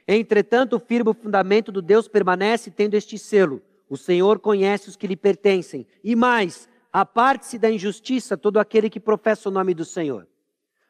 Entretanto, 0.08 0.78
o 0.78 0.80
firme 0.80 1.14
fundamento 1.14 1.72
do 1.72 1.80
Deus 1.84 2.08
permanece 2.08 2.72
tendo 2.72 2.96
este 2.96 3.20
selo: 3.20 3.62
o 3.90 3.98
Senhor 3.98 4.40
conhece 4.40 4.90
os 4.90 4.96
que 4.96 5.08
lhe 5.08 5.16
pertencem. 5.16 5.88
E 6.04 6.16
mais, 6.16 6.68
aparte-se 6.92 7.58
da 7.58 7.70
injustiça 7.70 8.38
todo 8.38 8.58
aquele 8.58 8.90
que 8.90 9.00
professa 9.00 9.50
o 9.50 9.52
nome 9.52 9.74
do 9.74 9.86
Senhor. 9.86 10.28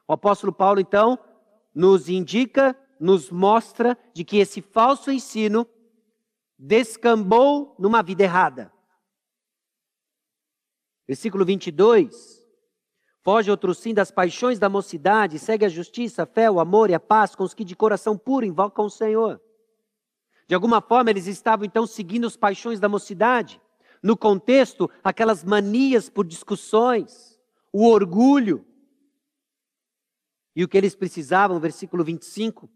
O 0.08 0.14
apóstolo 0.14 0.54
Paulo, 0.54 0.80
então, 0.80 1.18
nos 1.74 2.08
indica, 2.10 2.78
nos 3.00 3.30
mostra 3.30 3.98
de 4.14 4.24
que 4.24 4.38
esse 4.38 4.62
falso 4.62 5.12
ensino 5.12 5.68
descambou 6.58 7.76
numa 7.78 8.02
vida 8.02 8.24
errada. 8.24 8.72
Versículo 11.08 11.46
22. 11.46 12.44
Foge 13.22 13.50
outro 13.50 13.74
sim 13.74 13.94
das 13.94 14.12
paixões 14.12 14.60
da 14.60 14.70
mocidade, 14.70 15.40
segue 15.40 15.66
a 15.66 15.70
justiça, 15.70 16.24
a 16.24 16.26
fé, 16.28 16.50
o 16.50 16.60
amor 16.60 16.92
e 16.92 16.94
a 16.94 17.00
paz 17.00 17.36
com 17.36 17.44
os 17.44 17.56
que 17.56 17.64
de 17.64 17.76
coração 17.76 18.16
puro 18.16 18.46
invocam 18.46 18.86
o 18.86 18.90
Senhor. 18.90 19.42
De 20.48 20.54
alguma 20.54 20.82
forma, 20.82 21.10
eles 21.10 21.28
estavam 21.28 21.66
então 21.66 21.88
seguindo 21.88 22.28
as 22.28 22.38
paixões 22.38 22.80
da 22.80 22.88
mocidade. 22.88 23.60
No 24.02 24.16
contexto, 24.16 24.90
aquelas 25.04 25.44
manias 25.44 26.10
por 26.10 26.26
discussões, 26.26 27.40
o 27.74 27.88
orgulho. 27.88 28.66
E 30.56 30.64
o 30.64 30.68
que 30.68 30.78
eles 30.78 30.96
precisavam, 30.96 31.60
versículo 31.60 32.04
25, 32.04 32.70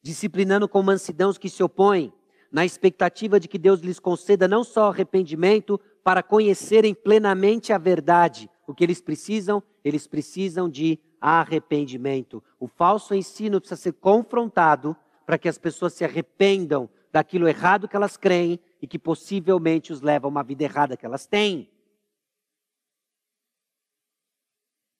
disciplinando 0.00 0.68
com 0.68 0.82
mansidão 0.82 1.30
os 1.30 1.38
que 1.38 1.50
se 1.50 1.62
opõem, 1.62 2.12
na 2.52 2.64
expectativa 2.64 3.40
de 3.40 3.48
que 3.48 3.58
Deus 3.58 3.80
lhes 3.80 3.98
conceda 3.98 4.46
não 4.46 4.62
só 4.62 4.88
arrependimento, 4.88 5.80
para 6.04 6.22
conhecerem 6.22 6.94
plenamente 6.94 7.72
a 7.72 7.78
verdade. 7.78 8.48
O 8.66 8.72
que 8.72 8.84
eles 8.84 9.00
precisam? 9.00 9.60
Eles 9.84 10.06
precisam 10.06 10.68
de 10.68 11.00
arrependimento. 11.20 12.42
O 12.60 12.68
falso 12.68 13.12
ensino 13.12 13.60
precisa 13.60 13.80
ser 13.80 13.92
confrontado 13.94 14.96
para 15.26 15.36
que 15.36 15.48
as 15.48 15.58
pessoas 15.58 15.92
se 15.94 16.04
arrependam 16.04 16.88
daquilo 17.12 17.48
errado 17.48 17.88
que 17.88 17.96
elas 17.96 18.16
creem 18.16 18.60
e 18.80 18.86
que 18.86 18.98
possivelmente 18.98 19.92
os 19.92 20.00
leva 20.00 20.26
a 20.26 20.28
uma 20.28 20.42
vida 20.42 20.64
errada 20.64 20.96
que 20.96 21.06
elas 21.06 21.26
têm. 21.26 21.70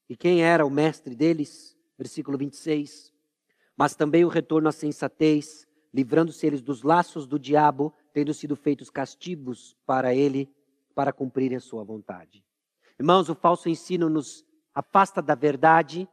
E 0.09 0.17
quem 0.17 0.43
era 0.43 0.65
o 0.65 0.71
mestre 0.71 1.15
deles? 1.15 1.77
Versículo 1.99 2.39
26. 2.39 3.13
Mas 3.77 3.95
também 3.95 4.25
o 4.25 4.29
retorno 4.29 4.69
à 4.69 4.73
sensatez, 4.73 5.67
livrando-se 5.93 6.47
eles 6.47 6.63
dos 6.63 6.83
laços 6.83 7.27
do 7.27 7.39
diabo, 7.39 7.93
tendo 8.13 8.33
sido 8.33 8.57
feitos 8.57 8.89
castigos 8.89 9.77
para 9.85 10.15
ele 10.15 10.51
para 10.95 11.13
cumprirem 11.13 11.59
a 11.59 11.61
sua 11.61 11.85
vontade. 11.85 12.45
Irmãos, 12.99 13.29
o 13.29 13.35
falso 13.35 13.69
ensino 13.69 14.09
nos 14.09 14.45
afasta 14.75 15.21
da 15.21 15.35
verdade, 15.35 16.09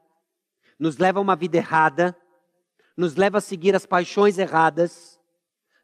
nos 0.78 0.98
leva 0.98 1.20
a 1.20 1.22
uma 1.22 1.36
vida 1.36 1.58
errada, 1.58 2.16
nos 2.96 3.16
leva 3.16 3.38
a 3.38 3.42
seguir 3.42 3.76
as 3.76 3.86
paixões 3.86 4.38
erradas, 4.38 5.20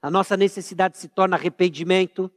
a 0.02 0.10
nossa 0.10 0.38
necessidade 0.38 0.98
se 0.98 1.08
torna 1.08 1.36
arrependimento 1.36 2.32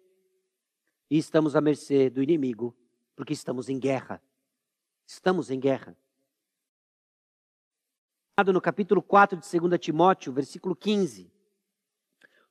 e 1.10 1.16
estamos 1.16 1.54
à 1.54 1.60
mercê 1.60 2.10
do 2.10 2.22
inimigo, 2.22 2.74
porque 3.14 3.32
estamos 3.32 3.68
em 3.68 3.78
guerra. 3.78 4.20
Estamos 5.06 5.50
em 5.50 5.60
guerra. 5.60 5.96
No 8.46 8.60
capítulo 8.60 9.00
4 9.00 9.38
de 9.38 9.60
2 9.60 9.78
Timóteo, 9.78 10.32
versículo 10.32 10.74
15. 10.74 11.30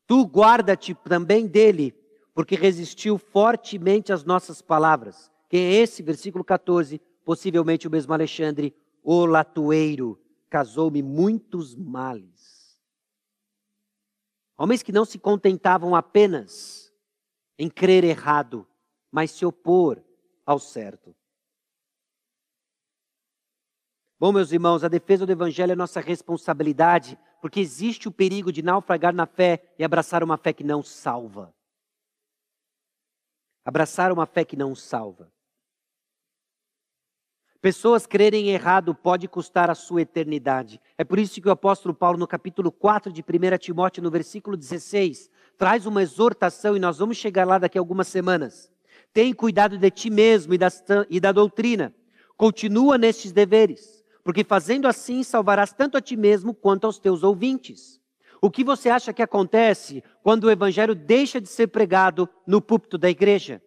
Tu 0.08 0.24
guarda-te 0.24 0.94
também 0.94 1.48
dele, 1.48 1.94
porque 2.34 2.56
resistiu 2.56 3.18
fortemente 3.18 4.14
às 4.14 4.24
nossas 4.24 4.62
palavras. 4.62 5.30
Quem 5.50 5.66
é 5.66 5.74
esse? 5.74 6.02
Versículo 6.02 6.44
14. 6.44 7.02
Possivelmente 7.26 7.88
o 7.88 7.92
mesmo 7.92 8.14
Alexandre, 8.14 8.74
o 9.04 9.26
latueiro, 9.26 10.20
casou-me 10.50 11.02
muitos 11.02 11.76
males. 11.76 12.61
Homens 14.62 14.84
que 14.84 14.92
não 14.92 15.06
se 15.06 15.18
contentavam 15.18 15.96
apenas 15.96 16.94
em 17.58 17.68
crer 17.68 18.04
errado, 18.04 18.68
mas 19.12 19.32
se 19.32 19.44
opor 19.44 20.00
ao 20.46 20.60
certo. 20.60 21.16
Bom, 24.20 24.32
meus 24.32 24.52
irmãos, 24.52 24.84
a 24.84 24.88
defesa 24.88 25.26
do 25.26 25.32
Evangelho 25.32 25.72
é 25.72 25.76
nossa 25.76 26.00
responsabilidade, 26.00 27.18
porque 27.42 27.60
existe 27.60 28.08
o 28.08 28.12
perigo 28.12 28.52
de 28.52 28.62
naufragar 28.62 29.16
na 29.16 29.26
fé 29.26 29.74
e 29.80 29.84
abraçar 29.84 30.24
uma 30.24 30.38
fé 30.38 30.54
que 30.54 30.64
não 30.64 30.84
salva. 30.84 31.52
Abraçar 33.66 34.12
uma 34.12 34.28
fé 34.28 34.46
que 34.46 34.56
não 34.56 34.76
salva. 34.76 35.34
Pessoas 37.62 38.08
crerem 38.08 38.50
errado 38.50 38.96
pode 38.96 39.28
custar 39.28 39.70
a 39.70 39.76
sua 39.76 40.02
eternidade. 40.02 40.82
É 40.98 41.04
por 41.04 41.20
isso 41.20 41.40
que 41.40 41.48
o 41.48 41.52
apóstolo 41.52 41.94
Paulo, 41.94 42.18
no 42.18 42.26
capítulo 42.26 42.72
4 42.72 43.14
de 43.14 43.22
1 43.22 43.58
Timóteo, 43.60 44.02
no 44.02 44.10
versículo 44.10 44.58
16, 44.58 45.30
traz 45.60 45.86
uma 45.86 46.02
exortação, 46.02 46.76
e 46.76 46.80
nós 46.80 46.98
vamos 46.98 47.18
chegar 47.18 47.46
lá 47.46 47.60
daqui 47.60 47.78
a 47.78 47.82
algumas 47.82 48.08
semanas. 48.08 48.72
Tem 49.14 49.32
cuidado 49.32 49.78
de 49.78 49.92
ti 49.92 50.10
mesmo 50.10 50.56
e 50.56 50.58
da, 50.58 50.70
e 51.08 51.20
da 51.20 51.32
doutrina. 51.32 51.94
Continua 52.36 52.98
nestes 52.98 53.32
deveres, 53.32 54.04
porque 54.24 54.44
fazendo 54.44 54.88
assim 54.88 55.22
salvarás 55.22 55.72
tanto 55.72 55.96
a 55.96 56.02
ti 56.02 56.18
mesmo 56.18 56.56
quanto 56.56 56.86
aos 56.86 56.98
teus 56.98 57.22
ouvintes. 57.22 58.02
O 58.42 58.50
que 58.50 58.64
você 58.64 58.90
acha 58.90 59.14
que 59.14 59.22
acontece 59.22 60.04
quando 60.24 60.46
o 60.46 60.52
evangelho 60.52 60.96
deixa 60.96 61.40
de 61.40 61.48
ser 61.48 61.68
pregado 61.68 62.28
no 62.48 62.60
púlpito 62.60 62.98
da 62.98 63.08
igreja? 63.08 63.62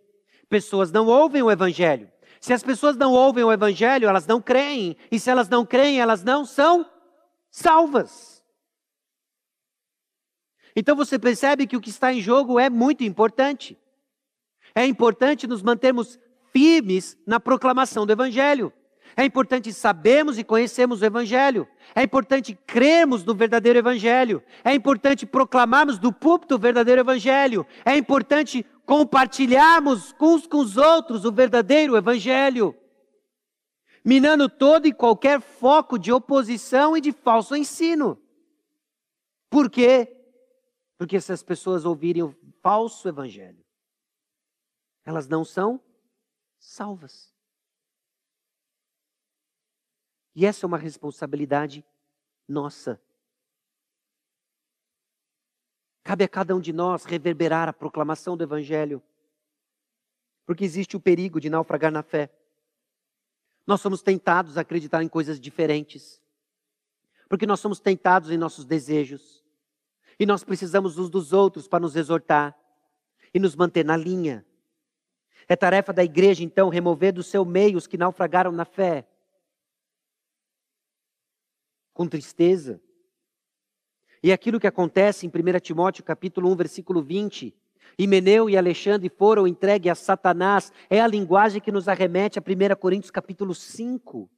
Pessoas 0.48 0.90
não 0.90 1.06
ouvem 1.06 1.42
o 1.42 1.50
evangelho. 1.50 2.08
Se 2.44 2.52
as 2.52 2.62
pessoas 2.62 2.94
não 2.94 3.14
ouvem 3.14 3.42
o 3.42 3.50
evangelho, 3.50 4.06
elas 4.06 4.26
não 4.26 4.38
creem. 4.38 4.98
E 5.10 5.18
se 5.18 5.30
elas 5.30 5.48
não 5.48 5.64
creem, 5.64 5.98
elas 5.98 6.22
não 6.22 6.44
são 6.44 6.84
salvas. 7.50 8.44
Então 10.76 10.94
você 10.94 11.18
percebe 11.18 11.66
que 11.66 11.74
o 11.74 11.80
que 11.80 11.88
está 11.88 12.12
em 12.12 12.20
jogo 12.20 12.60
é 12.60 12.68
muito 12.68 13.02
importante. 13.02 13.78
É 14.74 14.84
importante 14.84 15.46
nos 15.46 15.62
mantermos 15.62 16.18
firmes 16.52 17.16
na 17.26 17.40
proclamação 17.40 18.04
do 18.04 18.12
evangelho. 18.12 18.70
É 19.16 19.24
importante 19.24 19.72
sabermos 19.72 20.38
e 20.38 20.44
conhecermos 20.44 21.00
o 21.00 21.04
Evangelho. 21.04 21.68
É 21.94 22.02
importante 22.02 22.58
crermos 22.66 23.24
no 23.24 23.34
verdadeiro 23.34 23.78
Evangelho. 23.78 24.42
É 24.64 24.74
importante 24.74 25.24
proclamarmos 25.24 25.98
do 25.98 26.12
púlpito 26.12 26.56
o 26.56 26.58
verdadeiro 26.58 27.00
Evangelho. 27.00 27.64
É 27.84 27.96
importante 27.96 28.66
compartilharmos 28.86 30.14
uns 30.20 30.46
com 30.46 30.58
os 30.58 30.76
outros 30.76 31.24
o 31.24 31.32
verdadeiro 31.32 31.96
Evangelho. 31.96 32.78
Minando 34.04 34.48
todo 34.48 34.86
e 34.86 34.92
qualquer 34.92 35.40
foco 35.40 35.98
de 35.98 36.12
oposição 36.12 36.96
e 36.96 37.00
de 37.00 37.10
falso 37.12 37.56
ensino. 37.56 38.20
Por 39.48 39.70
quê? 39.70 40.14
Porque 40.98 41.20
se 41.20 41.32
as 41.32 41.42
pessoas 41.42 41.84
ouvirem 41.84 42.22
o 42.22 42.36
falso 42.60 43.08
Evangelho, 43.08 43.64
elas 45.04 45.28
não 45.28 45.44
são 45.44 45.80
salvas. 46.58 47.34
E 50.34 50.44
essa 50.44 50.64
é 50.64 50.68
uma 50.68 50.78
responsabilidade 50.78 51.84
nossa. 52.48 53.00
Cabe 56.04 56.22
a 56.22 56.28
cada 56.28 56.54
um 56.54 56.60
de 56.60 56.70
nós 56.70 57.06
reverberar 57.06 57.66
a 57.66 57.72
proclamação 57.72 58.36
do 58.36 58.44
Evangelho, 58.44 59.02
porque 60.44 60.62
existe 60.62 60.96
o 60.98 61.00
perigo 61.00 61.40
de 61.40 61.48
naufragar 61.48 61.90
na 61.90 62.02
fé. 62.02 62.30
Nós 63.66 63.80
somos 63.80 64.02
tentados 64.02 64.58
a 64.58 64.60
acreditar 64.60 65.02
em 65.02 65.08
coisas 65.08 65.40
diferentes, 65.40 66.20
porque 67.26 67.46
nós 67.46 67.58
somos 67.58 67.80
tentados 67.80 68.30
em 68.30 68.36
nossos 68.36 68.66
desejos, 68.66 69.42
e 70.20 70.26
nós 70.26 70.44
precisamos 70.44 70.98
uns 70.98 71.08
dos 71.08 71.32
outros 71.32 71.66
para 71.66 71.80
nos 71.80 71.96
exortar 71.96 72.54
e 73.32 73.40
nos 73.40 73.56
manter 73.56 73.82
na 73.82 73.96
linha. 73.96 74.44
É 75.48 75.56
tarefa 75.56 75.90
da 75.90 76.04
igreja, 76.04 76.44
então, 76.44 76.68
remover 76.68 77.14
do 77.14 77.22
seu 77.22 77.46
meio 77.46 77.78
os 77.78 77.86
que 77.86 77.96
naufragaram 77.96 78.52
na 78.52 78.66
fé, 78.66 79.08
com 81.94 82.06
tristeza. 82.06 82.82
E 84.24 84.32
aquilo 84.32 84.58
que 84.58 84.66
acontece 84.66 85.26
em 85.26 85.28
1 85.28 85.60
Timóteo 85.60 86.02
capítulo 86.02 86.50
1, 86.50 86.56
versículo 86.56 87.02
20, 87.02 87.54
Himeneu 87.98 88.48
e 88.48 88.56
Alexandre 88.56 89.10
foram 89.10 89.46
entregues 89.46 89.92
a 89.92 89.94
Satanás, 89.94 90.72
é 90.88 90.98
a 90.98 91.06
linguagem 91.06 91.60
que 91.60 91.70
nos 91.70 91.88
arremete 91.88 92.38
a 92.38 92.42
1 92.42 92.74
Coríntios 92.80 93.10
capítulo 93.10 93.54
5, 93.54 94.30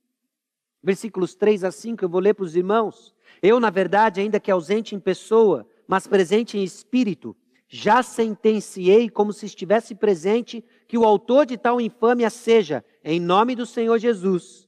versículos 0.83 1.37
3 1.37 1.63
a 1.63 1.71
5, 1.71 2.05
eu 2.05 2.09
vou 2.09 2.21
ler 2.21 2.35
para 2.35 2.45
os 2.45 2.57
irmãos. 2.57 3.15
Eu, 3.41 3.61
na 3.61 3.71
verdade, 3.71 4.21
ainda 4.21 4.41
que 4.41 4.51
ausente 4.51 4.97
em 4.97 4.99
pessoa, 4.99 5.65
mas 5.87 6.09
presente 6.09 6.59
em 6.59 6.65
espírito, 6.65 7.37
já 7.69 8.03
sentenciei 8.03 9.09
como 9.09 9.33
se 9.33 9.47
estivesse 9.47 9.95
presente 9.95 10.65
que 10.89 10.99
o 10.99 11.05
autor 11.05 11.47
de 11.47 11.57
tal 11.57 11.81
infâmia 11.81 12.29
seja, 12.29 12.85
em 13.05 13.21
nome 13.21 13.55
do 13.55 13.65
Senhor 13.65 14.01
Jesus, 14.01 14.67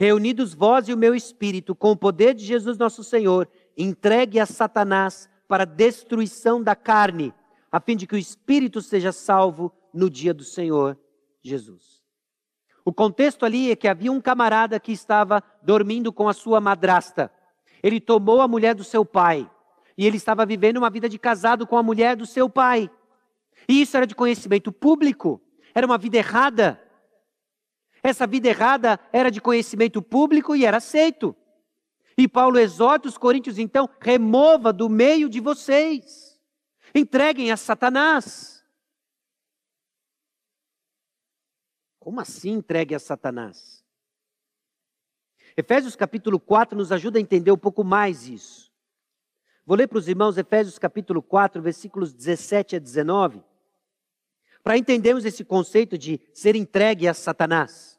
reunidos 0.00 0.54
vós 0.54 0.88
e 0.88 0.94
o 0.94 0.96
meu 0.96 1.14
espírito, 1.14 1.74
com 1.74 1.90
o 1.90 1.96
poder 1.96 2.32
de 2.32 2.42
Jesus 2.42 2.78
nosso 2.78 3.04
Senhor, 3.04 3.46
entregue 3.82 4.38
a 4.38 4.46
Satanás 4.46 5.28
para 5.48 5.64
destruição 5.64 6.62
da 6.62 6.76
carne, 6.76 7.34
a 7.72 7.80
fim 7.80 7.96
de 7.96 8.06
que 8.06 8.14
o 8.14 8.18
espírito 8.18 8.80
seja 8.80 9.12
salvo 9.12 9.72
no 9.92 10.08
dia 10.08 10.34
do 10.34 10.44
Senhor 10.44 10.98
Jesus. 11.42 12.00
O 12.84 12.92
contexto 12.92 13.44
ali 13.44 13.70
é 13.70 13.76
que 13.76 13.88
havia 13.88 14.10
um 14.10 14.20
camarada 14.20 14.80
que 14.80 14.92
estava 14.92 15.42
dormindo 15.62 16.12
com 16.12 16.28
a 16.28 16.32
sua 16.32 16.60
madrasta. 16.60 17.30
Ele 17.82 18.00
tomou 18.00 18.40
a 18.40 18.48
mulher 18.48 18.74
do 18.74 18.84
seu 18.84 19.04
pai 19.04 19.50
e 19.96 20.06
ele 20.06 20.16
estava 20.16 20.46
vivendo 20.46 20.78
uma 20.78 20.90
vida 20.90 21.08
de 21.08 21.18
casado 21.18 21.66
com 21.66 21.76
a 21.76 21.82
mulher 21.82 22.16
do 22.16 22.26
seu 22.26 22.48
pai. 22.48 22.90
E 23.68 23.82
isso 23.82 23.96
era 23.96 24.06
de 24.06 24.14
conhecimento 24.14 24.72
público, 24.72 25.40
era 25.74 25.86
uma 25.86 25.98
vida 25.98 26.16
errada. 26.16 26.80
Essa 28.02 28.26
vida 28.26 28.48
errada 28.48 28.98
era 29.12 29.30
de 29.30 29.40
conhecimento 29.40 30.00
público 30.00 30.56
e 30.56 30.64
era 30.64 30.78
aceito. 30.78 31.36
E 32.20 32.28
Paulo 32.28 32.58
exorta 32.58 33.08
os 33.08 33.16
coríntios, 33.16 33.56
então, 33.56 33.88
remova 33.98 34.74
do 34.74 34.90
meio 34.90 35.26
de 35.26 35.40
vocês, 35.40 36.38
entreguem 36.94 37.50
a 37.50 37.56
Satanás. 37.56 38.62
Como 41.98 42.20
assim 42.20 42.50
entregue 42.50 42.94
a 42.94 42.98
Satanás? 42.98 43.82
Efésios 45.56 45.96
capítulo 45.96 46.38
4 46.38 46.76
nos 46.76 46.92
ajuda 46.92 47.18
a 47.18 47.22
entender 47.22 47.52
um 47.52 47.56
pouco 47.56 47.82
mais 47.82 48.28
isso. 48.28 48.70
Vou 49.64 49.74
ler 49.74 49.86
para 49.86 49.98
os 49.98 50.06
irmãos 50.06 50.36
Efésios 50.36 50.78
capítulo 50.78 51.22
4, 51.22 51.62
versículos 51.62 52.12
17 52.12 52.76
a 52.76 52.78
19, 52.78 53.42
para 54.62 54.76
entendermos 54.76 55.24
esse 55.24 55.42
conceito 55.42 55.96
de 55.96 56.20
ser 56.34 56.54
entregue 56.54 57.08
a 57.08 57.14
Satanás. 57.14 57.98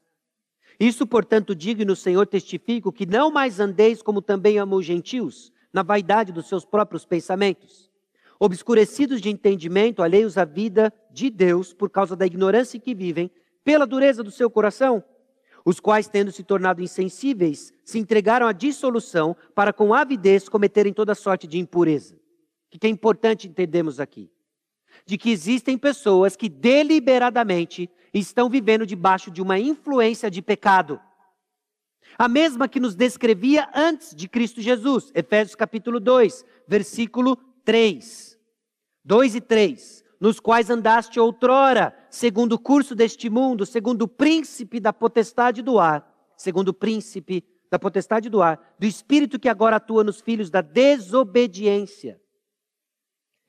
Isso, 0.82 1.06
portanto, 1.06 1.54
digo 1.54 1.84
e 1.84 1.86
no 1.86 1.96
Senhor 1.96 2.26
testifico 2.26 2.92
que 2.92 3.06
não 3.06 3.30
mais 3.30 3.60
andeis 3.60 4.02
como 4.02 4.20
também 4.20 4.58
amam 4.58 4.80
os 4.80 4.86
gentios, 4.88 5.54
na 5.72 5.84
vaidade 5.84 6.32
dos 6.32 6.48
seus 6.48 6.66
próprios 6.66 7.06
pensamentos, 7.06 7.88
obscurecidos 8.40 9.22
de 9.22 9.30
entendimento, 9.30 10.02
alheios 10.02 10.40
à 10.40 10.44
vida 10.44 10.92
de 11.12 11.30
Deus 11.30 11.72
por 11.72 11.92
causa 11.92 12.16
da 12.16 12.26
ignorância 12.26 12.80
que 12.80 12.96
vivem, 12.96 13.30
pela 13.64 13.86
dureza 13.86 14.24
do 14.24 14.32
seu 14.32 14.50
coração, 14.50 15.04
os 15.64 15.80
quais, 15.80 16.08
tendo 16.08 16.32
se 16.32 16.44
tornado 16.44 16.82
insensíveis, 16.82 17.72
se 17.86 18.00
entregaram 18.00 18.48
à 18.48 18.52
dissolução 18.52 19.38
para 19.54 19.72
com 19.72 19.94
avidez 19.94 20.50
cometerem 20.50 20.92
toda 20.92 21.14
sorte 21.14 21.46
de 21.46 21.60
impureza. 21.60 22.16
O 22.74 22.80
que 22.80 22.88
é 22.88 22.90
importante 22.90 23.48
entendermos 23.48 24.00
aqui? 24.00 24.32
De 25.06 25.16
que 25.16 25.30
existem 25.30 25.78
pessoas 25.78 26.36
que 26.36 26.50
deliberadamente 26.50 27.88
estão 28.20 28.50
vivendo 28.50 28.86
debaixo 28.86 29.32
de 29.32 29.42
uma 29.42 29.60
influência 29.60 30.30
de 30.30 30.42
pecado. 30.42 31.00
A 32.18 32.28
mesma 32.28 32.68
que 32.68 32.80
nos 32.80 32.96
descrevia 32.96 33.70
antes 33.74 34.14
de 34.14 34.28
Cristo 34.28 34.62
Jesus, 34.62 35.12
Efésios 35.16 35.56
capítulo 35.56 36.00
2, 36.00 36.46
versículo 36.68 37.38
3. 37.64 38.38
2 39.04 39.36
e 39.36 39.42
3. 39.42 40.04
Nos 40.20 40.40
quais 40.40 40.70
andaste 40.70 41.20
outrora, 41.20 41.96
segundo 42.10 42.54
o 42.54 42.60
curso 42.60 42.94
deste 42.94 43.30
mundo, 43.30 43.66
segundo 43.66 44.04
o 44.04 44.08
príncipe 44.08 44.80
da 44.80 44.94
potestade 44.94 45.62
do 45.62 45.80
ar, 45.80 46.08
segundo 46.38 46.70
o 46.70 46.74
príncipe 46.74 47.44
da 47.72 47.80
potestade 47.80 48.30
do 48.30 48.42
ar, 48.42 48.76
do 48.78 48.86
espírito 48.86 49.40
que 49.40 49.50
agora 49.50 49.78
atua 49.78 50.04
nos 50.04 50.20
filhos 50.20 50.50
da 50.50 50.62
desobediência, 50.62 52.22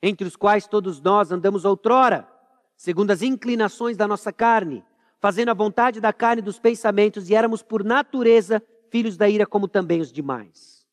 entre 0.01 0.25
os 0.25 0.35
quais 0.35 0.65
todos 0.65 1.01
nós 1.01 1.31
andamos 1.31 1.65
outrora 1.65 2.32
segundo 2.83 3.11
as 3.11 3.21
inclinações 3.21 3.95
da 3.95 4.05
nossa 4.05 4.33
carne, 4.33 4.83
fazendo 5.17 5.47
a 5.47 5.53
vontade 5.53 6.01
da 6.01 6.11
carne 6.11 6.41
e 6.41 6.43
dos 6.43 6.59
pensamentos, 6.59 7.29
e 7.29 7.33
éramos 7.33 7.63
por 7.63 7.81
natureza 7.81 8.61
filhos 8.91 9.15
da 9.15 9.29
ira 9.29 9.45
como 9.45 9.69
também 9.69 10.01
os 10.01 10.11
demais. 10.11 10.85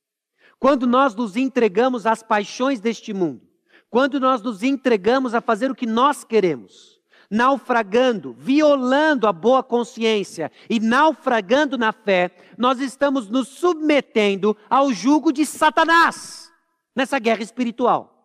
Quando 0.57 0.87
nós 0.87 1.17
nos 1.17 1.35
entregamos 1.35 2.07
às 2.07 2.23
paixões 2.23 2.79
deste 2.79 3.13
mundo, 3.13 3.43
quando 3.91 4.21
nós 4.21 4.41
nos 4.41 4.63
entregamos 4.63 5.35
a 5.35 5.41
fazer 5.41 5.69
o 5.69 5.75
que 5.75 5.85
nós 5.85 6.23
queremos, 6.23 7.01
naufragando, 7.29 8.37
violando 8.39 9.27
a 9.27 9.33
boa 9.33 9.61
consciência 9.61 10.53
e 10.71 10.79
naufragando 10.79 11.77
na 11.77 11.91
fé, 11.91 12.31
nós 12.57 12.79
estamos 12.79 13.29
nos 13.29 13.49
submetendo 13.49 14.57
ao 14.71 14.93
jugo 14.93 15.33
de 15.33 15.45
Satanás 15.45 16.53
nessa 16.95 17.19
guerra 17.19 17.43
espiritual. 17.43 18.20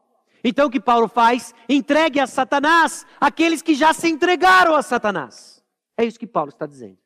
Então 0.48 0.68
o 0.68 0.70
que 0.70 0.80
Paulo 0.80 1.08
faz? 1.08 1.56
Entregue 1.68 2.20
a 2.20 2.28
Satanás 2.28 3.04
aqueles 3.20 3.64
que 3.64 3.74
já 3.74 3.91
se 3.93 4.08
entregaram 4.08 4.76
a 4.76 4.84
Satanás. 4.84 5.66
É 5.98 6.06
isso 6.06 6.20
que 6.20 6.28
Paulo 6.28 6.50
está 6.50 6.68
dizendo. 6.68 7.00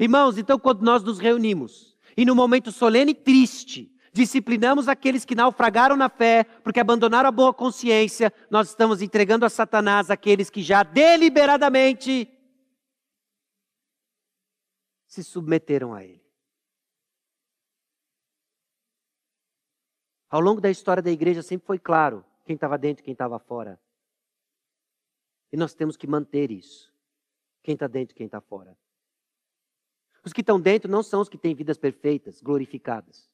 Irmãos, 0.00 0.38
então 0.38 0.58
quando 0.58 0.80
nós 0.80 1.02
nos 1.02 1.18
reunimos 1.18 1.94
e 2.16 2.24
no 2.24 2.34
momento 2.34 2.72
solene 2.72 3.12
e 3.12 3.14
triste, 3.14 3.94
disciplinamos 4.14 4.88
aqueles 4.88 5.26
que 5.26 5.34
naufragaram 5.34 5.94
na 5.94 6.08
fé, 6.08 6.44
porque 6.62 6.80
abandonaram 6.80 7.28
a 7.28 7.32
boa 7.32 7.52
consciência, 7.52 8.32
nós 8.50 8.70
estamos 8.70 9.02
entregando 9.02 9.44
a 9.44 9.50
Satanás 9.50 10.10
aqueles 10.10 10.48
que 10.48 10.62
já 10.62 10.82
deliberadamente 10.82 12.26
se 15.06 15.22
submeteram 15.22 15.92
a 15.92 16.02
ele. 16.02 16.24
Ao 20.30 20.40
longo 20.40 20.62
da 20.62 20.70
história 20.70 21.02
da 21.02 21.10
igreja 21.10 21.42
sempre 21.42 21.66
foi 21.66 21.78
claro 21.78 22.24
quem 22.44 22.54
estava 22.54 22.78
dentro 22.78 23.02
e 23.02 23.04
quem 23.04 23.12
estava 23.12 23.38
fora. 23.38 23.80
E 25.52 25.56
nós 25.56 25.74
temos 25.74 25.96
que 25.96 26.06
manter 26.06 26.50
isso. 26.50 26.92
Quem 27.62 27.74
está 27.74 27.86
dentro 27.86 28.14
e 28.14 28.16
quem 28.16 28.26
está 28.26 28.40
fora. 28.40 28.76
Os 30.24 30.32
que 30.32 30.40
estão 30.40 30.60
dentro 30.60 30.90
não 30.90 31.02
são 31.02 31.20
os 31.20 31.28
que 31.28 31.38
têm 31.38 31.54
vidas 31.54 31.78
perfeitas, 31.78 32.40
glorificadas. 32.40 33.30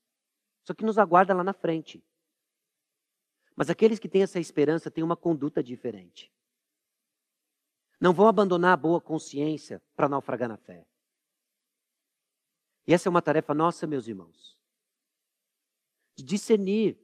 Só 0.64 0.74
que 0.74 0.84
nos 0.84 0.98
aguarda 0.98 1.34
lá 1.34 1.42
na 1.42 1.52
frente. 1.52 2.04
Mas 3.56 3.70
aqueles 3.70 3.98
que 3.98 4.08
têm 4.08 4.22
essa 4.22 4.38
esperança 4.38 4.90
têm 4.90 5.02
uma 5.02 5.16
conduta 5.16 5.62
diferente. 5.62 6.32
Não 8.00 8.12
vão 8.12 8.26
abandonar 8.26 8.72
a 8.72 8.76
boa 8.76 9.00
consciência 9.00 9.82
para 9.94 10.08
naufragar 10.08 10.48
na 10.48 10.56
fé. 10.56 10.86
E 12.86 12.94
essa 12.94 13.08
é 13.08 13.11
uma 13.11 13.22
tarefa 13.22 13.54
nossa, 13.54 13.86
meus 13.86 14.08
irmãos. 14.08 14.58
De 16.16 16.24
discernir 16.24 16.98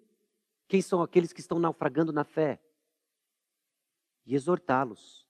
quem 0.68 0.82
são 0.82 1.02
aqueles 1.02 1.32
que 1.32 1.40
estão 1.40 1.58
naufragando 1.58 2.12
na 2.12 2.24
fé 2.24 2.60
e 4.24 4.34
exortá-los. 4.34 5.26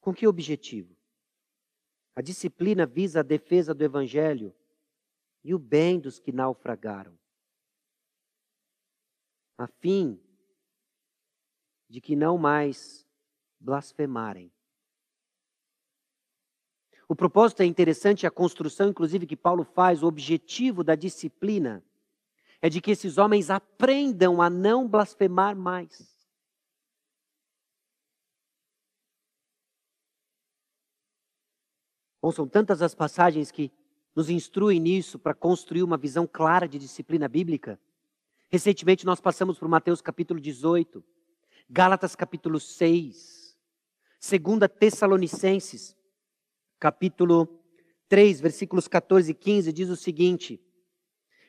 Com 0.00 0.14
que 0.14 0.26
objetivo? 0.26 0.96
A 2.16 2.22
disciplina 2.22 2.86
visa 2.86 3.20
a 3.20 3.22
defesa 3.22 3.74
do 3.74 3.84
evangelho 3.84 4.54
e 5.44 5.54
o 5.54 5.58
bem 5.58 6.00
dos 6.00 6.18
que 6.18 6.32
naufragaram, 6.32 7.16
a 9.56 9.66
fim 9.66 10.20
de 11.88 12.00
que 12.00 12.16
não 12.16 12.36
mais 12.36 13.06
blasfemarem. 13.60 14.52
O 17.08 17.16
propósito 17.16 17.62
é 17.62 17.66
interessante, 17.66 18.26
a 18.26 18.30
construção, 18.30 18.90
inclusive, 18.90 19.26
que 19.26 19.36
Paulo 19.36 19.64
faz, 19.64 20.02
o 20.02 20.06
objetivo 20.06 20.84
da 20.84 20.94
disciplina 20.94 21.82
é 22.60 22.68
de 22.68 22.80
que 22.80 22.90
esses 22.90 23.18
homens 23.18 23.50
aprendam 23.50 24.42
a 24.42 24.50
não 24.50 24.88
blasfemar 24.88 25.56
mais. 25.56 26.18
Bom, 32.20 32.32
são 32.32 32.48
tantas 32.48 32.82
as 32.82 32.94
passagens 32.94 33.50
que 33.50 33.72
nos 34.14 34.28
instruem 34.28 34.80
nisso 34.80 35.18
para 35.18 35.34
construir 35.34 35.84
uma 35.84 35.96
visão 35.96 36.26
clara 36.26 36.66
de 36.66 36.78
disciplina 36.78 37.28
bíblica. 37.28 37.80
Recentemente 38.50 39.06
nós 39.06 39.20
passamos 39.20 39.58
por 39.58 39.68
Mateus 39.68 40.00
capítulo 40.00 40.40
18, 40.40 41.04
Gálatas 41.70 42.16
capítulo 42.16 42.58
6, 42.58 43.56
2 44.20 44.70
Tessalonicenses 44.78 45.96
capítulo 46.80 47.62
3, 48.08 48.40
versículos 48.40 48.88
14 48.88 49.30
e 49.30 49.34
15, 49.34 49.72
diz 49.72 49.88
o 49.88 49.96
seguinte: 49.96 50.60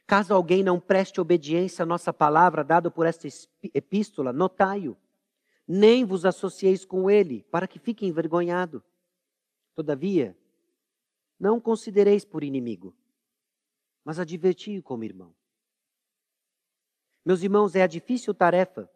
Caso 0.10 0.34
alguém 0.34 0.64
não 0.64 0.80
preste 0.80 1.22
obediência 1.22 1.84
à 1.84 1.86
nossa 1.86 2.12
palavra 2.12 2.64
dada 2.64 2.90
por 2.90 3.06
esta 3.06 3.28
epístola, 3.72 4.34
notai-o, 4.34 4.98
nem 5.68 6.04
vos 6.04 6.26
associeis 6.26 6.84
com 6.84 7.12
ele, 7.12 7.44
para 7.52 7.68
que 7.68 7.78
fique 7.78 8.08
envergonhado. 8.08 8.84
Todavia, 9.76 10.36
não 11.40 11.62
considereis 11.62 12.26
por 12.26 12.44
inimigo, 12.44 12.92
mas 14.04 14.18
adverti-o 14.18 14.82
como 14.82 15.04
irmão. 15.04 15.32
Meus 17.24 17.44
irmãos, 17.44 17.76
é 17.76 17.84
a 17.84 17.88
difícil 17.88 18.34
tarefa 18.34 18.90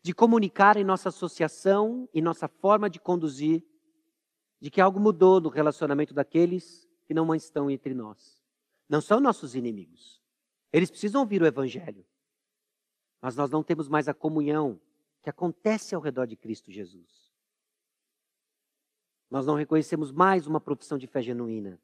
de 0.00 0.14
comunicar 0.14 0.76
em 0.76 0.84
nossa 0.84 1.08
associação 1.08 2.08
e 2.14 2.22
nossa 2.22 2.46
forma 2.46 2.88
de 2.88 3.00
conduzir 3.00 3.66
de 4.60 4.70
que 4.70 4.80
algo 4.80 5.00
mudou 5.00 5.40
no 5.40 5.48
relacionamento 5.48 6.14
daqueles 6.14 6.88
que 7.04 7.12
não 7.12 7.34
estão 7.34 7.68
entre 7.68 7.94
nós. 7.94 8.40
Não 8.88 9.00
são 9.00 9.18
nossos 9.18 9.56
inimigos. 9.56 10.19
Eles 10.72 10.90
precisam 10.90 11.20
ouvir 11.20 11.42
o 11.42 11.46
Evangelho. 11.46 12.04
Mas 13.20 13.36
nós 13.36 13.50
não 13.50 13.62
temos 13.62 13.88
mais 13.88 14.08
a 14.08 14.14
comunhão 14.14 14.80
que 15.22 15.28
acontece 15.28 15.94
ao 15.94 16.00
redor 16.00 16.26
de 16.26 16.36
Cristo 16.36 16.70
Jesus. 16.70 17.30
Nós 19.30 19.46
não 19.46 19.54
reconhecemos 19.54 20.10
mais 20.10 20.46
uma 20.46 20.60
profissão 20.60 20.96
de 20.96 21.06
fé 21.06 21.22
genuína. 21.22 21.80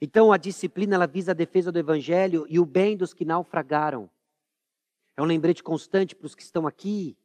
Então 0.00 0.32
a 0.32 0.36
disciplina 0.36 0.94
ela 0.94 1.06
visa 1.06 1.32
a 1.32 1.34
defesa 1.34 1.70
do 1.70 1.78
Evangelho 1.78 2.46
e 2.48 2.58
o 2.58 2.64
bem 2.64 2.96
dos 2.96 3.12
que 3.12 3.24
naufragaram. 3.24 4.10
É 5.16 5.22
um 5.22 5.26
lembrete 5.26 5.62
constante 5.62 6.14
para 6.14 6.26
os 6.26 6.34
que 6.34 6.42
estão 6.42 6.66
aqui 6.66 7.16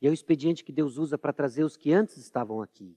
e 0.00 0.06
é 0.06 0.10
o 0.10 0.14
expediente 0.14 0.64
que 0.64 0.72
Deus 0.72 0.96
usa 0.96 1.18
para 1.18 1.32
trazer 1.32 1.64
os 1.64 1.76
que 1.76 1.92
antes 1.92 2.16
estavam 2.16 2.62
aqui. 2.62 2.96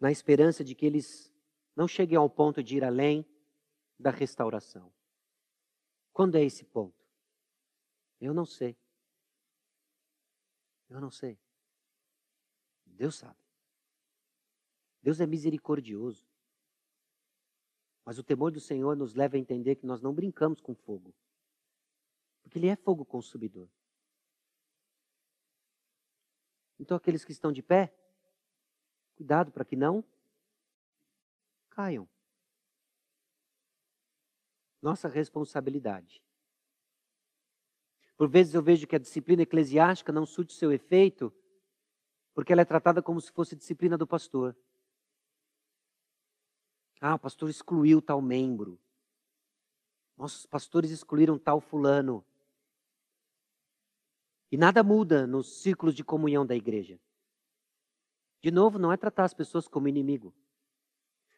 Na 0.00 0.10
esperança 0.10 0.64
de 0.64 0.74
que 0.74 0.86
eles 0.86 1.31
não 1.74 1.88
cheguem 1.88 2.16
ao 2.16 2.28
ponto 2.28 2.62
de 2.62 2.76
ir 2.76 2.84
além 2.84 3.26
da 3.98 4.10
restauração. 4.10 4.92
Quando 6.12 6.36
é 6.36 6.44
esse 6.44 6.64
ponto? 6.64 7.02
Eu 8.20 8.34
não 8.34 8.44
sei. 8.44 8.76
Eu 10.88 11.00
não 11.00 11.10
sei. 11.10 11.38
Deus 12.84 13.16
sabe. 13.16 13.38
Deus 15.02 15.20
é 15.20 15.26
misericordioso. 15.26 16.26
Mas 18.04 18.18
o 18.18 18.24
temor 18.24 18.50
do 18.50 18.60
Senhor 18.60 18.96
nos 18.96 19.14
leva 19.14 19.36
a 19.36 19.38
entender 19.38 19.76
que 19.76 19.86
nós 19.86 20.00
não 20.00 20.12
brincamos 20.12 20.60
com 20.60 20.74
fogo. 20.74 21.14
Porque 22.42 22.58
ele 22.58 22.68
é 22.68 22.76
fogo 22.76 23.04
consumidor. 23.04 23.68
Então, 26.78 26.96
aqueles 26.96 27.24
que 27.24 27.32
estão 27.32 27.52
de 27.52 27.62
pé, 27.62 27.94
cuidado 29.14 29.52
para 29.52 29.64
que 29.64 29.76
não 29.76 30.04
caiam. 31.72 32.08
Nossa 34.80 35.08
responsabilidade. 35.08 36.22
Por 38.16 38.28
vezes 38.28 38.54
eu 38.54 38.62
vejo 38.62 38.86
que 38.86 38.96
a 38.96 38.98
disciplina 38.98 39.42
eclesiástica 39.42 40.12
não 40.12 40.26
surte 40.26 40.52
seu 40.52 40.70
efeito 40.70 41.32
porque 42.34 42.52
ela 42.52 42.62
é 42.62 42.64
tratada 42.64 43.02
como 43.02 43.20
se 43.20 43.30
fosse 43.30 43.56
disciplina 43.56 43.96
do 43.98 44.06
pastor. 44.06 44.56
Ah, 47.00 47.14
o 47.14 47.18
pastor 47.18 47.50
excluiu 47.50 48.00
tal 48.00 48.22
membro. 48.22 48.80
Nossos 50.16 50.46
pastores 50.46 50.90
excluíram 50.90 51.38
tal 51.38 51.60
fulano. 51.60 52.24
E 54.50 54.56
nada 54.56 54.82
muda 54.82 55.26
nos 55.26 55.60
círculos 55.60 55.94
de 55.94 56.04
comunhão 56.04 56.46
da 56.46 56.54
igreja. 56.54 57.00
De 58.40 58.50
novo, 58.50 58.78
não 58.78 58.92
é 58.92 58.96
tratar 58.96 59.24
as 59.24 59.34
pessoas 59.34 59.66
como 59.66 59.88
inimigo. 59.88 60.34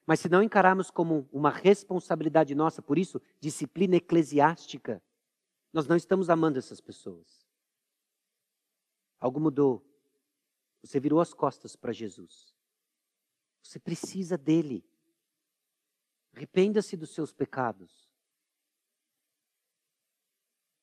Mas 0.07 0.21
se 0.21 0.29
não 0.29 0.43
encararmos 0.43 0.91
como 0.91 1.29
uma 1.33 1.51
responsabilidade 1.51 2.55
nossa, 2.55 2.83
por 2.83 2.99
isso, 2.99 3.21
disciplina 3.41 3.97
eclesiástica, 3.97 5.03
nós 5.73 5.87
não 5.87 5.97
estamos 5.97 6.29
amando 6.29 6.59
essas 6.59 6.81
pessoas. 6.81 7.47
Algo 9.19 9.41
mudou. 9.41 9.85
Você 10.83 11.01
virou 11.01 11.21
as 11.21 11.33
costas 11.33 11.75
para 11.75 11.93
Jesus. 11.93 12.55
Você 13.63 13.79
precisa 13.79 14.37
dele. 14.37 14.85
Arrependa-se 16.35 16.97
dos 16.97 17.15
seus 17.15 17.33
pecados. 17.33 18.11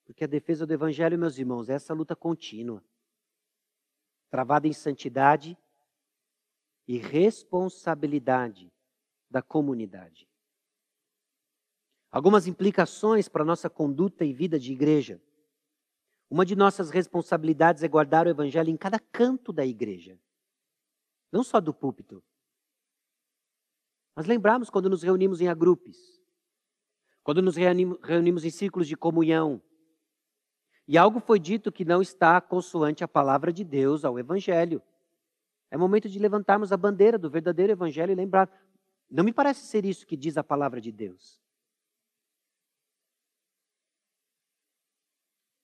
Porque 0.06 0.24
a 0.24 0.28
defesa 0.28 0.66
do 0.66 0.74
Evangelho, 0.74 1.18
meus 1.18 1.38
irmãos, 1.38 1.70
é 1.70 1.74
essa 1.74 1.94
luta 1.94 2.16
contínua 2.16 2.84
travada 4.32 4.66
em 4.66 4.72
santidade 4.72 5.58
e 6.88 6.98
responsabilidade 6.98 8.72
da 9.32 9.42
comunidade. 9.42 10.30
Algumas 12.12 12.46
implicações 12.46 13.30
para 13.30 13.42
a 13.42 13.46
nossa 13.46 13.70
conduta 13.70 14.26
e 14.26 14.34
vida 14.34 14.60
de 14.60 14.74
igreja. 14.74 15.22
Uma 16.30 16.46
de 16.46 16.56
nossas 16.56 16.90
responsabilidades 16.90 17.84
é 17.84 17.88
guardar 17.88 18.28
o 18.28 18.30
Evangelho 18.30 18.70
em 18.70 18.78
cada 18.78 19.00
canto 19.00 19.52
da 19.52 19.66
igreja, 19.66 20.20
não 21.32 21.44
só 21.44 21.60
do 21.60 21.74
púlpito. 21.74 22.24
Mas 24.16 24.26
lembramos 24.26 24.70
quando 24.70 24.90
nos 24.90 25.04
reunimos 25.04 25.40
em 25.40 25.48
agrupes, 25.48 26.22
quando 27.24 27.42
nos 27.42 27.56
reunimos 27.56 28.44
em 28.44 28.50
círculos 28.50 28.88
de 28.88 28.98
comunhão, 28.98 29.62
e 30.88 30.98
algo 30.98 31.22
foi 31.22 31.40
dito 31.40 31.72
que 31.72 31.86
não 31.86 32.02
está 32.02 32.42
consoante 32.42 33.04
a 33.04 33.08
palavra 33.08 33.54
de 33.54 33.64
Deus, 33.64 34.04
ao 34.04 34.20
Evangelho. 34.20 34.82
É 35.70 35.78
momento 35.78 36.10
de 36.10 36.20
levantarmos 36.20 36.74
a 36.74 36.78
bandeira 36.78 37.18
do 37.18 37.30
verdadeiro 37.30 37.72
Evangelho 37.72 38.12
e 38.12 38.16
lembrar. 38.16 38.50
Não 39.12 39.26
me 39.26 39.34
parece 39.34 39.66
ser 39.66 39.84
isso 39.84 40.08
que 40.08 40.16
diz 40.16 40.38
a 40.38 40.44
palavra 40.44 40.80
de 40.80 40.90
Deus. 40.90 41.38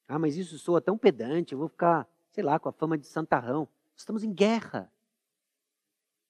Ah, 0.05 0.19
mas 0.19 0.35
isso 0.35 0.59
soa 0.59 0.81
tão 0.81 0.97
pedante, 0.97 1.53
eu 1.53 1.59
vou 1.59 1.69
ficar, 1.69 2.07
sei 2.29 2.43
lá, 2.43 2.59
com 2.59 2.67
a 2.67 2.73
fama 2.73 2.97
de 2.97 3.07
santarrão. 3.07 3.67
Estamos 3.95 4.23
em 4.23 4.33
guerra. 4.33 4.91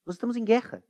Nós 0.05 0.15
estamos 0.15 0.37
em 0.37 0.43
guerra. 0.43 0.83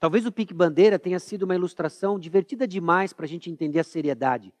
Talvez 0.00 0.26
o 0.26 0.32
pique 0.32 0.52
bandeira 0.52 0.98
tenha 0.98 1.20
sido 1.20 1.44
uma 1.44 1.54
ilustração 1.54 2.18
divertida 2.18 2.66
demais 2.66 3.12
para 3.12 3.24
a 3.24 3.28
gente 3.28 3.48
entender 3.48 3.78
a 3.78 3.84
seriedade. 3.84 4.52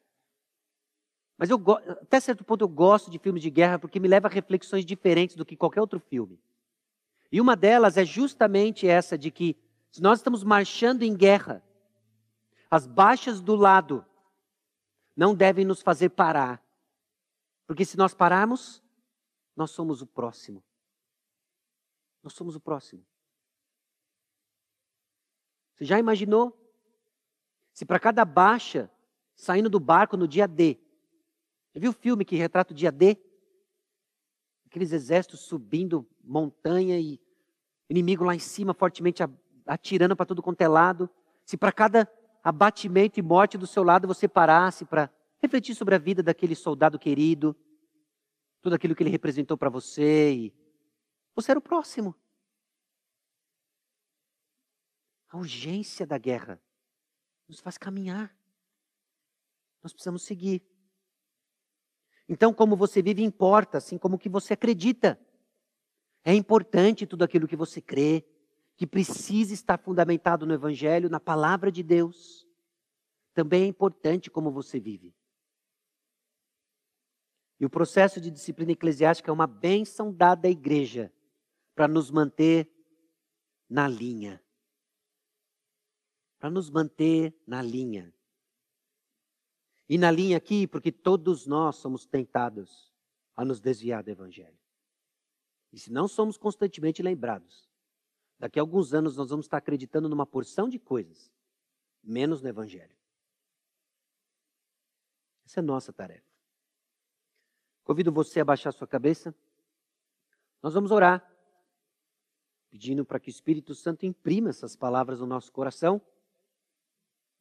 Mas 1.36 1.50
eu, 1.50 1.60
até 2.00 2.20
certo 2.20 2.44
ponto 2.44 2.62
eu 2.62 2.68
gosto 2.68 3.10
de 3.10 3.18
filmes 3.18 3.42
de 3.42 3.50
guerra 3.50 3.78
porque 3.78 3.98
me 3.98 4.06
leva 4.06 4.28
a 4.28 4.30
reflexões 4.30 4.84
diferentes 4.84 5.34
do 5.34 5.44
que 5.44 5.56
qualquer 5.56 5.80
outro 5.80 5.98
filme. 5.98 6.38
E 7.32 7.40
uma 7.40 7.56
delas 7.56 7.96
é 7.96 8.04
justamente 8.04 8.86
essa 8.86 9.16
de 9.16 9.30
que 9.30 9.56
se 9.90 10.02
nós 10.02 10.18
estamos 10.18 10.44
marchando 10.44 11.02
em 11.02 11.16
guerra, 11.16 11.64
as 12.70 12.86
baixas 12.86 13.40
do 13.40 13.56
lado 13.56 14.04
não 15.16 15.34
devem 15.34 15.64
nos 15.64 15.80
fazer 15.80 16.10
parar. 16.10 16.62
Porque 17.66 17.86
se 17.86 17.96
nós 17.96 18.12
pararmos, 18.12 18.82
nós 19.56 19.70
somos 19.70 20.02
o 20.02 20.06
próximo. 20.06 20.62
Nós 22.22 22.34
somos 22.34 22.54
o 22.54 22.60
próximo. 22.60 23.02
Você 25.74 25.86
já 25.86 25.98
imaginou? 25.98 26.58
Se 27.72 27.86
para 27.86 27.98
cada 27.98 28.26
baixa 28.26 28.90
saindo 29.34 29.70
do 29.70 29.80
barco 29.80 30.18
no 30.18 30.28
dia 30.28 30.46
D, 30.46 30.78
já 31.74 31.80
viu 31.80 31.90
o 31.90 31.94
filme 31.94 32.26
que 32.26 32.36
retrata 32.36 32.74
o 32.74 32.76
dia 32.76 32.92
D? 32.92 33.16
Aqueles 34.72 34.90
exércitos 34.90 35.40
subindo 35.40 36.08
montanha 36.24 36.98
e 36.98 37.20
inimigo 37.90 38.24
lá 38.24 38.34
em 38.34 38.38
cima 38.38 38.72
fortemente 38.72 39.22
atirando 39.66 40.16
para 40.16 40.24
tudo 40.24 40.42
quanto 40.42 40.62
é 40.62 40.66
lado. 40.66 41.10
Se 41.44 41.58
para 41.58 41.70
cada 41.70 42.10
abatimento 42.42 43.20
e 43.20 43.22
morte 43.22 43.58
do 43.58 43.66
seu 43.66 43.82
lado 43.82 44.08
você 44.08 44.26
parasse 44.26 44.86
para 44.86 45.12
refletir 45.42 45.74
sobre 45.74 45.94
a 45.94 45.98
vida 45.98 46.22
daquele 46.22 46.54
soldado 46.54 46.98
querido, 46.98 47.54
tudo 48.62 48.74
aquilo 48.74 48.94
que 48.94 49.02
ele 49.02 49.10
representou 49.10 49.58
para 49.58 49.68
você 49.68 50.32
e 50.32 50.54
você 51.34 51.50
era 51.50 51.58
o 51.58 51.62
próximo. 51.62 52.14
A 55.28 55.36
urgência 55.36 56.06
da 56.06 56.16
guerra 56.16 56.58
nos 57.46 57.60
faz 57.60 57.76
caminhar. 57.76 58.34
Nós 59.82 59.92
precisamos 59.92 60.22
seguir. 60.22 60.62
Então, 62.32 62.50
como 62.50 62.74
você 62.74 63.02
vive 63.02 63.22
importa, 63.22 63.76
assim 63.76 63.98
como 63.98 64.16
o 64.16 64.18
que 64.18 64.30
você 64.30 64.54
acredita. 64.54 65.20
É 66.24 66.32
importante 66.32 67.06
tudo 67.06 67.24
aquilo 67.24 67.46
que 67.46 67.54
você 67.54 67.78
crê, 67.78 68.24
que 68.74 68.86
precisa 68.86 69.52
estar 69.52 69.76
fundamentado 69.76 70.46
no 70.46 70.54
Evangelho, 70.54 71.10
na 71.10 71.20
palavra 71.20 71.70
de 71.70 71.82
Deus. 71.82 72.48
Também 73.34 73.64
é 73.64 73.66
importante 73.66 74.30
como 74.30 74.50
você 74.50 74.80
vive. 74.80 75.14
E 77.60 77.66
o 77.66 77.70
processo 77.70 78.18
de 78.18 78.30
disciplina 78.30 78.72
eclesiástica 78.72 79.30
é 79.30 79.34
uma 79.34 79.46
bênção 79.46 80.10
dada 80.10 80.48
à 80.48 80.50
igreja 80.50 81.12
para 81.74 81.86
nos 81.86 82.10
manter 82.10 82.66
na 83.68 83.86
linha. 83.86 84.42
para 86.38 86.48
nos 86.50 86.70
manter 86.70 87.36
na 87.46 87.60
linha. 87.60 88.10
E 89.88 89.98
na 89.98 90.10
linha 90.10 90.36
aqui, 90.36 90.66
porque 90.66 90.90
todos 90.90 91.46
nós 91.46 91.76
somos 91.76 92.06
tentados 92.06 92.92
a 93.36 93.44
nos 93.44 93.60
desviar 93.60 94.02
do 94.02 94.10
Evangelho. 94.10 94.58
E 95.72 95.78
se 95.78 95.90
não 95.90 96.06
somos 96.06 96.36
constantemente 96.36 97.02
lembrados, 97.02 97.68
daqui 98.38 98.58
a 98.58 98.62
alguns 98.62 98.92
anos 98.94 99.16
nós 99.16 99.30
vamos 99.30 99.46
estar 99.46 99.56
acreditando 99.56 100.08
numa 100.08 100.26
porção 100.26 100.68
de 100.68 100.78
coisas, 100.78 101.32
menos 102.02 102.42
no 102.42 102.48
Evangelho. 102.48 102.94
Essa 105.44 105.60
é 105.60 105.62
nossa 105.62 105.92
tarefa. 105.92 106.30
Convido 107.84 108.12
você 108.12 108.40
a 108.40 108.44
baixar 108.44 108.72
sua 108.72 108.86
cabeça. 108.86 109.34
Nós 110.62 110.74
vamos 110.74 110.90
orar, 110.90 111.28
pedindo 112.70 113.04
para 113.04 113.18
que 113.18 113.28
o 113.28 113.30
Espírito 113.30 113.74
Santo 113.74 114.06
imprima 114.06 114.50
essas 114.50 114.76
palavras 114.76 115.20
no 115.20 115.26
nosso 115.26 115.50
coração 115.52 116.00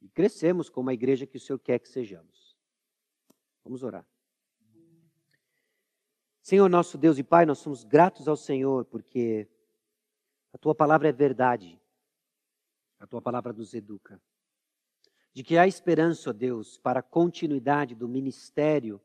e 0.02 0.10
crescemos 0.10 0.70
como 0.70 0.90
a 0.90 0.94
igreja 0.94 1.28
que 1.28 1.38
o 1.38 1.40
Senhor 1.40 1.60
quer 1.60 1.80
que 1.80 1.88
sejamos. 1.88 2.58
Vamos 3.64 3.84
orar. 3.84 4.06
Senhor 6.42 6.68
nosso 6.68 6.98
Deus 6.98 7.20
e 7.20 7.24
Pai, 7.24 7.46
nós 7.46 7.60
somos 7.60 7.84
gratos 7.84 8.28
ao 8.28 8.36
Senhor 8.36 8.86
porque 8.86 9.48
a 10.52 10.58
tua 10.58 10.74
palavra 10.74 11.10
é 11.10 11.12
verdade. 11.12 11.80
A 13.00 13.06
tua 13.06 13.22
palavra 13.22 13.54
nos 13.54 13.74
educa. 13.74 14.22
De 15.34 15.44
que 15.44 15.58
há 15.58 15.68
esperança, 15.68 16.32
ó 16.32 16.34
Deus, 16.34 16.78
para 16.78 17.00
a 17.00 17.04
continuidade 17.04 17.96
do 17.96 18.08
ministério 18.08 19.02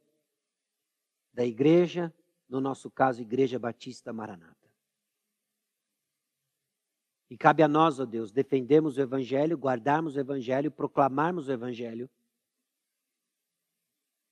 da 1.32 1.44
igreja, 1.44 2.12
no 2.48 2.60
nosso 2.60 2.90
caso, 2.90 3.20
Igreja 3.20 3.58
Batista 3.58 4.12
Maranata. 4.12 4.65
E 7.28 7.36
cabe 7.36 7.62
a 7.62 7.68
nós, 7.68 7.98
ó 7.98 8.04
Deus, 8.04 8.30
defendermos 8.30 8.96
o 8.96 9.00
Evangelho, 9.00 9.56
guardarmos 9.56 10.16
o 10.16 10.20
Evangelho, 10.20 10.70
proclamarmos 10.70 11.48
o 11.48 11.52
Evangelho, 11.52 12.08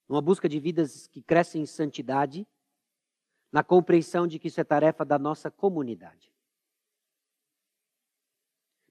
numa 0.09 0.23
busca 0.23 0.49
de 0.49 0.61
vidas 0.61 1.07
que 1.09 1.23
crescem 1.23 1.63
em 1.63 1.67
santidade, 1.67 2.47
na 3.51 3.65
compreensão 3.65 4.27
de 4.27 4.39
que 4.39 4.49
isso 4.49 4.61
é 4.61 4.65
tarefa 4.65 5.05
da 5.05 5.19
nossa 5.19 5.51
comunidade. 5.51 6.33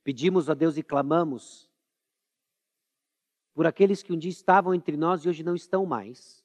Pedimos 0.03 0.49
a 0.49 0.53
Deus 0.53 0.77
e 0.77 0.83
clamamos 0.83 1.69
por 3.53 3.65
aqueles 3.65 4.01
que 4.01 4.11
um 4.11 4.17
dia 4.17 4.31
estavam 4.31 4.73
entre 4.73 4.97
nós 4.97 5.23
e 5.23 5.29
hoje 5.29 5.43
não 5.43 5.55
estão 5.55 5.85
mais, 5.85 6.43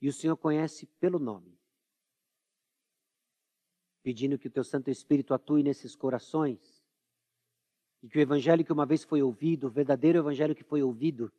e 0.00 0.08
o 0.08 0.12
Senhor 0.12 0.36
conhece 0.36 0.86
pelo 1.00 1.18
nome. 1.18 1.58
Pedindo 4.02 4.38
que 4.38 4.48
o 4.48 4.50
teu 4.50 4.62
Santo 4.62 4.90
Espírito 4.90 5.32
atue 5.32 5.62
nesses 5.62 5.96
corações, 5.96 6.73
e 8.04 8.08
que 8.10 8.18
o 8.18 8.20
evangelho 8.20 8.62
que 8.62 8.72
uma 8.72 8.84
vez 8.84 9.02
foi 9.02 9.22
ouvido, 9.22 9.66
o 9.66 9.70
verdadeiro 9.70 10.18
evangelho 10.18 10.54
que 10.54 10.62
foi 10.62 10.82
ouvido, 10.82 11.32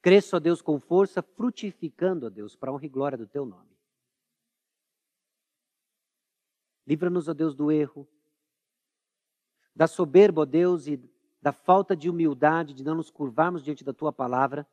cresça, 0.00 0.36
ó 0.36 0.40
Deus, 0.40 0.60
com 0.60 0.80
força, 0.80 1.22
frutificando, 1.22 2.26
ó 2.26 2.28
Deus, 2.28 2.56
para 2.56 2.70
a 2.70 2.74
honra 2.74 2.86
e 2.86 2.88
glória 2.88 3.16
do 3.16 3.24
teu 3.24 3.46
nome. 3.46 3.70
Livra-nos, 6.84 7.28
ó 7.28 7.32
Deus, 7.32 7.54
do 7.54 7.70
erro, 7.70 8.08
da 9.76 9.86
soberba, 9.86 10.42
ó 10.42 10.44
Deus, 10.44 10.88
e 10.88 11.00
da 11.40 11.52
falta 11.52 11.94
de 11.94 12.10
humildade, 12.10 12.74
de 12.74 12.82
não 12.82 12.96
nos 12.96 13.08
curvarmos 13.08 13.62
diante 13.62 13.84
da 13.84 13.92
tua 13.92 14.12
palavra. 14.12 14.66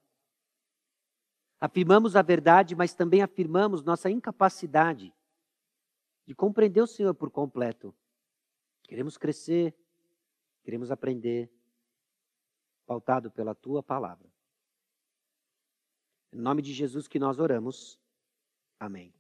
Afirmamos 1.62 2.16
a 2.16 2.24
verdade, 2.24 2.76
mas 2.76 2.96
também 2.96 3.22
afirmamos 3.22 3.84
nossa 3.84 4.10
incapacidade 4.10 5.14
de 6.26 6.34
compreender 6.34 6.82
o 6.82 6.88
Senhor 6.88 7.14
por 7.14 7.30
completo. 7.30 7.94
Queremos 8.88 9.16
crescer, 9.16 9.76
queremos 10.64 10.92
aprender, 10.92 11.52
pautado 12.86 13.32
pela 13.32 13.54
tua 13.54 13.84
palavra. 13.84 14.30
Em 16.32 16.40
nome 16.40 16.62
de 16.62 16.74
Jesus 16.74 17.08
que 17.08 17.20
nós 17.20 17.40
oramos. 17.40 18.00
Amém. 18.80 19.19